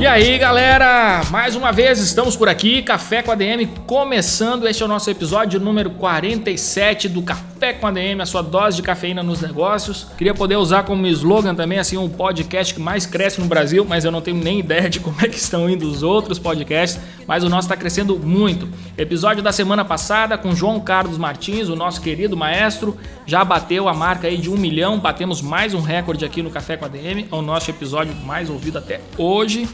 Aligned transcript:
E 0.00 0.06
aí, 0.06 0.38
galera? 0.38 1.20
Mais 1.30 1.54
uma 1.54 1.70
vez 1.70 1.98
estamos 1.98 2.34
por 2.34 2.48
aqui, 2.48 2.80
Café 2.80 3.22
com 3.22 3.32
a 3.32 3.34
DM 3.34 3.66
começando. 3.86 4.66
Este 4.66 4.82
é 4.82 4.86
o 4.86 4.88
nosso 4.88 5.10
episódio 5.10 5.60
número 5.60 5.90
47 5.90 7.06
do 7.06 7.20
Café 7.20 7.49
com 7.78 7.86
a 7.86 7.90
DM, 7.90 8.22
a 8.22 8.26
sua 8.26 8.42
dose 8.42 8.76
de 8.76 8.82
cafeína 8.82 9.22
nos 9.22 9.42
negócios. 9.42 10.06
Queria 10.16 10.32
poder 10.32 10.56
usar 10.56 10.82
como 10.84 11.06
slogan 11.06 11.54
também 11.54 11.78
assim 11.78 11.98
um 11.98 12.08
podcast 12.08 12.72
que 12.72 12.80
mais 12.80 13.04
cresce 13.04 13.38
no 13.38 13.46
Brasil, 13.46 13.84
mas 13.86 14.04
eu 14.04 14.10
não 14.10 14.22
tenho 14.22 14.38
nem 14.38 14.60
ideia 14.60 14.88
de 14.88 14.98
como 14.98 15.20
é 15.20 15.28
que 15.28 15.36
estão 15.36 15.68
indo 15.68 15.86
os 15.86 16.02
outros 16.02 16.38
podcasts, 16.38 16.98
mas 17.26 17.44
o 17.44 17.50
nosso 17.50 17.66
está 17.66 17.76
crescendo 17.76 18.18
muito. 18.18 18.66
Episódio 18.96 19.42
da 19.42 19.52
semana 19.52 19.84
passada 19.84 20.38
com 20.38 20.54
João 20.54 20.80
Carlos 20.80 21.18
Martins, 21.18 21.68
o 21.68 21.76
nosso 21.76 22.00
querido 22.00 22.34
maestro, 22.36 22.96
já 23.26 23.44
bateu 23.44 23.88
a 23.88 23.92
marca 23.92 24.26
aí 24.26 24.38
de 24.38 24.48
um 24.48 24.56
milhão, 24.56 24.98
batemos 24.98 25.42
mais 25.42 25.74
um 25.74 25.80
recorde 25.80 26.24
aqui 26.24 26.42
no 26.42 26.50
Café 26.50 26.78
com 26.78 26.86
a 26.86 26.88
DM, 26.88 27.28
é 27.30 27.34
o 27.34 27.42
nosso 27.42 27.70
episódio 27.70 28.14
mais 28.24 28.48
ouvido 28.48 28.78
até 28.78 29.02
hoje. 29.18 29.68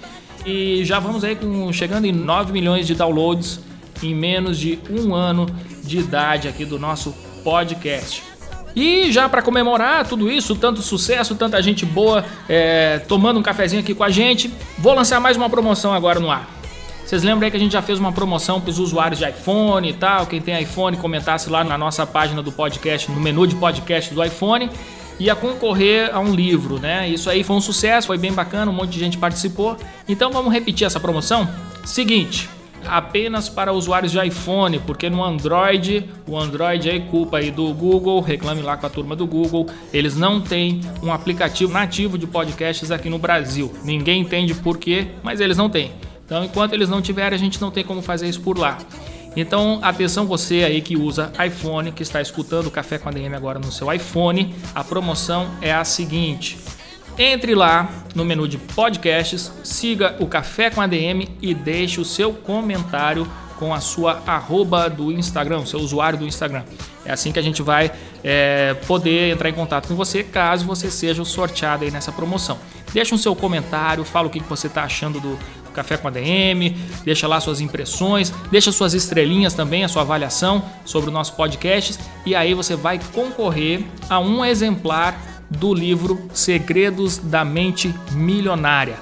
E 0.44 0.84
já 0.84 0.98
vamos 0.98 1.22
aí 1.22 1.36
com, 1.36 1.72
chegando 1.72 2.04
em 2.04 2.12
9 2.12 2.52
milhões 2.52 2.86
de 2.86 2.94
downloads 2.94 3.60
em 4.02 4.14
menos 4.14 4.58
de 4.58 4.78
um 4.90 5.14
ano 5.14 5.46
de 5.82 5.98
idade 5.98 6.48
aqui 6.48 6.64
do 6.64 6.78
nosso 6.78 7.14
podcast. 7.46 8.24
E 8.74 9.12
já 9.12 9.28
para 9.28 9.40
comemorar 9.40 10.04
tudo 10.04 10.28
isso, 10.28 10.56
tanto 10.56 10.82
sucesso, 10.82 11.36
tanta 11.36 11.62
gente 11.62 11.86
boa 11.86 12.24
é, 12.48 12.98
tomando 13.06 13.38
um 13.38 13.42
cafezinho 13.42 13.82
aqui 13.82 13.94
com 13.94 14.02
a 14.02 14.10
gente, 14.10 14.52
vou 14.76 14.92
lançar 14.92 15.20
mais 15.20 15.36
uma 15.36 15.48
promoção 15.48 15.94
agora 15.94 16.18
no 16.18 16.28
ar. 16.28 16.50
Vocês 17.04 17.22
lembram 17.22 17.44
aí 17.44 17.52
que 17.52 17.56
a 17.56 17.60
gente 17.60 17.70
já 17.70 17.80
fez 17.80 18.00
uma 18.00 18.10
promoção 18.10 18.60
para 18.60 18.70
os 18.70 18.80
usuários 18.80 19.20
de 19.20 19.28
iPhone 19.28 19.88
e 19.88 19.92
tal? 19.92 20.26
Quem 20.26 20.40
tem 20.40 20.60
iPhone 20.60 20.96
comentasse 20.96 21.48
lá 21.48 21.62
na 21.62 21.78
nossa 21.78 22.04
página 22.04 22.42
do 22.42 22.50
podcast, 22.50 23.12
no 23.12 23.20
menu 23.20 23.46
de 23.46 23.54
podcast 23.54 24.12
do 24.12 24.24
iPhone 24.24 24.68
ia 25.18 25.34
concorrer 25.34 26.14
a 26.14 26.20
um 26.20 26.34
livro, 26.34 26.78
né? 26.78 27.08
Isso 27.08 27.30
aí 27.30 27.42
foi 27.42 27.56
um 27.56 27.60
sucesso, 27.60 28.08
foi 28.08 28.18
bem 28.18 28.32
bacana, 28.32 28.70
um 28.70 28.74
monte 28.74 28.90
de 28.90 28.98
gente 28.98 29.16
participou. 29.16 29.76
Então 30.06 30.30
vamos 30.30 30.52
repetir 30.52 30.86
essa 30.86 31.00
promoção? 31.00 31.48
Seguinte, 31.84 32.50
apenas 32.88 33.48
para 33.48 33.72
usuários 33.72 34.12
de 34.12 34.18
iPhone, 34.18 34.78
porque 34.80 35.08
no 35.10 35.22
Android, 35.22 36.08
o 36.26 36.38
Android 36.38 36.88
é 36.88 37.00
culpa 37.00 37.38
aí 37.38 37.50
do 37.50 37.72
Google, 37.74 38.20
reclame 38.20 38.62
lá 38.62 38.76
com 38.76 38.86
a 38.86 38.90
turma 38.90 39.14
do 39.14 39.26
Google, 39.26 39.66
eles 39.92 40.16
não 40.16 40.40
têm 40.40 40.80
um 41.02 41.12
aplicativo 41.12 41.72
nativo 41.72 42.16
de 42.18 42.26
podcasts 42.26 42.90
aqui 42.90 43.08
no 43.08 43.18
Brasil. 43.18 43.72
Ninguém 43.84 44.22
entende 44.22 44.54
por 44.54 44.78
quê, 44.78 45.08
mas 45.22 45.40
eles 45.40 45.56
não 45.56 45.68
têm. 45.68 45.92
Então, 46.24 46.44
enquanto 46.44 46.72
eles 46.72 46.88
não 46.88 47.00
tiverem, 47.00 47.36
a 47.36 47.38
gente 47.38 47.60
não 47.60 47.70
tem 47.70 47.84
como 47.84 48.02
fazer 48.02 48.28
isso 48.28 48.40
por 48.40 48.58
lá. 48.58 48.78
Então, 49.36 49.78
atenção 49.82 50.26
você 50.26 50.64
aí 50.64 50.80
que 50.80 50.96
usa 50.96 51.30
iPhone, 51.46 51.92
que 51.92 52.02
está 52.02 52.22
escutando 52.22 52.68
o 52.68 52.70
Café 52.70 52.98
com 52.98 53.08
a 53.08 53.12
DM 53.12 53.34
agora 53.34 53.58
no 53.58 53.70
seu 53.70 53.92
iPhone, 53.92 54.54
a 54.74 54.82
promoção 54.82 55.46
é 55.60 55.74
a 55.74 55.84
seguinte: 55.84 56.58
entre 57.18 57.54
lá 57.54 57.90
no 58.14 58.24
menu 58.24 58.46
de 58.46 58.58
podcasts, 58.58 59.52
siga 59.64 60.16
o 60.20 60.26
Café 60.26 60.70
com 60.70 60.80
a 60.80 60.86
DM 60.86 61.28
e 61.40 61.54
deixe 61.54 62.00
o 62.00 62.04
seu 62.04 62.32
comentário 62.32 63.26
com 63.58 63.72
a 63.72 63.80
sua 63.80 64.22
arroba 64.26 64.88
do 64.88 65.10
Instagram, 65.10 65.64
seu 65.64 65.80
usuário 65.80 66.18
do 66.18 66.26
Instagram. 66.26 66.62
É 67.04 67.12
assim 67.12 67.32
que 67.32 67.38
a 67.38 67.42
gente 67.42 67.62
vai 67.62 67.90
é, 68.22 68.74
poder 68.86 69.32
entrar 69.32 69.48
em 69.48 69.54
contato 69.54 69.88
com 69.88 69.94
você 69.94 70.22
caso 70.22 70.66
você 70.66 70.90
seja 70.90 71.24
sorteado 71.24 71.84
aí 71.84 71.90
nessa 71.90 72.12
promoção. 72.12 72.58
Deixa 72.92 73.14
um 73.14 73.18
seu 73.18 73.34
comentário, 73.34 74.04
fala 74.04 74.26
o 74.26 74.30
que 74.30 74.40
você 74.40 74.66
está 74.66 74.82
achando 74.82 75.20
do, 75.20 75.38
Café 75.76 75.98
com 75.98 76.08
a 76.08 76.10
DM, 76.10 76.70
deixa 77.04 77.28
lá 77.28 77.38
suas 77.38 77.60
impressões, 77.60 78.32
deixa 78.50 78.72
suas 78.72 78.94
estrelinhas 78.94 79.52
também, 79.52 79.84
a 79.84 79.88
sua 79.88 80.00
avaliação 80.00 80.64
sobre 80.86 81.10
o 81.10 81.12
nosso 81.12 81.34
podcast 81.34 81.98
e 82.24 82.34
aí 82.34 82.54
você 82.54 82.74
vai 82.74 82.98
concorrer 83.12 83.84
a 84.08 84.18
um 84.18 84.42
exemplar 84.42 85.35
do 85.50 85.72
livro 85.72 86.28
Segredos 86.32 87.18
da 87.18 87.44
Mente 87.44 87.94
Milionária. 88.12 88.96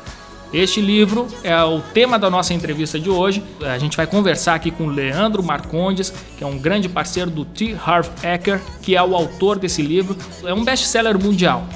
Este 0.52 0.80
livro 0.80 1.26
é 1.42 1.60
o 1.64 1.80
tema 1.80 2.16
da 2.16 2.30
nossa 2.30 2.54
entrevista 2.54 2.98
de 2.98 3.10
hoje. 3.10 3.42
A 3.60 3.76
gente 3.76 3.96
vai 3.96 4.06
conversar 4.06 4.54
aqui 4.54 4.70
com 4.70 4.86
Leandro 4.86 5.42
Marcondes, 5.42 6.14
que 6.38 6.44
é 6.44 6.46
um 6.46 6.56
grande 6.56 6.88
parceiro 6.88 7.28
do 7.28 7.44
T. 7.44 7.76
Harv 7.84 8.06
Eker, 8.22 8.60
que 8.80 8.94
é 8.94 9.02
o 9.02 9.16
autor 9.16 9.58
desse 9.58 9.82
livro. 9.82 10.16
É 10.44 10.54
um 10.54 10.64
best-seller 10.64 11.18
mundial. 11.18 11.66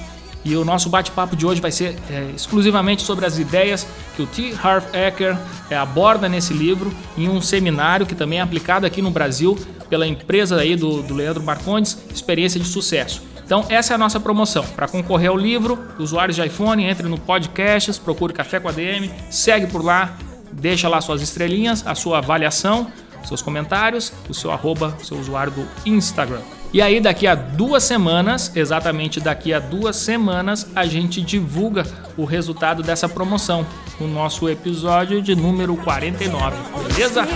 E 0.45 0.55
o 0.55 0.65
nosso 0.65 0.89
bate-papo 0.89 1.34
de 1.34 1.45
hoje 1.45 1.61
vai 1.61 1.73
ser 1.73 1.97
é, 2.09 2.31
exclusivamente 2.37 3.03
sobre 3.03 3.27
as 3.27 3.37
ideias 3.39 3.84
que 4.15 4.23
o 4.23 4.27
T. 4.27 4.55
Harv 4.62 4.84
Eker 4.95 5.37
é, 5.69 5.77
aborda 5.77 6.28
nesse 6.28 6.55
livro 6.55 6.93
em 7.17 7.28
um 7.28 7.43
seminário 7.43 8.07
que 8.07 8.15
também 8.15 8.39
é 8.39 8.43
aplicado 8.43 8.87
aqui 8.87 9.03
no 9.03 9.11
Brasil 9.11 9.59
pela 9.91 10.07
empresa 10.07 10.57
aí 10.57 10.77
do, 10.77 11.03
do 11.03 11.15
Leandro 11.15 11.43
Marcondes, 11.43 11.99
Experiência 12.15 12.61
de 12.61 12.67
Sucesso. 12.67 13.28
Então 13.48 13.64
essa 13.70 13.94
é 13.94 13.97
a 13.97 13.98
nossa 13.98 14.20
promoção. 14.20 14.62
Para 14.76 14.86
concorrer 14.86 15.31
ao 15.31 15.36
livro, 15.38 15.82
usuários 15.98 16.36
de 16.36 16.47
iPhone, 16.47 16.84
entre 16.84 17.09
no 17.09 17.16
podcasts, 17.16 17.97
procure 17.97 18.34
Café 18.34 18.60
com 18.60 18.69
a 18.69 18.72
DM, 18.72 19.10
segue 19.31 19.66
por 19.66 19.82
lá, 19.82 20.19
deixa 20.53 20.86
lá 20.86 21.00
suas 21.00 21.22
estrelinhas, 21.22 21.82
a 21.86 21.94
sua 21.94 22.19
avaliação, 22.19 22.92
seus 23.25 23.41
comentários, 23.41 24.12
o 24.28 24.34
seu 24.34 24.50
arroba, 24.50 24.94
o 25.00 25.04
seu 25.04 25.19
usuário 25.19 25.50
do 25.50 25.66
Instagram. 25.86 26.41
E 26.75 26.82
aí, 26.82 27.00
daqui 27.00 27.26
a 27.26 27.34
duas 27.34 27.84
semanas, 27.84 28.53
exatamente 28.54 29.19
daqui 29.19 29.54
a 29.54 29.59
duas 29.59 29.97
semanas, 29.97 30.66
a 30.76 30.84
gente 30.84 31.22
divulga 31.22 31.86
o 32.19 32.26
resultado 32.26 32.82
dessa 32.82 33.09
promoção 33.09 33.66
no 33.98 34.06
nosso 34.06 34.47
episódio 34.47 35.22
de 35.22 35.34
número 35.34 35.75
49, 35.75 36.54
beleza? 36.86 37.26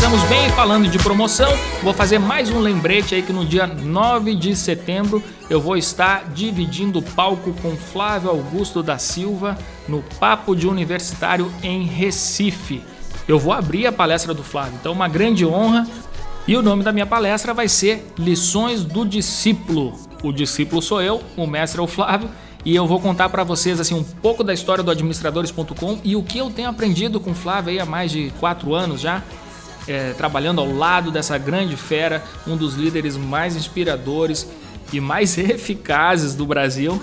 Começamos 0.00 0.28
bem 0.30 0.48
falando 0.52 0.88
de 0.88 0.98
promoção. 0.98 1.52
Vou 1.82 1.92
fazer 1.92 2.18
mais 2.18 2.48
um 2.48 2.58
lembrete 2.58 3.14
aí 3.14 3.22
que 3.22 3.34
no 3.34 3.44
dia 3.44 3.66
9 3.66 4.34
de 4.34 4.56
setembro 4.56 5.22
eu 5.50 5.60
vou 5.60 5.76
estar 5.76 6.24
dividindo 6.30 7.00
o 7.00 7.02
palco 7.02 7.52
com 7.60 7.76
Flávio 7.76 8.30
Augusto 8.30 8.82
da 8.82 8.96
Silva 8.96 9.58
no 9.86 10.02
Papo 10.18 10.56
de 10.56 10.66
Universitário 10.66 11.52
em 11.62 11.84
Recife 11.84 12.82
eu 13.28 13.38
vou 13.38 13.52
abrir 13.52 13.86
a 13.86 13.92
palestra 13.92 14.34
do 14.34 14.42
Flávio. 14.42 14.74
Então, 14.80 14.92
uma 14.92 15.06
grande 15.06 15.46
honra. 15.46 15.86
E 16.48 16.56
o 16.56 16.62
nome 16.62 16.82
da 16.82 16.90
minha 16.90 17.06
palestra 17.06 17.54
vai 17.54 17.68
ser 17.68 18.12
Lições 18.18 18.82
do 18.82 19.04
Discípulo. 19.04 19.96
O 20.22 20.32
discípulo 20.32 20.82
sou 20.82 21.00
eu, 21.00 21.22
o 21.36 21.46
mestre 21.46 21.78
é 21.78 21.84
o 21.84 21.86
Flávio, 21.86 22.28
e 22.64 22.74
eu 22.74 22.86
vou 22.86 22.98
contar 22.98 23.28
para 23.28 23.44
vocês 23.44 23.78
assim 23.78 23.94
um 23.94 24.02
pouco 24.02 24.42
da 24.42 24.52
história 24.52 24.82
do 24.82 24.90
administradores.com 24.90 25.98
e 26.02 26.16
o 26.16 26.22
que 26.22 26.38
eu 26.38 26.50
tenho 26.50 26.68
aprendido 26.68 27.20
com 27.20 27.30
o 27.30 27.34
Flávio 27.34 27.70
aí 27.70 27.78
há 27.78 27.86
mais 27.86 28.10
de 28.10 28.32
quatro 28.40 28.74
anos 28.74 29.00
já, 29.00 29.22
é, 29.86 30.12
trabalhando 30.12 30.60
ao 30.60 30.72
lado 30.72 31.10
dessa 31.10 31.36
grande 31.38 31.76
fera, 31.76 32.22
um 32.46 32.56
dos 32.56 32.74
líderes 32.74 33.16
mais 33.16 33.56
inspiradores 33.56 34.48
e 34.92 35.00
mais 35.00 35.36
eficazes 35.38 36.34
do 36.34 36.46
Brasil. 36.46 37.02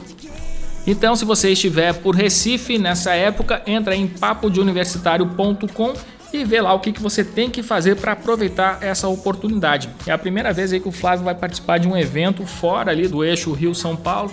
Então, 0.86 1.16
se 1.16 1.26
você 1.26 1.52
estiver 1.52 1.94
por 1.94 2.16
Recife 2.16 2.78
nessa 2.78 3.14
época, 3.14 3.62
entra 3.66 3.96
em 3.96 4.08
papodeuniversitário.com 4.08 5.94
e 6.32 6.44
vê 6.44 6.62
lá 6.62 6.74
o 6.74 6.80
que, 6.80 6.92
que 6.92 7.02
você 7.02 7.24
tem 7.24 7.50
que 7.50 7.62
fazer 7.62 7.96
para 7.96 8.14
aproveitar 8.14 8.80
essa 8.82 9.08
oportunidade. 9.08 9.90
É 10.06 10.12
a 10.12 10.18
primeira 10.18 10.54
vez 10.54 10.72
aí 10.72 10.80
que 10.80 10.88
o 10.88 10.92
Flávio 10.92 11.26
vai 11.26 11.36
participar 11.36 11.78
de 11.78 11.88
um 11.88 11.98
evento 11.98 12.46
fora 12.46 12.92
ali 12.92 13.08
do 13.08 13.24
eixo 13.24 13.52
Rio-São 13.52 13.96
Paulo, 13.96 14.32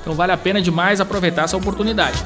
então 0.00 0.14
vale 0.14 0.32
a 0.32 0.36
pena 0.36 0.60
demais 0.60 1.00
aproveitar 1.00 1.44
essa 1.44 1.56
oportunidade. 1.56 2.18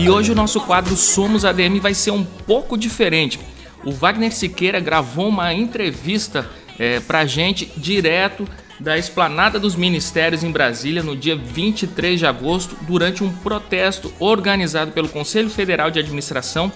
E 0.00 0.08
hoje 0.08 0.32
o 0.32 0.34
nosso 0.34 0.62
quadro 0.62 0.96
Somos 0.96 1.44
ADM 1.44 1.78
vai 1.78 1.92
ser 1.92 2.10
um 2.10 2.24
pouco 2.24 2.74
diferente. 2.78 3.38
O 3.84 3.92
Wagner 3.92 4.32
Siqueira 4.32 4.80
gravou 4.80 5.28
uma 5.28 5.52
entrevista 5.52 6.48
é, 6.78 7.00
para 7.00 7.26
gente 7.26 7.70
direto 7.76 8.48
da 8.80 8.96
Esplanada 8.96 9.60
dos 9.60 9.76
Ministérios 9.76 10.42
em 10.42 10.50
Brasília 10.50 11.02
no 11.02 11.14
dia 11.14 11.36
23 11.36 12.18
de 12.18 12.24
agosto, 12.24 12.74
durante 12.88 13.22
um 13.22 13.30
protesto 13.30 14.10
organizado 14.18 14.90
pelo 14.90 15.06
Conselho 15.06 15.50
Federal 15.50 15.90
de 15.90 15.98
Administração 15.98 16.72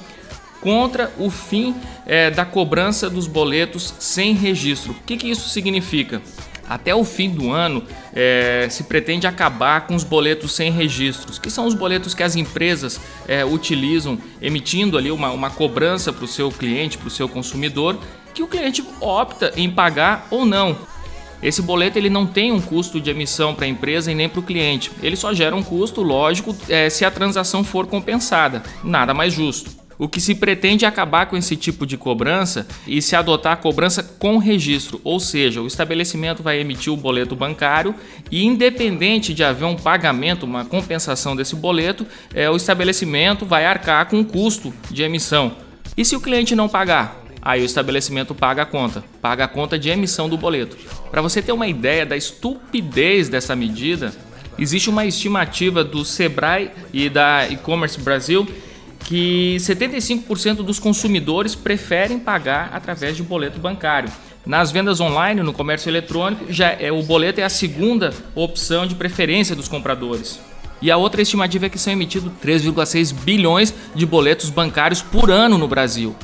contra 0.61 1.11
o 1.19 1.31
fim 1.31 1.75
é, 2.05 2.31
da 2.31 2.45
cobrança 2.45 3.09
dos 3.09 3.27
boletos 3.27 3.95
sem 3.99 4.35
registro. 4.35 4.93
O 4.93 4.97
que, 5.07 5.17
que 5.17 5.31
isso 5.31 5.49
significa? 5.49 6.21
Até 6.69 6.95
o 6.95 7.05
fim 7.05 7.31
do 7.31 7.51
ano 7.51 7.83
é, 8.13 8.67
se 8.71 8.85
pretende 8.85 9.27
acabar 9.27 9.87
com 9.87 9.95
os 9.95 10.05
boletos 10.05 10.53
sem 10.53 10.71
registros, 10.71 11.39
que 11.39 11.51
são 11.51 11.67
os 11.67 11.75
boletos 11.75 12.15
que 12.15 12.23
as 12.23 12.37
empresas 12.37 13.01
é, 13.29 13.45
utilizam, 13.45 14.19
emitindo 14.41 14.97
ali 14.97 15.11
uma, 15.11 15.31
uma 15.31 15.51
cobrança 15.51 16.13
para 16.13 16.25
o 16.25 16.29
seu 16.29 16.51
cliente, 16.51 16.99
para 16.99 17.09
o 17.09 17.11
seu 17.11 17.29
consumidor, 17.29 17.99
que 18.33 18.43
o 18.43 18.49
cliente 18.49 18.85
opta 19.01 19.53
em 19.57 19.71
pagar 19.71 20.27
ou 20.31 20.45
não. 20.45 20.77
Esse 21.43 21.61
boleto 21.61 21.99
ele 21.99 22.09
não 22.09 22.27
tem 22.27 22.51
um 22.51 22.61
custo 22.61 22.99
de 22.99 23.11
emissão 23.11 23.55
para 23.55 23.67
a 23.67 23.69
empresa 23.69 24.11
e 24.11 24.15
nem 24.15 24.31
para 24.31 24.41
o 24.41 24.43
cliente. 24.43 24.91
Ele 25.03 25.15
só 25.15 25.35
gera 25.35 25.55
um 25.55 25.63
custo, 25.63 26.03
lógico, 26.03 26.57
é, 26.71 26.89
se 26.89 27.05
a 27.05 27.11
transação 27.11 27.63
for 27.63 27.87
compensada. 27.87 28.63
Nada 28.83 29.13
mais 29.13 29.35
justo. 29.35 29.84
O 29.99 30.09
que 30.09 30.21
se 30.21 30.35
pretende 30.35 30.85
é 30.85 30.89
acabar 30.89 31.27
com 31.27 31.37
esse 31.37 31.57
tipo 31.57 31.87
de 31.87 31.97
cobrança 31.97 32.67
e 32.87 33.01
se 33.01 33.15
adotar 33.15 33.53
a 33.53 33.57
cobrança 33.57 34.03
com 34.03 34.39
registro, 34.39 35.01
ou 35.05 35.21
seja, 35.21 35.63
o 35.63 35.67
estabelecimento 35.67 36.43
vai 36.43 36.59
emitir 36.59 36.93
o 36.93 36.97
boleto 36.97 37.37
bancário 37.37 37.95
e, 38.31 38.45
independente 38.45 39.33
de 39.33 39.45
haver 39.45 39.67
um 39.67 39.77
pagamento, 39.77 40.45
uma 40.45 40.65
compensação 40.65 41.37
desse 41.37 41.55
boleto, 41.55 42.07
é, 42.35 42.51
o 42.51 42.57
estabelecimento 42.57 43.47
vai 43.47 43.65
arcar 43.67 44.07
com 44.07 44.21
o 44.21 44.25
custo 44.25 44.75
de 44.91 45.03
emissão. 45.03 45.57
E 45.97 46.05
se 46.05 46.17
o 46.17 46.21
cliente 46.21 46.57
não 46.57 46.69
pagar? 46.69 47.23
Aí 47.41 47.63
o 47.63 47.67
estabelecimento 47.67 48.35
paga 48.35 48.63
a 48.63 48.67
conta, 48.67 49.05
paga 49.21 49.45
a 49.45 49.49
conta 49.49 49.79
de 49.79 49.91
emissão 49.91 50.29
do 50.29 50.37
boleto. 50.39 50.77
Para 51.11 51.21
você 51.21 51.43
ter 51.43 51.53
uma 51.53 51.69
ideia 51.69 52.07
da 52.07 52.17
estupidez 52.17 53.29
dessa 53.29 53.55
medida, 53.55 54.15
existe 54.59 54.89
uma 54.89 55.05
estimativa 55.05 55.85
do 55.85 56.05
Sebrae 56.05 56.71
e 56.93 57.11
da 57.11 57.47
E-commerce 57.49 58.01
Brasil 58.01 58.49
que 59.05 59.57
75% 59.59 60.57
dos 60.57 60.79
consumidores 60.79 61.55
preferem 61.55 62.19
pagar 62.19 62.71
através 62.73 63.17
de 63.17 63.23
boleto 63.23 63.61
bancário. 63.61 64.11
Nas 64.47 64.71
vendas 64.71 65.01
online, 65.01 65.43
no 65.43 65.53
comércio 65.53 65.89
eletrônico, 65.89 66.53
já 66.53 66.71
é 66.73 66.93
o 66.93 67.03
boleto 67.03 67.41
é 67.41 67.45
a 67.45 67.49
segunda 67.49 68.13
opção 68.35 68.87
de 68.87 68.95
preferência 68.95 69.57
dos 69.57 69.69
compradores. 69.69 70.41
E 70.83 70.91
a 70.91 70.97
outra 70.97 71.23
estimativa 71.23 71.67
é 71.67 71.69
que 71.69 71.79
são 71.79 71.93
emitidos 71.93 72.31
3,6 72.45 73.15
bilhões 73.15 73.75
de 73.95 74.05
boletos 74.05 74.51
bancários 74.51 75.01
por 75.01 75.31
ano 75.31 75.57
no 75.57 75.69
Brasil. 75.69 76.15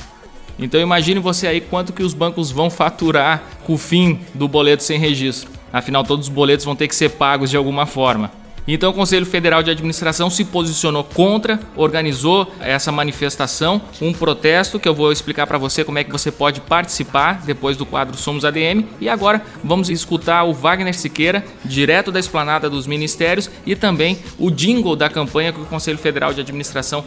Então 0.59 0.79
imagine 0.79 1.19
você 1.19 1.47
aí 1.47 1.61
quanto 1.61 1.93
que 1.93 2.03
os 2.03 2.13
bancos 2.13 2.51
vão 2.51 2.69
faturar 2.69 3.43
com 3.63 3.73
o 3.73 3.77
fim 3.77 4.19
do 4.35 4.47
boleto 4.47 4.83
sem 4.83 4.99
registro. 4.99 5.49
Afinal, 5.73 6.03
todos 6.03 6.27
os 6.27 6.33
boletos 6.33 6.65
vão 6.65 6.75
ter 6.75 6.87
que 6.87 6.95
ser 6.95 7.09
pagos 7.09 7.49
de 7.49 7.57
alguma 7.57 7.87
forma. 7.87 8.31
Então 8.67 8.91
o 8.91 8.93
Conselho 8.93 9.25
Federal 9.25 9.63
de 9.63 9.71
Administração 9.71 10.29
se 10.29 10.45
posicionou 10.45 11.03
contra, 11.03 11.59
organizou 11.75 12.51
essa 12.59 12.91
manifestação, 12.91 13.81
um 14.01 14.13
protesto 14.13 14.79
que 14.79 14.87
eu 14.87 14.93
vou 14.93 15.11
explicar 15.11 15.47
para 15.47 15.57
você 15.57 15.83
como 15.83 15.97
é 15.97 16.03
que 16.03 16.11
você 16.11 16.31
pode 16.31 16.61
participar 16.61 17.41
depois 17.45 17.75
do 17.75 17.85
quadro 17.85 18.17
Somos 18.17 18.45
ADM. 18.45 18.85
E 18.99 19.09
agora 19.09 19.41
vamos 19.63 19.89
escutar 19.89 20.43
o 20.43 20.53
Wagner 20.53 20.93
Siqueira, 20.93 21.43
direto 21.65 22.11
da 22.11 22.19
esplanada 22.19 22.69
dos 22.69 22.85
ministérios, 22.85 23.49
e 23.65 23.75
também 23.75 24.19
o 24.37 24.51
jingle 24.51 24.95
da 24.95 25.09
campanha 25.09 25.51
que 25.51 25.59
o 25.59 25.65
Conselho 25.65 25.97
Federal 25.97 26.33
de 26.33 26.41
Administração 26.41 27.03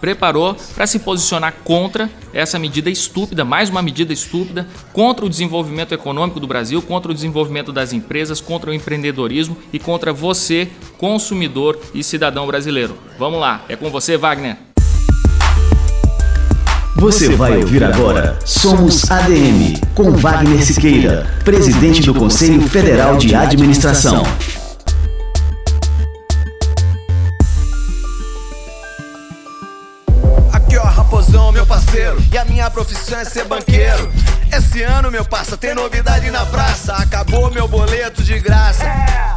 preparou 0.00 0.56
para 0.74 0.86
se 0.86 0.98
posicionar 0.98 1.54
contra 1.64 2.10
essa 2.32 2.58
medida 2.58 2.88
estúpida, 2.88 3.44
mais 3.44 3.68
uma 3.68 3.82
medida 3.82 4.12
estúpida, 4.12 4.66
contra 4.92 5.24
o 5.24 5.28
desenvolvimento 5.28 5.92
econômico 5.92 6.40
do 6.40 6.46
Brasil, 6.46 6.80
contra 6.80 7.10
o 7.10 7.14
desenvolvimento 7.14 7.72
das 7.72 7.92
empresas, 7.92 8.40
contra 8.40 8.70
o 8.70 8.74
empreendedorismo 8.74 9.56
e 9.72 9.78
contra 9.78 10.12
você, 10.12 10.68
consumidor 10.96 11.78
e 11.94 12.02
cidadão 12.02 12.46
brasileiro. 12.46 12.96
Vamos 13.18 13.40
lá, 13.40 13.64
é 13.68 13.76
com 13.76 13.90
você, 13.90 14.16
Wagner. 14.16 14.56
Você 16.96 17.34
vai 17.34 17.56
ouvir 17.56 17.82
agora 17.82 18.38
Somos 18.44 19.10
ADM, 19.10 19.80
com 19.94 20.10
Wagner 20.12 20.62
Siqueira, 20.62 21.26
presidente 21.44 22.02
do 22.02 22.12
Conselho 22.12 22.60
Federal 22.60 23.16
de 23.16 23.34
Administração. 23.34 24.22
Minha 32.50 32.68
profissão 32.68 33.18
é 33.18 33.24
ser 33.24 33.44
banqueiro. 33.44 34.10
Esse 34.52 34.82
ano, 34.82 35.10
meu 35.10 35.24
parça, 35.24 35.56
tem 35.56 35.74
novidade 35.74 36.30
na 36.30 36.44
praça. 36.44 36.92
Acabou 36.94 37.50
meu 37.52 37.68
boleto 37.68 38.22
de 38.22 38.38
graça. 38.40 38.84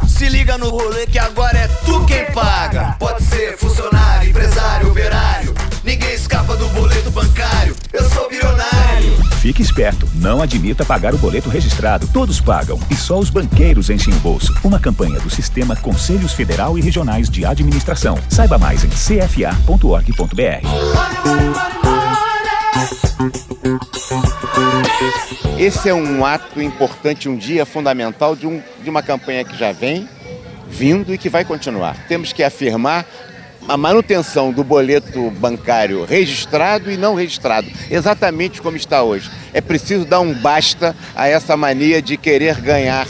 Se 0.06 0.28
liga 0.28 0.58
no 0.58 0.68
rolê 0.68 1.06
que 1.06 1.18
agora 1.18 1.56
é 1.56 1.68
tu 1.84 2.04
quem 2.04 2.24
paga. 2.32 2.96
Pode 2.98 3.22
ser 3.22 3.56
funcionário, 3.56 4.28
empresário, 4.28 4.90
operário. 4.90 5.54
Ninguém 5.84 6.12
escapa 6.14 6.56
do 6.56 6.68
boleto 6.70 7.10
bancário. 7.10 7.76
Eu 7.92 8.08
sou 8.10 8.28
bilionário. 8.28 9.14
Fique 9.40 9.62
esperto, 9.62 10.08
não 10.14 10.42
admita 10.42 10.84
pagar 10.84 11.14
o 11.14 11.18
boleto 11.18 11.48
registrado. 11.48 12.08
Todos 12.08 12.40
pagam 12.40 12.80
e 12.90 12.96
só 12.96 13.18
os 13.18 13.30
banqueiros 13.30 13.90
enchem 13.90 14.12
o 14.14 14.20
bolso. 14.20 14.52
Uma 14.64 14.80
campanha 14.80 15.20
do 15.20 15.30
Sistema 15.30 15.76
Conselhos 15.76 16.32
Federal 16.32 16.76
e 16.76 16.80
Regionais 16.80 17.30
de 17.30 17.44
Administração. 17.44 18.18
Saiba 18.28 18.58
mais 18.58 18.82
em 18.84 18.90
cfa.org.br. 18.90 19.54
Esse 25.58 25.88
é 25.88 25.94
um 25.94 26.24
ato 26.24 26.60
importante, 26.60 27.28
um 27.28 27.36
dia 27.36 27.64
fundamental 27.64 28.34
de, 28.34 28.46
um, 28.46 28.62
de 28.82 28.90
uma 28.90 29.02
campanha 29.02 29.44
que 29.44 29.56
já 29.56 29.72
vem 29.72 30.08
vindo 30.68 31.14
e 31.14 31.18
que 31.18 31.28
vai 31.28 31.44
continuar. 31.44 31.96
Temos 32.08 32.32
que 32.32 32.42
afirmar 32.42 33.06
a 33.66 33.76
manutenção 33.76 34.52
do 34.52 34.62
boleto 34.62 35.30
bancário 35.30 36.04
registrado 36.04 36.90
e 36.90 36.96
não 36.96 37.14
registrado, 37.14 37.66
exatamente 37.90 38.60
como 38.60 38.76
está 38.76 39.02
hoje. 39.02 39.30
É 39.52 39.60
preciso 39.60 40.04
dar 40.04 40.20
um 40.20 40.34
basta 40.34 40.94
a 41.14 41.26
essa 41.28 41.56
mania 41.56 42.02
de 42.02 42.16
querer 42.16 42.60
ganhar 42.60 43.06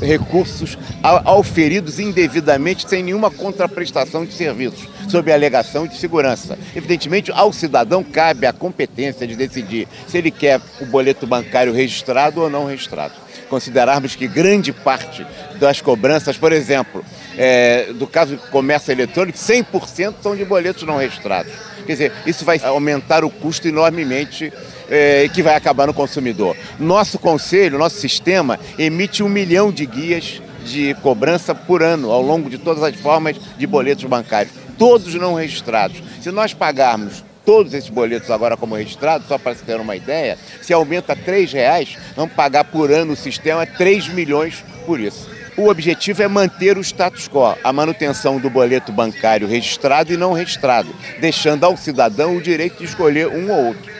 recursos 0.00 0.78
auferidos 1.24 1.98
indevidamente 1.98 2.88
sem 2.88 3.02
nenhuma 3.02 3.30
contraprestação 3.30 4.24
de 4.24 4.32
serviços, 4.32 4.88
sob 5.08 5.32
alegação 5.32 5.86
de 5.86 5.96
segurança. 5.96 6.58
Evidentemente, 6.74 7.30
ao 7.32 7.52
cidadão 7.52 8.02
cabe 8.02 8.46
a 8.46 8.52
competência 8.52 9.26
de 9.26 9.36
decidir 9.36 9.88
se 10.06 10.18
ele 10.18 10.30
quer 10.30 10.60
o 10.80 10.86
boleto 10.86 11.26
bancário 11.26 11.72
registrado 11.72 12.40
ou 12.40 12.50
não 12.50 12.66
registrado. 12.66 13.14
Considerarmos 13.48 14.16
que 14.16 14.26
grande 14.26 14.72
parte 14.72 15.24
das 15.60 15.80
cobranças, 15.80 16.36
por 16.36 16.52
exemplo, 16.52 17.04
é, 17.38 17.92
do 17.92 18.06
caso 18.06 18.36
do 18.36 18.42
comércio 18.50 18.90
eletrônico, 18.90 19.38
100% 19.38 20.14
são 20.20 20.34
de 20.34 20.44
boletos 20.44 20.82
não 20.82 20.96
registrados. 20.96 21.52
Quer 21.86 21.92
dizer, 21.92 22.12
isso 22.26 22.44
vai 22.44 22.58
aumentar 22.64 23.24
o 23.24 23.30
custo 23.30 23.68
enormemente 23.68 24.52
é, 24.90 25.28
que 25.32 25.42
vai 25.42 25.54
acabar 25.54 25.86
no 25.86 25.94
consumidor. 25.94 26.56
Nosso 26.78 27.18
conselho, 27.18 27.78
nosso 27.78 27.98
sistema, 27.98 28.58
emite 28.78 29.22
um 29.22 29.28
milhão 29.28 29.70
de 29.70 29.86
guias 29.86 30.40
de 30.64 30.94
cobrança 30.94 31.54
por 31.54 31.82
ano, 31.82 32.10
ao 32.10 32.20
longo 32.20 32.50
de 32.50 32.58
todas 32.58 32.82
as 32.82 32.96
formas 32.96 33.36
de 33.56 33.66
boletos 33.66 34.04
bancários, 34.04 34.52
todos 34.76 35.14
não 35.14 35.34
registrados. 35.34 36.02
Se 36.20 36.30
nós 36.30 36.52
pagarmos 36.52 37.24
todos 37.44 37.72
esses 37.72 37.88
boletos 37.88 38.30
agora 38.30 38.56
como 38.56 38.74
registrados, 38.74 39.28
só 39.28 39.38
para 39.38 39.54
se 39.54 39.62
ter 39.62 39.80
uma 39.80 39.94
ideia, 39.94 40.36
se 40.60 40.72
aumenta 40.72 41.14
R$ 41.14 41.46
reais, 41.46 41.96
vamos 42.16 42.34
pagar 42.34 42.64
por 42.64 42.90
ano 42.90 43.12
o 43.12 43.16
sistema 43.16 43.64
3 43.64 44.08
milhões 44.08 44.64
por 44.84 44.98
isso. 44.98 45.30
O 45.56 45.68
objetivo 45.68 46.22
é 46.22 46.28
manter 46.28 46.76
o 46.76 46.82
status 46.82 47.28
quo, 47.28 47.56
a 47.64 47.72
manutenção 47.72 48.38
do 48.38 48.50
boleto 48.50 48.92
bancário 48.92 49.48
registrado 49.48 50.12
e 50.12 50.16
não 50.16 50.34
registrado, 50.34 50.94
deixando 51.18 51.64
ao 51.64 51.76
cidadão 51.78 52.36
o 52.36 52.42
direito 52.42 52.78
de 52.78 52.84
escolher 52.84 53.28
um 53.28 53.50
ou 53.50 53.68
outro. 53.68 53.95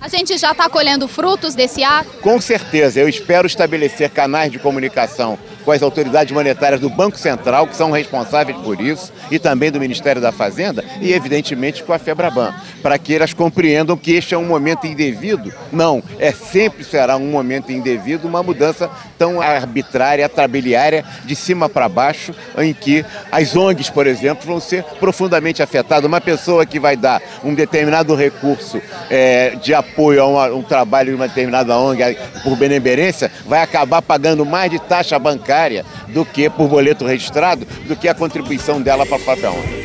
A 0.00 0.08
gente 0.08 0.38
já 0.38 0.52
está 0.52 0.66
colhendo 0.66 1.06
frutos 1.06 1.54
desse 1.54 1.84
ato? 1.84 2.08
Com 2.22 2.40
certeza. 2.40 2.98
Eu 2.98 3.06
espero 3.06 3.46
estabelecer 3.46 4.08
canais 4.08 4.50
de 4.50 4.58
comunicação 4.58 5.38
com 5.62 5.72
as 5.72 5.82
autoridades 5.82 6.32
monetárias 6.32 6.80
do 6.80 6.88
Banco 6.88 7.18
Central, 7.18 7.66
que 7.66 7.76
são 7.76 7.90
responsáveis 7.90 8.56
por 8.58 8.80
isso, 8.80 9.12
e 9.30 9.38
também 9.38 9.70
do 9.70 9.78
Ministério 9.78 10.20
da 10.20 10.32
Fazenda, 10.32 10.82
e 11.02 11.12
evidentemente 11.12 11.84
com 11.84 11.92
a 11.92 11.98
FEBRABAN, 11.98 12.54
para 12.82 12.98
que 12.98 13.14
elas 13.14 13.34
compreendam 13.34 13.94
que 13.94 14.12
este 14.12 14.34
é 14.34 14.38
um 14.38 14.46
momento 14.46 14.86
indevido. 14.86 15.52
Não, 15.70 16.02
é 16.18 16.32
sempre 16.32 16.82
será 16.82 17.18
um 17.18 17.30
momento 17.30 17.70
indevido 17.70 18.26
uma 18.26 18.42
mudança 18.42 18.90
tão 19.18 19.38
arbitrária, 19.38 20.26
trabiliária, 20.30 21.04
de 21.26 21.36
cima 21.36 21.68
para 21.68 21.90
baixo, 21.90 22.34
em 22.56 22.72
que 22.72 23.04
as 23.30 23.54
ONGs, 23.54 23.90
por 23.90 24.06
exemplo, 24.06 24.46
vão 24.46 24.60
ser 24.60 24.82
profundamente 24.98 25.62
afetadas. 25.62 26.06
Uma 26.06 26.22
pessoa 26.22 26.64
que 26.64 26.80
vai 26.80 26.96
dar 26.96 27.20
um 27.44 27.54
determinado 27.54 28.14
recurso 28.14 28.80
é, 29.10 29.56
de 29.56 29.74
apoio 29.74 29.89
a 29.96 30.26
uma, 30.26 30.46
um 30.54 30.62
trabalho 30.62 31.10
de 31.10 31.16
uma 31.16 31.28
determinada 31.28 31.76
ONG 31.76 32.16
por 32.42 32.56
benemerência, 32.56 33.30
vai 33.46 33.62
acabar 33.62 34.02
pagando 34.02 34.44
mais 34.44 34.70
de 34.70 34.78
taxa 34.78 35.18
bancária 35.18 35.84
do 36.08 36.24
que 36.24 36.48
por 36.50 36.68
boleto 36.68 37.06
registrado, 37.06 37.66
do 37.86 37.96
que 37.96 38.08
a 38.08 38.14
contribuição 38.14 38.80
dela 38.80 39.04
para 39.06 39.16
a 39.16 39.20
própria 39.20 39.50
ONG. 39.50 39.80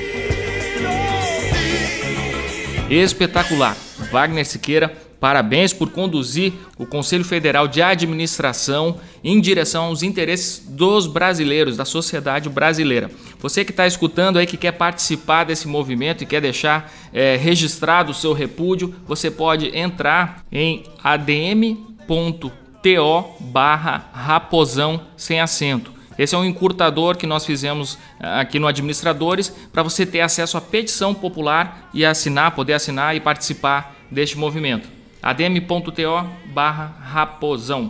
Espetacular. 2.89 3.75
Wagner 4.11 4.45
Siqueira, 4.45 4.91
parabéns 5.25 5.73
por 5.73 5.89
conduzir 5.89 6.53
o 6.77 6.85
Conselho 6.85 7.25
Federal 7.25 7.67
de 7.67 7.81
Administração 7.81 8.99
em 9.23 9.41
direção 9.41 9.85
aos 9.85 10.03
interesses 10.03 10.63
dos 10.63 11.07
brasileiros, 11.07 11.75
da 11.75 11.83
sociedade 11.83 12.47
brasileira. 12.47 13.09
Você 13.39 13.65
que 13.65 13.71
está 13.71 13.87
escutando 13.87 14.37
aí, 14.37 14.45
que 14.45 14.55
quer 14.55 14.73
participar 14.73 15.43
desse 15.43 15.67
movimento 15.67 16.21
e 16.21 16.27
quer 16.27 16.41
deixar 16.41 16.93
é, 17.11 17.37
registrado 17.37 18.11
o 18.11 18.13
seu 18.13 18.33
repúdio, 18.33 18.93
você 19.07 19.31
pode 19.31 19.75
entrar 19.75 20.45
em 20.51 20.83
adm.com 21.03 22.51
TO 22.85 23.25
barra 23.39 24.11
raposão 24.13 25.01
sem 25.17 25.41
acento. 25.41 25.91
Esse 26.19 26.35
é 26.35 26.37
um 26.37 26.45
encurtador 26.45 27.17
que 27.17 27.25
nós 27.25 27.43
fizemos 27.43 27.97
ah, 28.19 28.41
aqui 28.41 28.59
no 28.59 28.67
Administradores 28.67 29.49
para 29.73 29.81
você 29.81 30.05
ter 30.05 30.21
acesso 30.21 30.55
à 30.55 30.61
petição 30.61 31.15
popular 31.15 31.89
e 31.95 32.05
assinar, 32.05 32.51
poder 32.51 32.73
assinar 32.73 33.15
e 33.15 33.19
participar 33.19 33.95
deste 34.11 34.37
movimento. 34.37 34.94
adm.to 35.25 36.29
barra 36.53 36.93
raposão. 37.01 37.89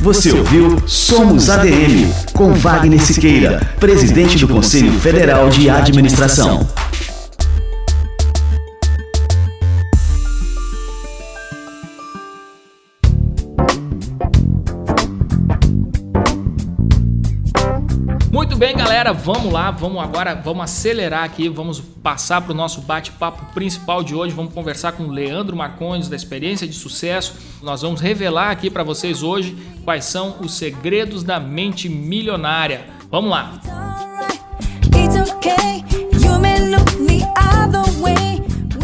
Você 0.00 0.30
ouviu 0.32 0.80
Somos 0.86 1.50
ADM, 1.50 2.12
com 2.32 2.52
Wagner 2.52 3.00
Siqueira, 3.00 3.60
presidente 3.80 4.38
do 4.38 4.46
Conselho 4.46 4.92
Federal 5.00 5.48
de 5.50 5.68
Administração. 5.68 6.64
Muito 18.56 18.68
bem, 18.68 18.74
galera, 18.74 19.12
vamos 19.12 19.52
lá, 19.52 19.70
vamos 19.70 20.02
agora, 20.02 20.34
vamos 20.34 20.64
acelerar 20.64 21.24
aqui, 21.24 21.46
vamos 21.46 21.78
passar 21.78 22.40
para 22.40 22.52
o 22.52 22.54
nosso 22.54 22.80
bate-papo 22.80 23.52
principal 23.52 24.02
de 24.02 24.14
hoje. 24.14 24.34
Vamos 24.34 24.54
conversar 24.54 24.92
com 24.92 25.02
o 25.02 25.10
Leandro 25.10 25.54
Marcondes 25.54 26.08
da 26.08 26.16
Experiência 26.16 26.66
de 26.66 26.72
Sucesso. 26.72 27.34
Nós 27.62 27.82
vamos 27.82 28.00
revelar 28.00 28.50
aqui 28.50 28.70
para 28.70 28.82
vocês 28.82 29.22
hoje 29.22 29.54
quais 29.84 30.06
são 30.06 30.36
os 30.40 30.54
segredos 30.54 31.22
da 31.22 31.38
mente 31.38 31.86
milionária. 31.86 32.86
Vamos 33.10 33.30
lá. 33.30 33.60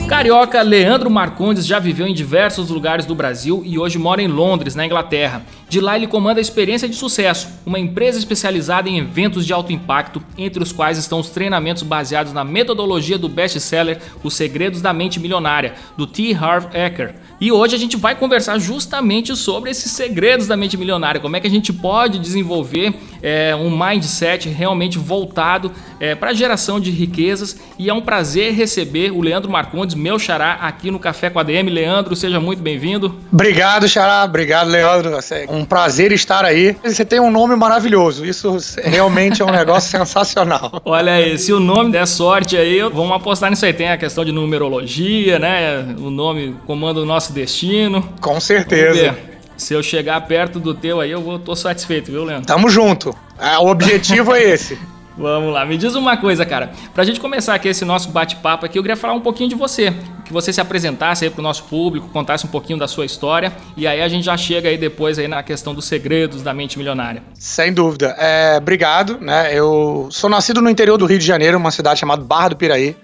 Carioca 0.06 0.60
Leandro 0.60 1.08
Marcondes 1.08 1.66
já 1.66 1.78
viveu 1.78 2.06
em 2.06 2.12
diversos 2.12 2.68
lugares 2.68 3.06
do 3.06 3.14
Brasil 3.14 3.62
e 3.64 3.78
hoje 3.78 3.98
mora 3.98 4.20
em 4.20 4.28
Londres, 4.28 4.74
na 4.74 4.84
Inglaterra. 4.84 5.42
De 5.72 5.80
lá 5.80 5.96
ele 5.96 6.06
comanda 6.06 6.38
a 6.38 6.42
Experiência 6.42 6.86
de 6.86 6.94
Sucesso, 6.94 7.48
uma 7.64 7.78
empresa 7.78 8.18
especializada 8.18 8.90
em 8.90 8.98
eventos 8.98 9.46
de 9.46 9.54
alto 9.54 9.72
impacto, 9.72 10.22
entre 10.36 10.62
os 10.62 10.70
quais 10.70 10.98
estão 10.98 11.18
os 11.18 11.30
treinamentos 11.30 11.82
baseados 11.82 12.34
na 12.34 12.44
metodologia 12.44 13.16
do 13.16 13.26
best-seller 13.26 13.98
Os 14.22 14.34
Segredos 14.34 14.82
da 14.82 14.92
Mente 14.92 15.18
Milionária, 15.18 15.72
do 15.96 16.06
T. 16.06 16.34
Harv 16.34 16.66
Eker. 16.74 17.14
E 17.40 17.50
hoje 17.50 17.74
a 17.74 17.78
gente 17.78 17.96
vai 17.96 18.14
conversar 18.14 18.56
justamente 18.60 19.34
sobre 19.34 19.68
esses 19.70 19.90
segredos 19.90 20.46
da 20.46 20.56
mente 20.56 20.76
milionária, 20.76 21.20
como 21.20 21.34
é 21.34 21.40
que 21.40 21.46
a 21.48 21.50
gente 21.50 21.72
pode 21.72 22.20
desenvolver 22.20 22.94
é, 23.20 23.52
um 23.56 23.68
mindset 23.68 24.48
realmente 24.48 24.96
voltado 24.96 25.72
é, 25.98 26.14
para 26.14 26.30
a 26.30 26.32
geração 26.32 26.78
de 26.78 26.92
riquezas. 26.92 27.58
E 27.76 27.90
é 27.90 27.94
um 27.94 28.00
prazer 28.00 28.52
receber 28.52 29.10
o 29.10 29.20
Leandro 29.20 29.50
Marcondes, 29.50 29.96
meu 29.96 30.20
xará, 30.20 30.52
aqui 30.52 30.88
no 30.90 31.00
Café 31.00 31.30
com 31.30 31.40
a 31.40 31.42
DM. 31.42 31.68
Leandro, 31.68 32.14
seja 32.14 32.38
muito 32.38 32.62
bem-vindo. 32.62 33.18
Obrigado, 33.32 33.88
Xará. 33.88 34.22
Obrigado, 34.22 34.68
Leandro. 34.68 35.10
É 35.10 35.46
um 35.48 35.61
prazer 35.64 36.12
estar 36.12 36.44
aí. 36.44 36.76
Você 36.84 37.04
tem 37.04 37.20
um 37.20 37.30
nome 37.30 37.54
maravilhoso. 37.56 38.24
Isso 38.24 38.56
realmente 38.82 39.42
é 39.42 39.44
um 39.44 39.50
negócio 39.50 39.90
sensacional. 39.98 40.80
Olha 40.84 41.12
aí, 41.14 41.38
se 41.38 41.52
o 41.52 41.60
nome 41.60 41.92
der 41.92 42.06
sorte 42.06 42.56
aí, 42.56 42.80
vamos 42.82 43.12
apostar 43.12 43.50
nisso 43.50 43.64
aí. 43.64 43.72
Tem 43.72 43.90
a 43.90 43.96
questão 43.98 44.24
de 44.24 44.32
numerologia, 44.32 45.38
né? 45.38 45.94
O 45.98 46.10
nome 46.10 46.56
comanda 46.66 47.00
o 47.00 47.04
nosso 47.04 47.32
destino. 47.32 48.06
Com 48.20 48.40
certeza. 48.40 49.16
Se 49.56 49.74
eu 49.74 49.82
chegar 49.82 50.20
perto 50.22 50.58
do 50.58 50.74
teu 50.74 51.00
aí, 51.00 51.10
eu 51.10 51.20
vou, 51.20 51.38
tô 51.38 51.54
satisfeito, 51.54 52.10
viu, 52.10 52.24
Leandro? 52.24 52.46
Tamo 52.46 52.68
junto. 52.68 53.14
Ah, 53.38 53.60
O 53.60 53.68
objetivo 53.68 54.34
é 54.34 54.42
esse. 54.42 54.78
Vamos 55.22 55.54
lá, 55.54 55.64
me 55.64 55.76
diz 55.78 55.94
uma 55.94 56.16
coisa, 56.16 56.44
cara. 56.44 56.72
Pra 56.92 57.04
gente 57.04 57.20
começar 57.20 57.54
aqui 57.54 57.68
esse 57.68 57.84
nosso 57.84 58.08
bate-papo 58.08 58.66
aqui, 58.66 58.76
eu 58.76 58.82
queria 58.82 58.96
falar 58.96 59.14
um 59.14 59.20
pouquinho 59.20 59.48
de 59.48 59.54
você. 59.54 59.94
Que 60.24 60.32
você 60.32 60.52
se 60.52 60.60
apresentasse 60.60 61.24
aí 61.24 61.30
pro 61.30 61.40
nosso 61.40 61.62
público, 61.62 62.08
contasse 62.08 62.44
um 62.44 62.48
pouquinho 62.48 62.76
da 62.76 62.88
sua 62.88 63.06
história. 63.06 63.52
E 63.76 63.86
aí 63.86 64.02
a 64.02 64.08
gente 64.08 64.24
já 64.24 64.36
chega 64.36 64.68
aí 64.68 64.76
depois 64.76 65.20
aí 65.20 65.28
na 65.28 65.40
questão 65.44 65.76
dos 65.76 65.84
segredos 65.84 66.42
da 66.42 66.52
mente 66.52 66.76
milionária. 66.76 67.22
Sem 67.34 67.72
dúvida. 67.72 68.16
É, 68.18 68.56
obrigado, 68.58 69.18
né? 69.20 69.56
Eu 69.56 70.08
sou 70.10 70.28
nascido 70.28 70.60
no 70.60 70.68
interior 70.68 70.98
do 70.98 71.06
Rio 71.06 71.20
de 71.20 71.24
Janeiro, 71.24 71.56
uma 71.56 71.70
cidade 71.70 72.00
chamada 72.00 72.24
Barra 72.24 72.48
do 72.48 72.56
Piraí, 72.56 72.96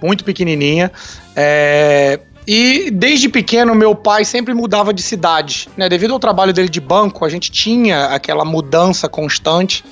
muito 0.00 0.24
pequenininha. 0.24 0.90
É, 1.36 2.20
e 2.52 2.90
desde 2.90 3.28
pequeno 3.28 3.76
meu 3.76 3.94
pai 3.94 4.24
sempre 4.24 4.52
mudava 4.52 4.92
de 4.92 5.00
cidade, 5.02 5.68
né? 5.76 5.88
Devido 5.88 6.14
ao 6.14 6.18
trabalho 6.18 6.52
dele 6.52 6.68
de 6.68 6.80
banco, 6.80 7.24
a 7.24 7.28
gente 7.28 7.48
tinha 7.48 8.06
aquela 8.06 8.44
mudança 8.44 9.08
constante. 9.08 9.84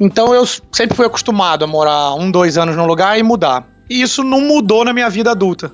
Então 0.00 0.34
eu 0.34 0.44
sempre 0.72 0.96
fui 0.96 1.06
acostumado 1.06 1.62
a 1.62 1.68
morar 1.68 2.14
um, 2.14 2.32
dois 2.32 2.58
anos 2.58 2.74
num 2.74 2.84
lugar 2.84 3.16
e 3.16 3.22
mudar. 3.22 3.64
E 3.88 4.02
isso 4.02 4.24
não 4.24 4.40
mudou 4.40 4.84
na 4.84 4.92
minha 4.92 5.08
vida 5.08 5.30
adulta. 5.30 5.70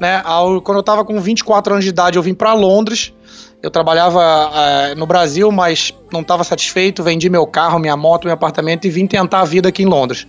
Né? 0.00 0.22
Quando 0.64 0.78
eu 0.78 0.82
tava 0.82 1.04
com 1.04 1.20
24 1.20 1.74
anos 1.74 1.84
de 1.84 1.90
idade, 1.90 2.16
eu 2.16 2.22
vim 2.22 2.32
para 2.32 2.54
Londres. 2.54 3.12
Eu 3.62 3.70
trabalhava 3.70 4.50
eh, 4.54 4.94
no 4.94 5.06
Brasil, 5.06 5.52
mas 5.52 5.92
não 6.10 6.22
estava 6.22 6.44
satisfeito. 6.44 7.02
Vendi 7.02 7.28
meu 7.28 7.46
carro, 7.46 7.78
minha 7.78 7.94
moto, 7.94 8.24
meu 8.24 8.32
apartamento 8.32 8.86
e 8.86 8.90
vim 8.90 9.06
tentar 9.06 9.40
a 9.40 9.44
vida 9.44 9.68
aqui 9.68 9.82
em 9.82 9.86
Londres. 9.86 10.26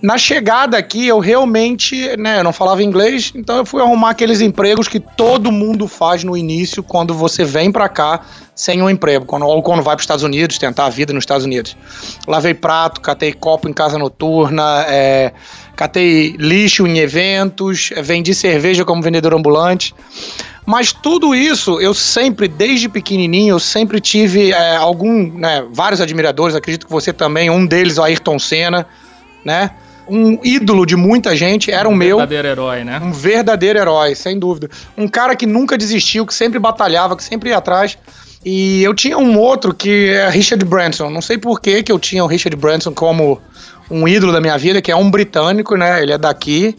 Na 0.00 0.16
chegada 0.16 0.78
aqui, 0.78 1.08
eu 1.08 1.18
realmente, 1.18 2.16
né, 2.16 2.38
eu 2.38 2.44
não 2.44 2.52
falava 2.52 2.84
inglês, 2.84 3.32
então 3.34 3.56
eu 3.56 3.66
fui 3.66 3.82
arrumar 3.82 4.10
aqueles 4.10 4.40
empregos 4.40 4.86
que 4.86 5.00
todo 5.00 5.50
mundo 5.50 5.88
faz 5.88 6.22
no 6.22 6.36
início 6.36 6.84
quando 6.84 7.12
você 7.12 7.44
vem 7.44 7.72
pra 7.72 7.88
cá 7.88 8.20
sem 8.54 8.80
um 8.80 8.88
emprego, 8.88 9.24
quando, 9.24 9.44
ou 9.44 9.60
quando 9.60 9.82
vai 9.82 9.96
para 9.96 10.00
os 10.00 10.04
Estados 10.04 10.22
Unidos, 10.22 10.56
tentar 10.56 10.86
a 10.86 10.88
vida 10.88 11.12
nos 11.12 11.22
Estados 11.22 11.44
Unidos. 11.44 11.76
Lavei 12.28 12.54
prato, 12.54 13.00
catei 13.00 13.32
copo 13.32 13.68
em 13.68 13.72
casa 13.72 13.98
noturna, 13.98 14.84
é, 14.88 15.32
catei 15.74 16.36
lixo 16.38 16.86
em 16.86 16.98
eventos, 16.98 17.90
é, 17.92 18.00
vendi 18.00 18.34
cerveja 18.36 18.84
como 18.84 19.02
vendedor 19.02 19.34
ambulante. 19.34 19.92
Mas 20.64 20.92
tudo 20.92 21.34
isso, 21.34 21.80
eu 21.80 21.92
sempre, 21.92 22.46
desde 22.46 22.88
pequenininho, 22.88 23.54
eu 23.54 23.60
sempre 23.60 24.00
tive 24.00 24.52
é, 24.52 24.76
algum, 24.76 25.32
né, 25.32 25.64
vários 25.72 26.00
admiradores, 26.00 26.54
acredito 26.54 26.86
que 26.86 26.92
você 26.92 27.12
também, 27.12 27.50
um 27.50 27.66
deles, 27.66 27.98
o 27.98 28.02
Ayrton 28.04 28.38
Senna, 28.38 28.86
né? 29.44 29.72
Um 30.08 30.38
ídolo 30.42 30.86
de 30.86 30.96
muita 30.96 31.36
gente, 31.36 31.70
era 31.70 31.88
o 31.88 31.94
meu. 31.94 32.16
Verdadeiro 32.18 32.48
herói, 32.48 32.84
né? 32.84 33.00
Um 33.02 33.12
verdadeiro 33.12 33.78
herói, 33.78 34.14
sem 34.14 34.38
dúvida. 34.38 34.68
Um 34.96 35.06
cara 35.06 35.36
que 35.36 35.44
nunca 35.46 35.76
desistiu, 35.76 36.24
que 36.24 36.32
sempre 36.34 36.58
batalhava, 36.58 37.16
que 37.16 37.22
sempre 37.22 37.50
ia 37.50 37.58
atrás. 37.58 37.98
E 38.44 38.82
eu 38.82 38.94
tinha 38.94 39.18
um 39.18 39.36
outro 39.38 39.74
que 39.74 40.10
é 40.10 40.28
Richard 40.30 40.64
Branson. 40.64 41.10
Não 41.10 41.20
sei 41.20 41.36
por 41.36 41.60
que 41.60 41.82
que 41.82 41.92
eu 41.92 41.98
tinha 41.98 42.24
o 42.24 42.26
Richard 42.26 42.56
Branson 42.56 42.92
como 42.92 43.40
um 43.90 44.06
ídolo 44.08 44.32
da 44.32 44.40
minha 44.40 44.56
vida, 44.56 44.80
que 44.80 44.90
é 44.90 44.96
um 44.96 45.10
britânico, 45.10 45.76
né? 45.76 46.02
Ele 46.02 46.12
é 46.12 46.18
daqui, 46.18 46.76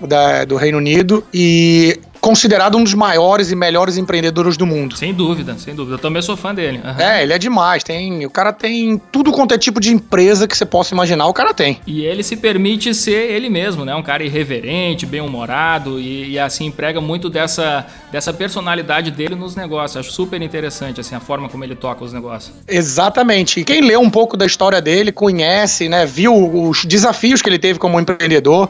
da- 0.00 0.44
do 0.44 0.56
Reino 0.56 0.78
Unido, 0.78 1.24
e 1.34 1.98
considerado 2.26 2.76
um 2.76 2.82
dos 2.82 2.92
maiores 2.92 3.52
e 3.52 3.54
melhores 3.54 3.96
empreendedores 3.96 4.56
do 4.56 4.66
mundo. 4.66 4.96
Sem 4.96 5.14
dúvida, 5.14 5.56
sem 5.58 5.76
dúvida. 5.76 5.94
Eu 5.94 5.98
também 6.00 6.20
sou 6.20 6.36
fã 6.36 6.52
dele. 6.52 6.80
Aham. 6.84 7.00
É, 7.00 7.22
ele 7.22 7.32
é 7.32 7.38
demais. 7.38 7.84
Tem, 7.84 8.26
o 8.26 8.30
cara 8.30 8.52
tem 8.52 9.00
tudo 9.12 9.30
quanto 9.30 9.54
é 9.54 9.58
tipo 9.58 9.78
de 9.78 9.92
empresa 9.92 10.48
que 10.48 10.56
você 10.56 10.66
possa 10.66 10.92
imaginar, 10.92 11.28
o 11.28 11.32
cara 11.32 11.54
tem. 11.54 11.80
E 11.86 12.04
ele 12.04 12.24
se 12.24 12.36
permite 12.36 12.92
ser 12.92 13.30
ele 13.30 13.48
mesmo, 13.48 13.84
né? 13.84 13.94
Um 13.94 14.02
cara 14.02 14.24
irreverente, 14.24 15.06
bem-humorado 15.06 16.00
e, 16.00 16.32
e, 16.32 16.38
assim 16.38 16.66
emprega 16.66 17.00
muito 17.00 17.30
dessa, 17.30 17.86
dessa 18.10 18.32
personalidade 18.32 19.12
dele 19.12 19.36
nos 19.36 19.54
negócios. 19.54 19.96
Acho 20.04 20.10
super 20.10 20.42
interessante 20.42 21.00
assim 21.00 21.14
a 21.14 21.20
forma 21.20 21.48
como 21.48 21.62
ele 21.62 21.76
toca 21.76 22.02
os 22.02 22.12
negócios. 22.12 22.52
Exatamente. 22.66 23.60
E 23.60 23.64
quem 23.64 23.80
lê 23.82 23.96
um 23.96 24.10
pouco 24.10 24.36
da 24.36 24.46
história 24.46 24.82
dele, 24.82 25.12
conhece, 25.12 25.88
né, 25.88 26.04
viu 26.04 26.34
os 26.34 26.84
desafios 26.84 27.40
que 27.40 27.48
ele 27.48 27.58
teve 27.60 27.78
como 27.78 28.00
empreendedor, 28.00 28.68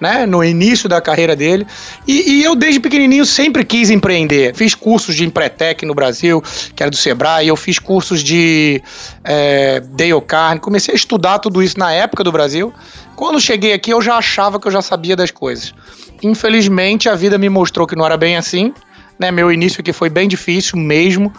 né, 0.00 0.26
no 0.26 0.42
início 0.42 0.88
da 0.88 1.00
carreira 1.00 1.34
dele. 1.34 1.66
E, 2.06 2.32
e 2.32 2.44
eu, 2.44 2.54
desde 2.54 2.80
pequenininho, 2.80 3.24
sempre 3.24 3.64
quis 3.64 3.90
empreender. 3.90 4.54
Fiz 4.54 4.74
cursos 4.74 5.14
de 5.14 5.24
Empretec 5.24 5.84
no 5.84 5.94
Brasil, 5.94 6.42
que 6.74 6.82
era 6.82 6.90
do 6.90 6.96
Sebrae, 6.96 7.48
eu 7.48 7.56
fiz 7.56 7.78
cursos 7.78 8.22
de 8.22 8.82
é, 9.24 9.80
Dale 9.80 10.20
Carne, 10.20 10.60
comecei 10.60 10.94
a 10.94 10.96
estudar 10.96 11.38
tudo 11.38 11.62
isso 11.62 11.78
na 11.78 11.92
época 11.92 12.22
do 12.22 12.32
Brasil. 12.32 12.72
Quando 13.16 13.40
cheguei 13.40 13.72
aqui, 13.72 13.90
eu 13.90 14.00
já 14.00 14.16
achava 14.16 14.60
que 14.60 14.68
eu 14.68 14.72
já 14.72 14.80
sabia 14.82 15.16
das 15.16 15.30
coisas. 15.30 15.74
Infelizmente, 16.22 17.08
a 17.08 17.14
vida 17.14 17.36
me 17.38 17.48
mostrou 17.48 17.86
que 17.86 17.96
não 17.96 18.06
era 18.06 18.16
bem 18.16 18.36
assim. 18.36 18.72
Né, 19.18 19.32
meu 19.32 19.50
início 19.50 19.80
aqui 19.80 19.92
foi 19.92 20.08
bem 20.08 20.28
difícil 20.28 20.78
mesmo, 20.78 21.32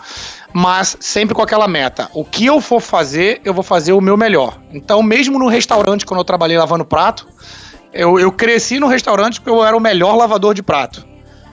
mas 0.51 0.97
sempre 0.99 1.33
com 1.33 1.41
aquela 1.41 1.65
meta. 1.65 2.09
O 2.13 2.25
que 2.25 2.45
eu 2.45 2.59
for 2.59 2.81
fazer, 2.81 3.39
eu 3.45 3.53
vou 3.53 3.63
fazer 3.63 3.93
o 3.93 4.01
meu 4.01 4.17
melhor. 4.17 4.59
Então, 4.73 5.01
mesmo 5.01 5.39
no 5.39 5.47
restaurante, 5.47 6.05
quando 6.05 6.19
eu 6.19 6.25
trabalhei 6.25 6.57
lavando 6.57 6.83
prato, 6.83 7.25
eu, 7.93 8.19
eu 8.19 8.31
cresci 8.31 8.79
no 8.79 8.87
restaurante 8.87 9.39
porque 9.39 9.49
eu 9.49 9.63
era 9.63 9.75
o 9.75 9.79
melhor 9.79 10.15
lavador 10.15 10.53
de 10.53 10.63
prato. 10.63 11.07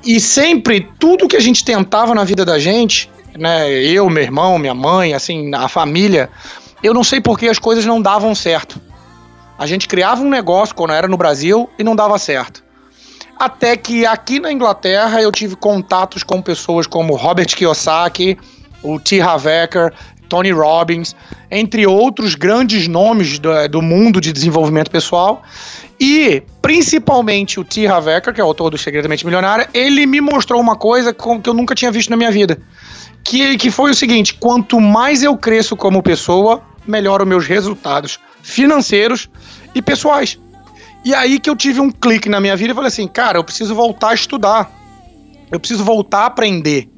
E 0.04 0.20
sempre, 0.20 0.88
tudo 0.98 1.26
que 1.26 1.36
a 1.36 1.40
gente 1.40 1.64
tentava 1.64 2.14
na 2.14 2.24
vida 2.24 2.44
da 2.44 2.58
gente, 2.58 3.10
né, 3.38 3.70
eu, 3.70 4.08
meu 4.08 4.22
irmão, 4.22 4.58
minha 4.58 4.74
mãe, 4.74 5.14
assim, 5.14 5.52
a 5.54 5.68
família, 5.68 6.30
eu 6.82 6.94
não 6.94 7.02
sei 7.02 7.20
por 7.20 7.38
que 7.38 7.48
as 7.48 7.58
coisas 7.58 7.84
não 7.84 8.00
davam 8.00 8.34
certo. 8.34 8.80
A 9.58 9.66
gente 9.66 9.88
criava 9.88 10.22
um 10.22 10.28
negócio 10.28 10.74
quando 10.74 10.92
era 10.92 11.08
no 11.08 11.16
Brasil 11.16 11.68
e 11.78 11.82
não 11.82 11.96
dava 11.96 12.18
certo. 12.18 12.62
Até 13.38 13.76
que 13.76 14.06
aqui 14.06 14.38
na 14.38 14.52
Inglaterra 14.52 15.20
eu 15.20 15.32
tive 15.32 15.56
contatos 15.56 16.22
com 16.22 16.40
pessoas 16.40 16.86
como 16.86 17.16
Robert 17.16 17.48
Kiyosaki, 17.48 18.38
o 18.82 19.00
T. 19.00 19.20
Havecker, 19.20 19.92
Tony 20.28 20.50
Robbins, 20.50 21.14
entre 21.50 21.86
outros 21.86 22.34
grandes 22.34 22.88
nomes 22.88 23.38
do, 23.38 23.50
do 23.68 23.82
mundo 23.82 24.20
de 24.20 24.32
desenvolvimento 24.32 24.90
pessoal. 24.90 25.42
E 25.98 26.42
principalmente 26.60 27.58
o 27.58 27.64
T. 27.64 27.86
Havecker, 27.86 28.34
que 28.34 28.40
é 28.40 28.44
o 28.44 28.46
autor 28.46 28.70
do 28.70 28.78
Segredamente 28.78 29.24
Milionária, 29.24 29.68
ele 29.72 30.04
me 30.04 30.20
mostrou 30.20 30.60
uma 30.60 30.76
coisa 30.76 31.14
que 31.14 31.48
eu 31.48 31.54
nunca 31.54 31.74
tinha 31.74 31.90
visto 31.90 32.10
na 32.10 32.16
minha 32.16 32.30
vida. 32.30 32.58
Que, 33.24 33.56
que 33.56 33.70
foi 33.70 33.90
o 33.90 33.94
seguinte: 33.94 34.34
quanto 34.34 34.80
mais 34.80 35.22
eu 35.22 35.36
cresço 35.36 35.76
como 35.76 36.02
pessoa, 36.02 36.62
melhoram 36.86 37.24
meus 37.24 37.46
resultados 37.46 38.18
financeiros 38.42 39.28
e 39.74 39.82
pessoais. 39.82 40.38
E 41.04 41.14
aí 41.14 41.38
que 41.38 41.48
eu 41.48 41.56
tive 41.56 41.80
um 41.80 41.90
clique 41.90 42.28
na 42.28 42.40
minha 42.40 42.56
vida 42.56 42.72
e 42.72 42.74
falei 42.74 42.88
assim, 42.88 43.06
cara, 43.06 43.38
eu 43.38 43.44
preciso 43.44 43.74
voltar 43.74 44.10
a 44.10 44.14
estudar. 44.14 44.70
Eu 45.50 45.60
preciso 45.60 45.84
voltar 45.84 46.22
a 46.22 46.26
aprender. 46.26 46.88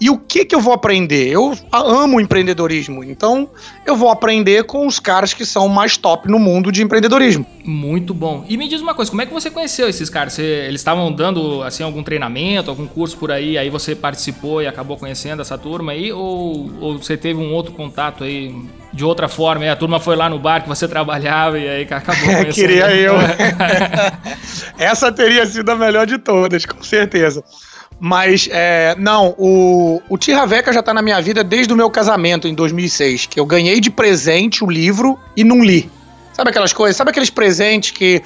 E 0.00 0.10
o 0.10 0.18
que 0.18 0.44
que 0.44 0.54
eu 0.54 0.60
vou 0.60 0.74
aprender? 0.74 1.28
Eu 1.28 1.56
amo 1.72 2.20
empreendedorismo, 2.20 3.04
então 3.04 3.48
eu 3.86 3.94
vou 3.96 4.10
aprender 4.10 4.64
com 4.64 4.86
os 4.88 4.98
caras 4.98 5.32
que 5.32 5.46
são 5.46 5.68
mais 5.68 5.96
top 5.96 6.28
no 6.28 6.38
mundo 6.38 6.72
de 6.72 6.82
empreendedorismo. 6.82 7.46
Muito 7.64 8.12
bom. 8.12 8.44
E 8.48 8.56
me 8.56 8.68
diz 8.68 8.80
uma 8.80 8.92
coisa, 8.92 9.10
como 9.10 9.22
é 9.22 9.26
que 9.26 9.32
você 9.32 9.50
conheceu 9.50 9.88
esses 9.88 10.10
caras? 10.10 10.32
Você- 10.32 10.42
eles 10.66 10.80
estavam 10.80 11.10
dando 11.12 11.62
assim 11.62 11.84
algum 11.84 12.02
treinamento, 12.02 12.70
algum 12.70 12.86
curso 12.88 13.16
por 13.16 13.30
aí, 13.30 13.56
aí 13.56 13.70
você 13.70 13.94
participou 13.94 14.60
e 14.60 14.66
acabou 14.66 14.96
conhecendo 14.96 15.40
essa 15.40 15.56
turma 15.56 15.92
aí, 15.92 16.12
ou, 16.12 16.70
ou 16.80 16.98
você 16.98 17.16
teve 17.16 17.38
um 17.40 17.52
outro 17.54 17.72
contato 17.72 18.24
aí 18.24 18.52
de 18.92 19.04
outra 19.04 19.28
forma? 19.28 19.64
E 19.64 19.68
a 19.68 19.76
turma 19.76 20.00
foi 20.00 20.16
lá 20.16 20.28
no 20.28 20.38
bar 20.40 20.60
que 20.60 20.68
você 20.68 20.86
trabalhava 20.88 21.56
e 21.58 21.68
aí 21.68 21.82
acabou 21.88 22.24
conhecendo. 22.26 22.52
Queria 22.52 22.90
eu. 22.94 23.14
Essa 24.78 25.10
teria 25.12 25.46
sido 25.46 25.70
a 25.70 25.76
melhor 25.76 26.06
de 26.06 26.18
todas, 26.18 26.66
com 26.66 26.82
certeza. 26.82 27.42
Mas, 28.00 28.48
é, 28.50 28.94
não, 28.98 29.34
o, 29.38 30.02
o 30.08 30.18
Tirraveca 30.18 30.72
já 30.72 30.82
tá 30.82 30.92
na 30.92 31.00
minha 31.00 31.20
vida 31.20 31.42
desde 31.42 31.72
o 31.72 31.76
meu 31.76 31.88
casamento, 31.90 32.46
em 32.46 32.54
2006, 32.54 33.26
que 33.26 33.40
eu 33.40 33.46
ganhei 33.46 33.80
de 33.80 33.90
presente 33.90 34.62
o 34.62 34.70
livro 34.70 35.18
e 35.36 35.44
não 35.44 35.62
li. 35.62 35.90
Sabe 36.32 36.50
aquelas 36.50 36.72
coisas? 36.72 36.96
Sabe 36.96 37.10
aqueles 37.10 37.30
presentes 37.30 37.92
que 37.92 38.20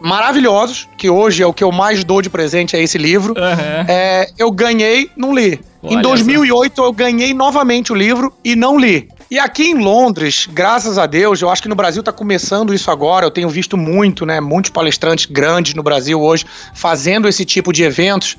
maravilhosos, 0.00 0.88
que 0.96 1.10
hoje 1.10 1.42
é 1.42 1.46
o 1.46 1.52
que 1.52 1.64
eu 1.64 1.72
mais 1.72 2.04
dou 2.04 2.22
de 2.22 2.30
presente, 2.30 2.76
é 2.76 2.82
esse 2.82 2.96
livro. 2.96 3.34
Aham. 3.36 3.84
É, 3.88 4.30
eu 4.38 4.50
ganhei, 4.52 5.10
não 5.16 5.34
li. 5.34 5.60
Olha 5.82 5.94
em 5.94 6.00
2008 6.00 6.82
eu 6.82 6.92
ganhei 6.92 7.34
novamente 7.34 7.92
o 7.92 7.96
livro 7.96 8.32
e 8.44 8.54
não 8.54 8.78
li. 8.78 9.08
E 9.30 9.38
aqui 9.38 9.64
em 9.64 9.74
Londres, 9.74 10.48
graças 10.50 10.96
a 10.96 11.04
Deus, 11.04 11.42
eu 11.42 11.50
acho 11.50 11.60
que 11.60 11.68
no 11.68 11.74
Brasil 11.74 12.02
tá 12.02 12.10
começando 12.12 12.72
isso 12.72 12.90
agora. 12.90 13.26
Eu 13.26 13.30
tenho 13.30 13.48
visto 13.48 13.76
muito, 13.76 14.24
né? 14.24 14.40
Muitos 14.40 14.70
palestrantes 14.70 15.26
grandes 15.26 15.74
no 15.74 15.82
Brasil 15.82 16.20
hoje 16.20 16.46
fazendo 16.74 17.28
esse 17.28 17.44
tipo 17.44 17.72
de 17.72 17.82
eventos, 17.82 18.38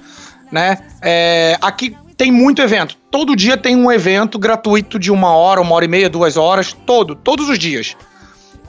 né? 0.52 0.80
É, 1.02 1.58
aqui 1.62 1.96
tem 2.18 2.32
muito 2.32 2.62
evento. 2.62 2.98
Todo 3.10 3.36
dia 3.36 3.58
tem 3.58 3.76
um 3.76 3.92
evento 3.92 4.38
gratuito 4.38 5.00
de 5.00 5.12
uma 5.12 5.32
hora, 5.32 5.62
uma 5.62 5.74
hora 5.74 5.86
e 5.86 5.88
meia, 5.88 6.10
duas 6.10 6.36
horas, 6.38 6.74
todo, 6.86 7.16
todos 7.16 7.48
os 7.48 7.58
dias. 7.58 7.96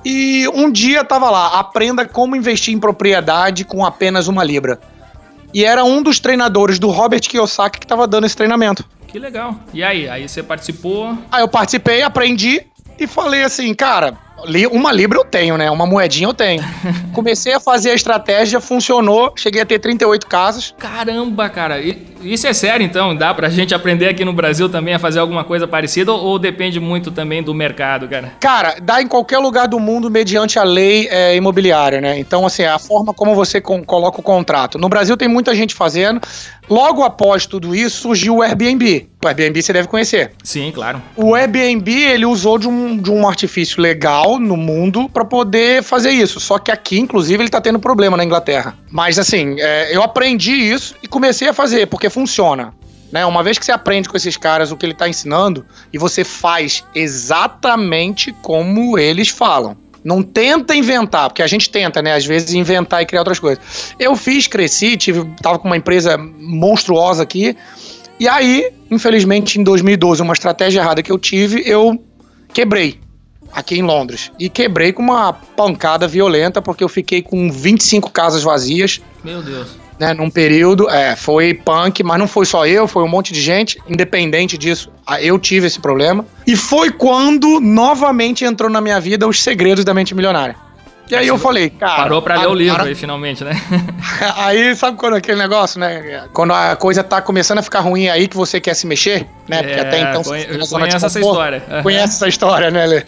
E 0.04 0.48
um 0.54 0.70
dia 0.70 1.04
tava 1.04 1.28
lá, 1.30 1.58
aprenda 1.58 2.06
como 2.06 2.36
investir 2.36 2.74
em 2.74 2.78
propriedade 2.78 3.64
com 3.64 3.84
apenas 3.84 4.28
uma 4.28 4.44
libra. 4.44 4.80
E 5.52 5.64
era 5.64 5.84
um 5.84 6.02
dos 6.02 6.20
treinadores 6.20 6.78
do 6.78 6.88
Robert 6.88 7.20
Kiyosaki 7.20 7.80
que 7.80 7.86
tava 7.86 8.06
dando 8.06 8.24
esse 8.24 8.36
treinamento. 8.36 8.84
Que 9.08 9.18
legal. 9.18 9.56
E 9.74 9.82
aí, 9.82 10.08
aí 10.08 10.28
você 10.28 10.42
participou? 10.42 11.18
Aí 11.30 11.42
eu 11.42 11.48
participei, 11.48 12.02
aprendi 12.02 12.64
e 12.98 13.06
falei 13.06 13.42
assim, 13.42 13.74
cara, 13.74 14.16
uma 14.70 14.92
libra 14.92 15.18
eu 15.18 15.24
tenho, 15.24 15.56
né? 15.56 15.70
Uma 15.70 15.86
moedinha 15.86 16.28
eu 16.28 16.34
tenho. 16.34 16.62
Comecei 17.12 17.52
a 17.52 17.60
fazer 17.60 17.90
a 17.90 17.94
estratégia, 17.94 18.60
funcionou, 18.60 19.32
cheguei 19.36 19.62
a 19.62 19.66
ter 19.66 19.78
38 19.78 20.26
casas. 20.26 20.74
Caramba, 20.78 21.48
cara. 21.48 21.80
Isso 22.22 22.46
é 22.46 22.52
sério, 22.52 22.84
então? 22.84 23.16
Dá 23.16 23.32
pra 23.32 23.48
gente 23.48 23.74
aprender 23.74 24.08
aqui 24.08 24.24
no 24.24 24.32
Brasil 24.32 24.68
também 24.68 24.94
a 24.94 24.98
fazer 24.98 25.18
alguma 25.18 25.42
coisa 25.42 25.66
parecida 25.66 26.12
ou, 26.12 26.38
depende 26.38 26.78
muito 26.78 27.10
também 27.10 27.42
do 27.42 27.54
mercado, 27.54 28.06
cara? 28.08 28.32
Cara, 28.40 28.76
dá 28.82 29.00
em 29.00 29.06
qualquer 29.06 29.38
lugar 29.38 29.66
do 29.66 29.80
mundo 29.80 30.10
mediante 30.10 30.58
a 30.58 30.62
lei 30.62 31.08
é, 31.10 31.34
imobiliária, 31.34 32.00
né? 32.00 32.18
Então, 32.18 32.44
assim, 32.44 32.64
a 32.64 32.78
forma 32.78 33.14
como 33.14 33.34
você 33.34 33.60
coloca 33.60 34.20
o 34.20 34.22
contrato. 34.22 34.78
No 34.78 34.88
Brasil 34.88 35.16
tem 35.16 35.28
muita 35.28 35.54
gente 35.54 35.74
fazendo. 35.74 36.20
Logo 36.68 37.02
após 37.02 37.46
tudo 37.46 37.74
isso, 37.74 38.02
surgiu 38.02 38.36
o 38.36 38.42
Airbnb. 38.42 39.08
O 39.24 39.26
Airbnb 39.26 39.60
você 39.60 39.72
deve 39.72 39.88
conhecer. 39.88 40.32
Sim, 40.44 40.70
claro. 40.72 41.02
O 41.16 41.34
Airbnb, 41.34 41.90
ele 41.90 42.24
usou 42.24 42.58
de 42.58 42.68
um, 42.68 42.96
de 42.96 43.10
um 43.10 43.26
artifício 43.26 43.82
legal 43.82 44.29
no 44.38 44.56
mundo 44.56 45.08
para 45.08 45.24
poder 45.24 45.82
fazer 45.82 46.10
isso. 46.10 46.38
Só 46.40 46.58
que 46.58 46.70
aqui, 46.70 46.98
inclusive, 46.98 47.42
ele 47.42 47.50
tá 47.50 47.60
tendo 47.60 47.78
problema 47.78 48.16
na 48.16 48.24
Inglaterra. 48.24 48.76
Mas, 48.90 49.18
assim, 49.18 49.56
é, 49.58 49.94
eu 49.94 50.02
aprendi 50.02 50.52
isso 50.52 50.94
e 51.02 51.08
comecei 51.08 51.48
a 51.48 51.52
fazer, 51.52 51.86
porque 51.86 52.08
funciona. 52.08 52.72
Né? 53.10 53.26
Uma 53.26 53.42
vez 53.42 53.58
que 53.58 53.64
você 53.64 53.72
aprende 53.72 54.08
com 54.08 54.16
esses 54.16 54.36
caras 54.36 54.70
o 54.70 54.76
que 54.76 54.86
ele 54.86 54.94
tá 54.94 55.08
ensinando 55.08 55.64
e 55.92 55.98
você 55.98 56.22
faz 56.22 56.84
exatamente 56.94 58.32
como 58.40 58.98
eles 58.98 59.28
falam. 59.28 59.76
Não 60.02 60.22
tenta 60.22 60.74
inventar, 60.74 61.28
porque 61.28 61.42
a 61.42 61.46
gente 61.46 61.68
tenta, 61.68 62.00
né? 62.00 62.14
Às 62.14 62.24
vezes 62.24 62.54
inventar 62.54 63.02
e 63.02 63.06
criar 63.06 63.20
outras 63.20 63.38
coisas. 63.38 63.62
Eu 63.98 64.16
fiz, 64.16 64.46
cresci, 64.46 64.96
tive, 64.96 65.24
tava 65.42 65.58
com 65.58 65.68
uma 65.68 65.76
empresa 65.76 66.16
monstruosa 66.16 67.22
aqui. 67.22 67.54
E 68.18 68.26
aí, 68.26 68.72
infelizmente, 68.90 69.60
em 69.60 69.62
2012, 69.62 70.22
uma 70.22 70.32
estratégia 70.32 70.80
errada 70.80 71.02
que 71.02 71.12
eu 71.12 71.18
tive, 71.18 71.62
eu 71.66 72.02
quebrei 72.52 72.98
aqui 73.52 73.78
em 73.78 73.82
Londres. 73.82 74.30
E 74.38 74.48
quebrei 74.48 74.92
com 74.92 75.02
uma 75.02 75.32
pancada 75.32 76.06
violenta, 76.06 76.60
porque 76.62 76.84
eu 76.84 76.88
fiquei 76.88 77.22
com 77.22 77.50
25 77.50 78.10
casas 78.10 78.42
vazias, 78.42 79.00
Meu 79.24 79.42
Deus. 79.42 79.68
né, 79.98 80.14
num 80.14 80.30
período. 80.30 80.88
É, 80.88 81.16
foi 81.16 81.54
punk, 81.54 82.02
mas 82.02 82.18
não 82.18 82.28
foi 82.28 82.46
só 82.46 82.66
eu, 82.66 82.86
foi 82.86 83.02
um 83.02 83.08
monte 83.08 83.32
de 83.32 83.40
gente. 83.40 83.78
Independente 83.88 84.56
disso, 84.56 84.90
eu 85.20 85.38
tive 85.38 85.66
esse 85.66 85.80
problema. 85.80 86.24
E 86.46 86.56
foi 86.56 86.90
quando 86.90 87.60
novamente 87.60 88.44
entrou 88.44 88.70
na 88.70 88.80
minha 88.80 89.00
vida 89.00 89.26
os 89.26 89.42
segredos 89.42 89.84
da 89.84 89.92
mente 89.94 90.14
milionária. 90.14 90.56
E 91.10 91.14
aí 91.16 91.26
eu 91.28 91.38
falei, 91.38 91.70
cara. 91.70 91.96
Parou 92.02 92.22
pra 92.22 92.40
ler 92.40 92.46
o 92.48 92.54
livro 92.54 92.82
aí, 92.82 92.94
finalmente, 92.94 93.42
né? 93.44 93.52
Aí, 94.36 94.74
sabe 94.76 94.96
quando 94.96 95.14
aquele 95.16 95.38
negócio, 95.38 95.78
né? 95.80 96.24
Quando 96.32 96.52
a 96.52 96.76
coisa 96.76 97.02
tá 97.02 97.20
começando 97.22 97.58
a 97.58 97.62
ficar 97.62 97.80
ruim 97.80 98.08
aí 98.08 98.28
que 98.28 98.36
você 98.36 98.60
quer 98.60 98.74
se 98.74 98.86
mexer, 98.86 99.26
né? 99.48 99.62
Porque 99.62 99.78
É, 99.78 99.80
até 99.80 100.00
então 100.00 100.22
conhe- 100.22 100.46
conheço 100.68 101.06
essa 101.06 101.18
história. 101.20 101.62
Aham. 101.70 101.82
Conhece 101.82 102.14
essa 102.16 102.28
história, 102.28 102.70
né, 102.70 102.86
Lê? 102.86 103.04